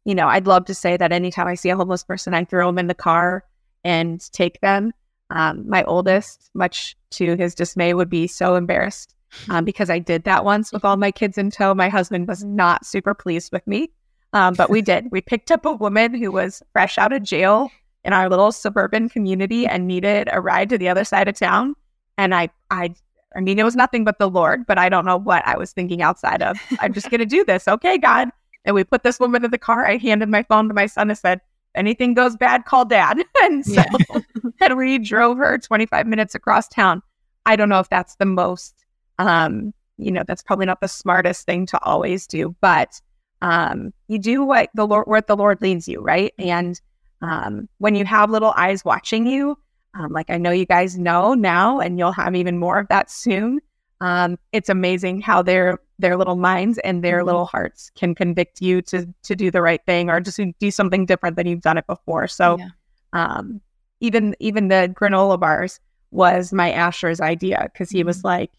you 0.05 0.15
know, 0.15 0.29
I'd 0.29 0.47
love 0.47 0.65
to 0.67 0.75
say 0.75 0.97
that 0.97 1.13
anytime 1.13 1.47
I 1.47 1.55
see 1.55 1.71
a 1.71 1.77
homeless 1.77 2.05
person, 2.05 2.35
I 2.35 2.45
throw 2.45 2.67
them 2.67 2.79
in 2.79 2.87
the 2.87 2.95
car 2.95 3.45
and 3.85 4.21
take 4.33 4.61
them. 4.61 4.93
Um, 5.31 5.69
my 5.69 5.83
oldest, 5.85 6.51
much 6.55 6.97
to 7.11 7.37
his 7.37 7.55
dismay, 7.55 7.95
would 7.95 8.11
be 8.11 8.27
so 8.27 8.55
embarrassed 8.55 9.15
um, 9.49 9.65
because 9.65 9.91
I 9.91 9.99
did 9.99 10.25
that 10.25 10.45
once 10.45 10.73
with 10.73 10.85
all 10.85 10.97
my 10.97 11.11
kids 11.11 11.39
in 11.39 11.51
tow. 11.51 11.75
My 11.75 11.89
husband 11.89 12.29
was 12.29 12.45
not 12.45 12.87
super 12.87 13.15
pleased 13.15 13.53
with 13.53 13.67
me, 13.67 13.91
um, 14.33 14.55
but 14.55 14.71
we 14.71 14.83
did. 14.83 15.11
We 15.11 15.21
picked 15.21 15.51
up 15.51 15.67
a 15.67 15.73
woman 15.73 16.15
who 16.15 16.31
was 16.31 16.63
fresh 16.73 16.99
out 16.99 17.13
of 17.13 17.23
jail 17.23 17.71
in 18.05 18.13
our 18.13 18.29
little 18.29 18.53
suburban 18.53 19.09
community 19.09 19.67
and 19.67 19.87
needed 19.87 20.29
a 20.31 20.41
ride 20.41 20.69
to 20.69 20.79
the 20.79 20.89
other 20.89 21.05
side 21.05 21.27
of 21.27 21.37
town. 21.37 21.75
And 22.17 22.35
I, 22.35 22.51
I, 22.71 22.95
I 23.37 23.41
mean, 23.41 23.59
it 23.59 23.65
was 23.65 23.77
nothing 23.77 24.05
but 24.05 24.19
the 24.19 24.31
Lord, 24.31 24.67
but 24.67 24.79
I 24.79 24.89
don't 24.89 25.05
know 25.05 25.19
what 25.19 25.47
I 25.47 25.57
was 25.57 25.73
thinking 25.73 26.03
outside 26.03 26.43
of. 26.43 26.57
I'm 26.81 26.93
just 26.93 27.11
going 27.11 27.21
to 27.21 27.27
do 27.27 27.45
this. 27.45 27.69
Okay, 27.69 27.99
God. 27.99 28.31
And 28.65 28.75
we 28.75 28.83
put 28.83 29.03
this 29.03 29.21
woman 29.21 29.45
in 29.45 29.51
the 29.51 29.59
car. 29.59 29.87
I 29.87 29.99
handed 29.99 30.29
my 30.29 30.43
phone 30.43 30.69
to 30.69 30.75
my 30.75 30.87
son 30.87 31.11
and 31.11 31.19
said, 31.19 31.41
anything 31.75 32.15
goes 32.15 32.37
bad, 32.37 32.65
call 32.65 32.85
dad. 32.85 33.19
and 33.43 33.65
so 33.65 33.75
Yeah. 33.75 34.21
and 34.61 34.77
we 34.77 34.99
drove 34.99 35.37
her 35.37 35.59
25 35.59 36.07
minutes 36.07 36.35
across 36.35 36.67
town. 36.67 37.03
I 37.45 37.57
don't 37.57 37.69
know 37.69 37.79
if 37.79 37.89
that's 37.89 38.17
the 38.17 38.25
most, 38.25 38.75
um, 39.19 39.73
you 39.99 40.11
know, 40.11 40.25
that's 40.27 40.43
probably 40.43 40.67
not 40.67 40.81
the 40.81 40.89
smartest 40.89 41.47
thing 41.47 41.67
to 41.67 41.83
always 41.85 42.27
do, 42.27 42.57
but 42.61 43.01
um, 43.43 43.93
you 44.09 44.19
do 44.19 44.43
what 44.45 44.71
the 44.75 44.87
Lord, 44.87 45.07
where 45.07 45.21
the 45.21 45.37
Lord 45.37 45.61
leads 45.61 45.87
you, 45.87 46.01
right? 46.01 46.33
And 46.39 46.81
um, 47.23 47.69
when 47.79 47.95
you 47.95 48.05
have 48.05 48.31
little 48.31 48.53
eyes 48.57 48.85
watching 48.85 49.27
you, 49.27 49.59
um, 49.99 50.13
like 50.13 50.31
I 50.31 50.37
know 50.39 50.51
you 50.51 50.67
guys 50.67 50.99
know 50.99 51.35
now, 51.35 51.81
and 51.81 51.99
you'll 51.99 52.13
have 52.13 52.35
even 52.35 52.59
more 52.59 52.79
of 52.79 52.89
that 52.89 53.11
soon. 53.11 53.61
Um, 54.01 54.39
it's 54.53 54.69
amazing 54.69 55.23
how 55.23 55.43
their 55.43 55.79
their 55.99 56.17
little 56.17 56.37
minds 56.37 56.79
and 56.85 57.03
their 57.03 57.23
Mhm. 57.23 57.27
little 57.27 57.47
hearts 57.47 57.91
can 57.97 58.15
convict 58.15 58.61
you 58.61 58.83
to 58.83 59.07
to 59.23 59.35
do 59.35 59.51
the 59.51 59.63
right 59.63 59.81
thing 59.87 60.11
or 60.11 60.21
just 60.21 60.39
do 60.59 60.71
something 60.71 61.07
different 61.07 61.37
than 61.37 61.47
you've 61.47 61.63
done 61.63 61.79
it 61.79 61.87
before. 61.87 62.27
So 62.29 62.59
Yeah. 62.59 62.69
um, 63.15 63.61
even 64.01 64.37
even 64.39 64.69
the 64.69 64.93
granola 64.95 65.41
bars 65.41 65.81
was 66.11 66.53
my 66.53 66.71
Asher's 66.71 67.21
idea 67.21 67.71
because 67.73 67.91
he 67.91 68.05
was 68.05 68.23
like, 68.25 68.51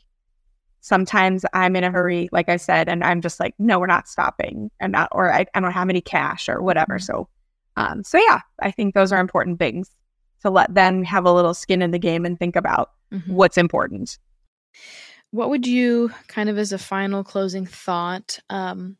sometimes 0.81 1.45
I'm 1.53 1.75
in 1.75 1.83
a 1.83 1.91
hurry, 1.91 2.29
like 2.31 2.49
I 2.49 2.57
said, 2.57 2.89
and 2.89 3.03
I'm 3.03 3.21
just 3.21 3.39
like, 3.39 3.53
no, 3.59 3.79
we're 3.79 3.87
not 3.87 4.07
stopping, 4.07 4.71
and 4.79 4.91
not, 4.93 5.09
or 5.11 5.31
I, 5.31 5.45
I 5.53 5.59
don't 5.59 5.71
have 5.71 5.89
any 5.89 6.01
cash 6.01 6.49
or 6.49 6.61
whatever. 6.61 6.95
Mhm. 6.97 7.03
So, 7.03 7.29
um, 7.75 8.03
so 8.03 8.17
yeah, 8.17 8.39
I 8.61 8.71
think 8.71 8.95
those 8.95 9.11
are 9.11 9.19
important 9.19 9.59
things 9.59 9.91
to 10.47 10.51
let 10.53 10.73
them 10.73 11.03
have 11.03 11.25
a 11.25 11.33
little 11.33 11.53
skin 11.53 11.81
in 11.81 11.91
the 11.91 11.99
game 11.99 12.25
and 12.25 12.39
think 12.39 12.55
about 12.55 12.91
Mhm. 13.11 13.27
what's 13.29 13.57
important. 13.57 14.17
What 15.31 15.49
would 15.49 15.67
you 15.67 16.11
kind 16.27 16.49
of 16.49 16.57
as 16.57 16.71
a 16.71 16.77
final 16.77 17.23
closing 17.23 17.65
thought? 17.65 18.39
Um, 18.49 18.97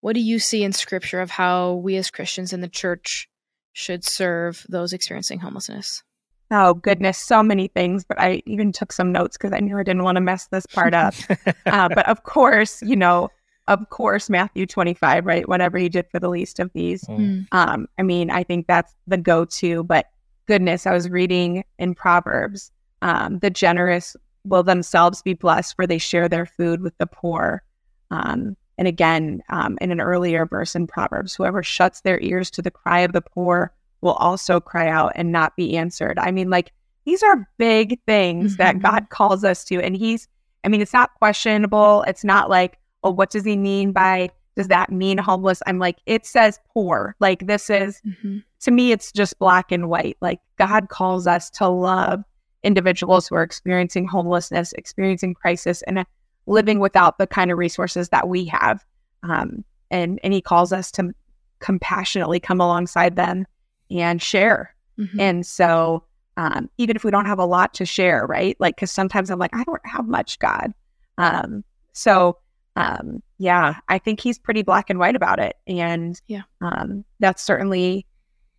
what 0.00 0.14
do 0.14 0.20
you 0.20 0.38
see 0.38 0.62
in 0.64 0.72
scripture 0.72 1.20
of 1.20 1.30
how 1.30 1.74
we 1.74 1.96
as 1.96 2.10
Christians 2.10 2.52
in 2.52 2.60
the 2.60 2.68
church 2.68 3.28
should 3.72 4.04
serve 4.04 4.64
those 4.68 4.92
experiencing 4.92 5.40
homelessness? 5.40 6.02
Oh 6.50 6.74
goodness, 6.74 7.18
so 7.18 7.42
many 7.42 7.68
things, 7.68 8.04
but 8.04 8.18
I 8.18 8.42
even 8.46 8.72
took 8.72 8.90
some 8.90 9.12
notes 9.12 9.36
because 9.36 9.52
I 9.52 9.60
knew 9.60 9.78
I 9.78 9.82
didn't 9.82 10.04
want 10.04 10.16
to 10.16 10.22
mess 10.22 10.46
this 10.50 10.64
part 10.66 10.94
up. 10.94 11.14
uh, 11.66 11.88
but 11.90 12.08
of 12.08 12.22
course, 12.22 12.80
you 12.82 12.96
know, 12.96 13.28
of 13.66 13.90
course, 13.90 14.30
Matthew 14.30 14.64
25, 14.64 15.26
right? 15.26 15.46
Whatever 15.46 15.78
you 15.78 15.90
did 15.90 16.06
for 16.10 16.18
the 16.18 16.30
least 16.30 16.58
of 16.58 16.70
these. 16.72 17.04
Mm. 17.04 17.48
Um, 17.52 17.86
I 17.98 18.02
mean, 18.02 18.30
I 18.30 18.44
think 18.44 18.66
that's 18.66 18.94
the 19.06 19.18
go 19.18 19.44
to, 19.44 19.84
but 19.84 20.06
goodness, 20.48 20.86
I 20.86 20.92
was 20.92 21.08
reading 21.10 21.62
in 21.78 21.94
Proverbs 21.94 22.72
um, 23.02 23.38
the 23.38 23.50
generous 23.50 24.16
will 24.44 24.62
themselves 24.62 25.22
be 25.22 25.34
blessed, 25.34 25.76
where 25.76 25.86
they 25.86 25.98
share 25.98 26.28
their 26.28 26.46
food 26.46 26.80
with 26.80 26.96
the 26.98 27.06
poor. 27.06 27.62
Um, 28.10 28.56
and 28.78 28.88
again, 28.88 29.42
um, 29.50 29.76
in 29.80 29.90
an 29.92 30.00
earlier 30.00 30.46
verse 30.46 30.74
in 30.74 30.86
Proverbs, 30.86 31.34
whoever 31.34 31.62
shuts 31.62 32.00
their 32.00 32.18
ears 32.20 32.50
to 32.52 32.62
the 32.62 32.70
cry 32.70 33.00
of 33.00 33.12
the 33.12 33.20
poor 33.20 33.72
will 34.00 34.14
also 34.14 34.58
cry 34.58 34.88
out 34.88 35.12
and 35.14 35.30
not 35.30 35.54
be 35.56 35.76
answered. 35.76 36.18
I 36.18 36.30
mean, 36.30 36.48
like, 36.50 36.72
these 37.04 37.22
are 37.22 37.48
big 37.58 38.00
things 38.06 38.56
that 38.56 38.76
Mhm. 38.76 38.82
God 38.82 39.10
calls 39.10 39.44
us 39.44 39.64
to. 39.64 39.80
And 39.82 39.96
He's, 39.96 40.28
I 40.64 40.68
mean, 40.68 40.80
it's 40.80 40.92
not 40.92 41.14
questionable. 41.14 42.04
It's 42.06 42.24
not 42.24 42.48
like, 42.48 42.78
oh, 43.04 43.10
what 43.10 43.30
does 43.30 43.44
He 43.44 43.56
mean 43.56 43.92
by, 43.92 44.30
does 44.58 44.66
that 44.66 44.90
mean 44.90 45.18
homeless? 45.18 45.62
I'm 45.68 45.78
like, 45.78 45.98
it 46.06 46.26
says 46.26 46.58
poor. 46.74 47.14
Like, 47.20 47.46
this 47.46 47.70
is, 47.70 48.02
Mhm. 48.04 48.42
to 48.62 48.70
me, 48.72 48.90
it's 48.90 49.12
just 49.12 49.38
black 49.38 49.70
and 49.70 49.88
white. 49.88 50.16
Like 50.20 50.40
God 50.58 50.88
calls 50.88 51.28
us 51.28 51.48
to 51.50 51.68
love 51.68 52.24
individuals 52.64 53.28
who 53.28 53.36
are 53.36 53.42
experiencing 53.44 54.04
homelessness, 54.08 54.72
experiencing 54.72 55.32
crisis, 55.34 55.80
and 55.82 56.04
living 56.46 56.80
without 56.80 57.18
the 57.18 57.26
kind 57.28 57.52
of 57.52 57.58
resources 57.58 58.08
that 58.08 58.28
we 58.28 58.46
have. 58.46 58.84
Um, 59.22 59.64
and 59.92 60.18
and 60.24 60.32
He 60.32 60.40
calls 60.40 60.72
us 60.72 60.90
to 60.92 61.12
compassionately 61.60 62.40
come 62.40 62.60
alongside 62.60 63.14
them 63.14 63.46
and 63.92 64.20
share. 64.20 64.74
Mhm. 64.98 65.20
And 65.20 65.46
so, 65.46 66.02
um, 66.36 66.68
even 66.78 66.96
if 66.96 67.04
we 67.04 67.12
don't 67.12 67.26
have 67.26 67.38
a 67.38 67.44
lot 67.44 67.74
to 67.74 67.86
share, 67.86 68.26
right? 68.26 68.56
Like, 68.58 68.74
because 68.74 68.90
sometimes 68.90 69.30
I'm 69.30 69.38
like, 69.38 69.54
I 69.54 69.62
don't 69.62 69.86
have 69.86 70.08
much, 70.08 70.40
God. 70.40 70.74
Um, 71.16 71.62
so, 71.92 72.38
um, 72.78 73.22
yeah, 73.38 73.74
I 73.88 73.98
think 73.98 74.20
he's 74.20 74.38
pretty 74.38 74.62
black 74.62 74.88
and 74.88 74.98
white 75.00 75.16
about 75.16 75.40
it. 75.40 75.56
And 75.66 76.20
Yeah. 76.28 76.42
um, 76.60 77.04
that's 77.18 77.42
certainly 77.42 78.06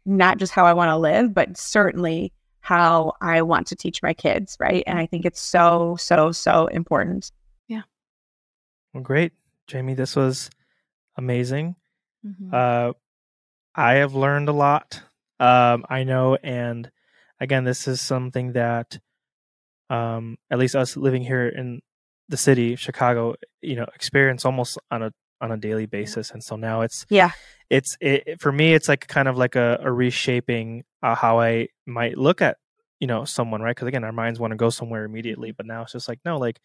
not 0.05 0.38
just 0.38 0.51
how 0.51 0.65
I 0.65 0.74
want 0.74 0.89
to 0.89 0.97
live, 0.97 1.34
but 1.34 1.57
certainly 1.57 2.34
how 2.59 3.13
I 3.22 3.41
want 3.43 3.67
to 3.67 3.76
teach 3.76 4.03
my 4.03 4.13
kids, 4.13 4.57
right? 4.59 4.84
And 4.86 4.99
I 4.99 5.05
think 5.05 5.26
it's 5.26 5.39
so, 5.39 5.95
so, 5.97 6.34
so 6.34 6.67
important. 6.67 7.32
Yeah. 7.70 7.84
Well, 8.93 9.03
great, 9.03 9.32
Jaime. 9.72 9.93
This 9.93 10.15
was 10.17 10.49
amazing. 11.15 11.76
Mhm. 12.26 12.53
Uh, 12.53 12.93
I 13.74 13.93
have 13.95 14.15
learned 14.15 14.49
a 14.49 14.53
lot. 14.53 15.01
Um, 15.39 15.86
I 15.89 16.03
know, 16.03 16.36
and 16.43 16.91
again, 17.39 17.63
this 17.63 17.88
is 17.88 18.01
something 18.01 18.51
that, 18.53 18.99
um, 19.89 20.38
at 20.51 20.59
least 20.59 20.76
us 20.76 20.97
living 20.97 21.24
here 21.24 21.47
in 21.47 21.82
the 22.30 22.38
city, 22.38 22.75
Chicago, 22.75 23.36
you 23.61 23.75
know, 23.75 23.88
experience 23.95 24.45
almost 24.45 24.77
on 24.91 25.03
a 25.03 25.11
on 25.41 25.51
a 25.51 25.57
daily 25.57 25.86
basis. 25.86 26.32
And 26.32 26.43
so 26.43 26.55
now 26.55 26.82
it's 26.82 27.05
Yeah. 27.09 27.32
it's 27.69 27.97
it, 28.01 28.39
for 28.41 28.51
me. 28.51 28.73
It's 28.73 28.88
like 28.89 29.07
kind 29.07 29.27
of 29.27 29.38
like 29.38 29.55
a, 29.55 29.80
a 29.82 29.91
reshaping 29.91 30.84
uh, 31.03 31.15
how 31.15 31.39
I 31.39 31.67
might 31.86 32.17
look 32.17 32.41
at 32.41 32.57
you 32.99 33.07
know 33.07 33.25
someone, 33.25 33.61
right? 33.61 33.75
Because 33.75 33.88
again, 33.88 34.03
our 34.03 34.11
minds 34.11 34.39
want 34.39 34.51
to 34.51 34.57
go 34.57 34.69
somewhere 34.69 35.05
immediately, 35.05 35.51
but 35.51 35.65
now 35.65 35.84
it's 35.84 35.93
just 35.93 36.07
like 36.07 36.19
no, 36.25 36.38
like 36.38 36.59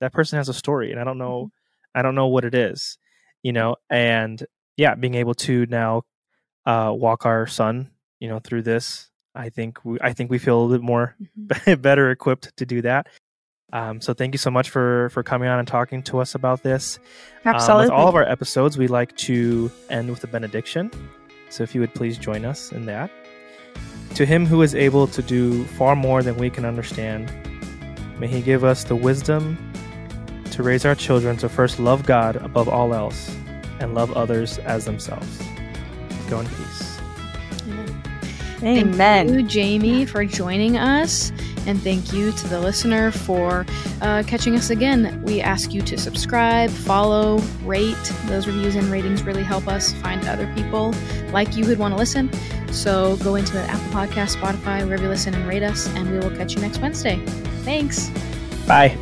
that 0.00 0.12
person 0.12 0.36
has 0.36 0.48
a 0.48 0.54
story, 0.54 0.90
and 0.92 1.00
I 1.00 1.04
don't 1.04 1.18
know, 1.18 1.50
I 1.94 2.02
don't 2.02 2.14
know 2.14 2.26
what 2.28 2.44
it 2.44 2.54
is, 2.54 2.98
you 3.42 3.52
know, 3.52 3.76
and 3.90 4.44
yeah, 4.76 4.94
being 4.94 5.14
able 5.14 5.34
to 5.34 5.66
now 5.66 6.02
uh, 6.66 6.92
walk 6.94 7.24
our 7.26 7.46
son, 7.46 7.90
you 8.20 8.28
know, 8.28 8.38
through 8.38 8.62
this, 8.62 9.10
I 9.34 9.48
think 9.48 9.84
we, 9.84 9.98
I 10.00 10.12
think 10.12 10.30
we 10.30 10.38
feel 10.38 10.58
a 10.58 10.60
little 10.60 10.76
bit 10.78 10.84
more 10.84 11.16
Mhm. 11.38 11.82
better 11.82 12.10
equipped 12.10 12.56
to 12.58 12.66
do 12.66 12.82
that. 12.82 13.06
Um, 13.72 14.00
so 14.00 14.14
thank 14.14 14.32
you 14.32 14.38
so 14.38 14.50
much 14.50 14.70
for 14.70 15.10
for 15.10 15.22
coming 15.22 15.48
on 15.48 15.58
and 15.58 15.68
talking 15.68 16.02
to 16.04 16.18
us 16.20 16.34
about 16.34 16.62
this. 16.62 16.98
Um, 17.44 17.54
with 17.54 17.90
all 17.90 18.08
of 18.08 18.14
our 18.14 18.24
episodes, 18.24 18.78
we 18.78 18.88
like 18.88 19.14
to 19.18 19.70
end 19.90 20.10
with 20.10 20.24
a 20.24 20.26
benediction. 20.26 20.90
So 21.50 21.62
if 21.62 21.74
you 21.74 21.80
would 21.80 21.94
please 21.94 22.18
join 22.18 22.44
us 22.44 22.72
in 22.72 22.86
that. 22.86 23.10
To 24.14 24.26
him 24.26 24.46
who 24.46 24.62
is 24.62 24.74
able 24.74 25.06
to 25.08 25.22
do 25.22 25.64
far 25.64 25.94
more 25.94 26.22
than 26.22 26.36
we 26.36 26.50
can 26.50 26.64
understand, 26.64 27.30
may 28.18 28.26
he 28.26 28.40
give 28.40 28.64
us 28.64 28.84
the 28.84 28.96
wisdom 28.96 29.56
to 30.50 30.62
raise 30.62 30.84
our 30.84 30.94
children 30.94 31.36
to 31.38 31.48
first 31.48 31.78
love 31.78 32.06
God 32.06 32.36
above 32.36 32.68
all 32.68 32.94
else 32.94 33.34
and 33.80 33.94
love 33.94 34.16
others 34.16 34.58
as 34.58 34.86
themselves. 34.86 35.42
Go 36.28 36.40
in 36.40 36.46
peace. 36.46 36.98
Thank 38.58 38.94
Amen. 38.94 39.28
you, 39.28 39.46
Jaime, 39.48 40.04
for 40.04 40.24
joining 40.24 40.76
us. 40.76 41.30
And 41.68 41.80
thank 41.82 42.14
you 42.14 42.32
to 42.32 42.48
the 42.48 42.58
listener 42.58 43.10
for 43.10 43.66
uh, 44.00 44.22
catching 44.26 44.56
us 44.56 44.70
again. 44.70 45.22
We 45.22 45.42
ask 45.42 45.74
you 45.74 45.82
to 45.82 45.98
subscribe, 45.98 46.70
follow, 46.70 47.38
rate. 47.62 47.94
Those 48.24 48.46
reviews 48.46 48.74
and 48.74 48.86
ratings 48.86 49.22
really 49.22 49.42
help 49.42 49.68
us 49.68 49.92
find 49.92 50.26
other 50.26 50.50
people 50.54 50.94
like 51.30 51.56
you 51.56 51.66
who'd 51.66 51.78
want 51.78 51.92
to 51.92 51.98
listen. 51.98 52.30
So 52.72 53.18
go 53.18 53.34
into 53.34 53.52
the 53.52 53.64
Apple 53.64 53.92
Podcast, 53.92 54.36
Spotify, 54.36 54.82
wherever 54.82 55.02
you 55.02 55.10
listen 55.10 55.34
and 55.34 55.46
rate 55.46 55.62
us, 55.62 55.88
and 55.88 56.10
we 56.10 56.18
will 56.18 56.34
catch 56.34 56.54
you 56.54 56.62
next 56.62 56.78
Wednesday. 56.78 57.22
Thanks. 57.64 58.08
Bye. 58.66 58.96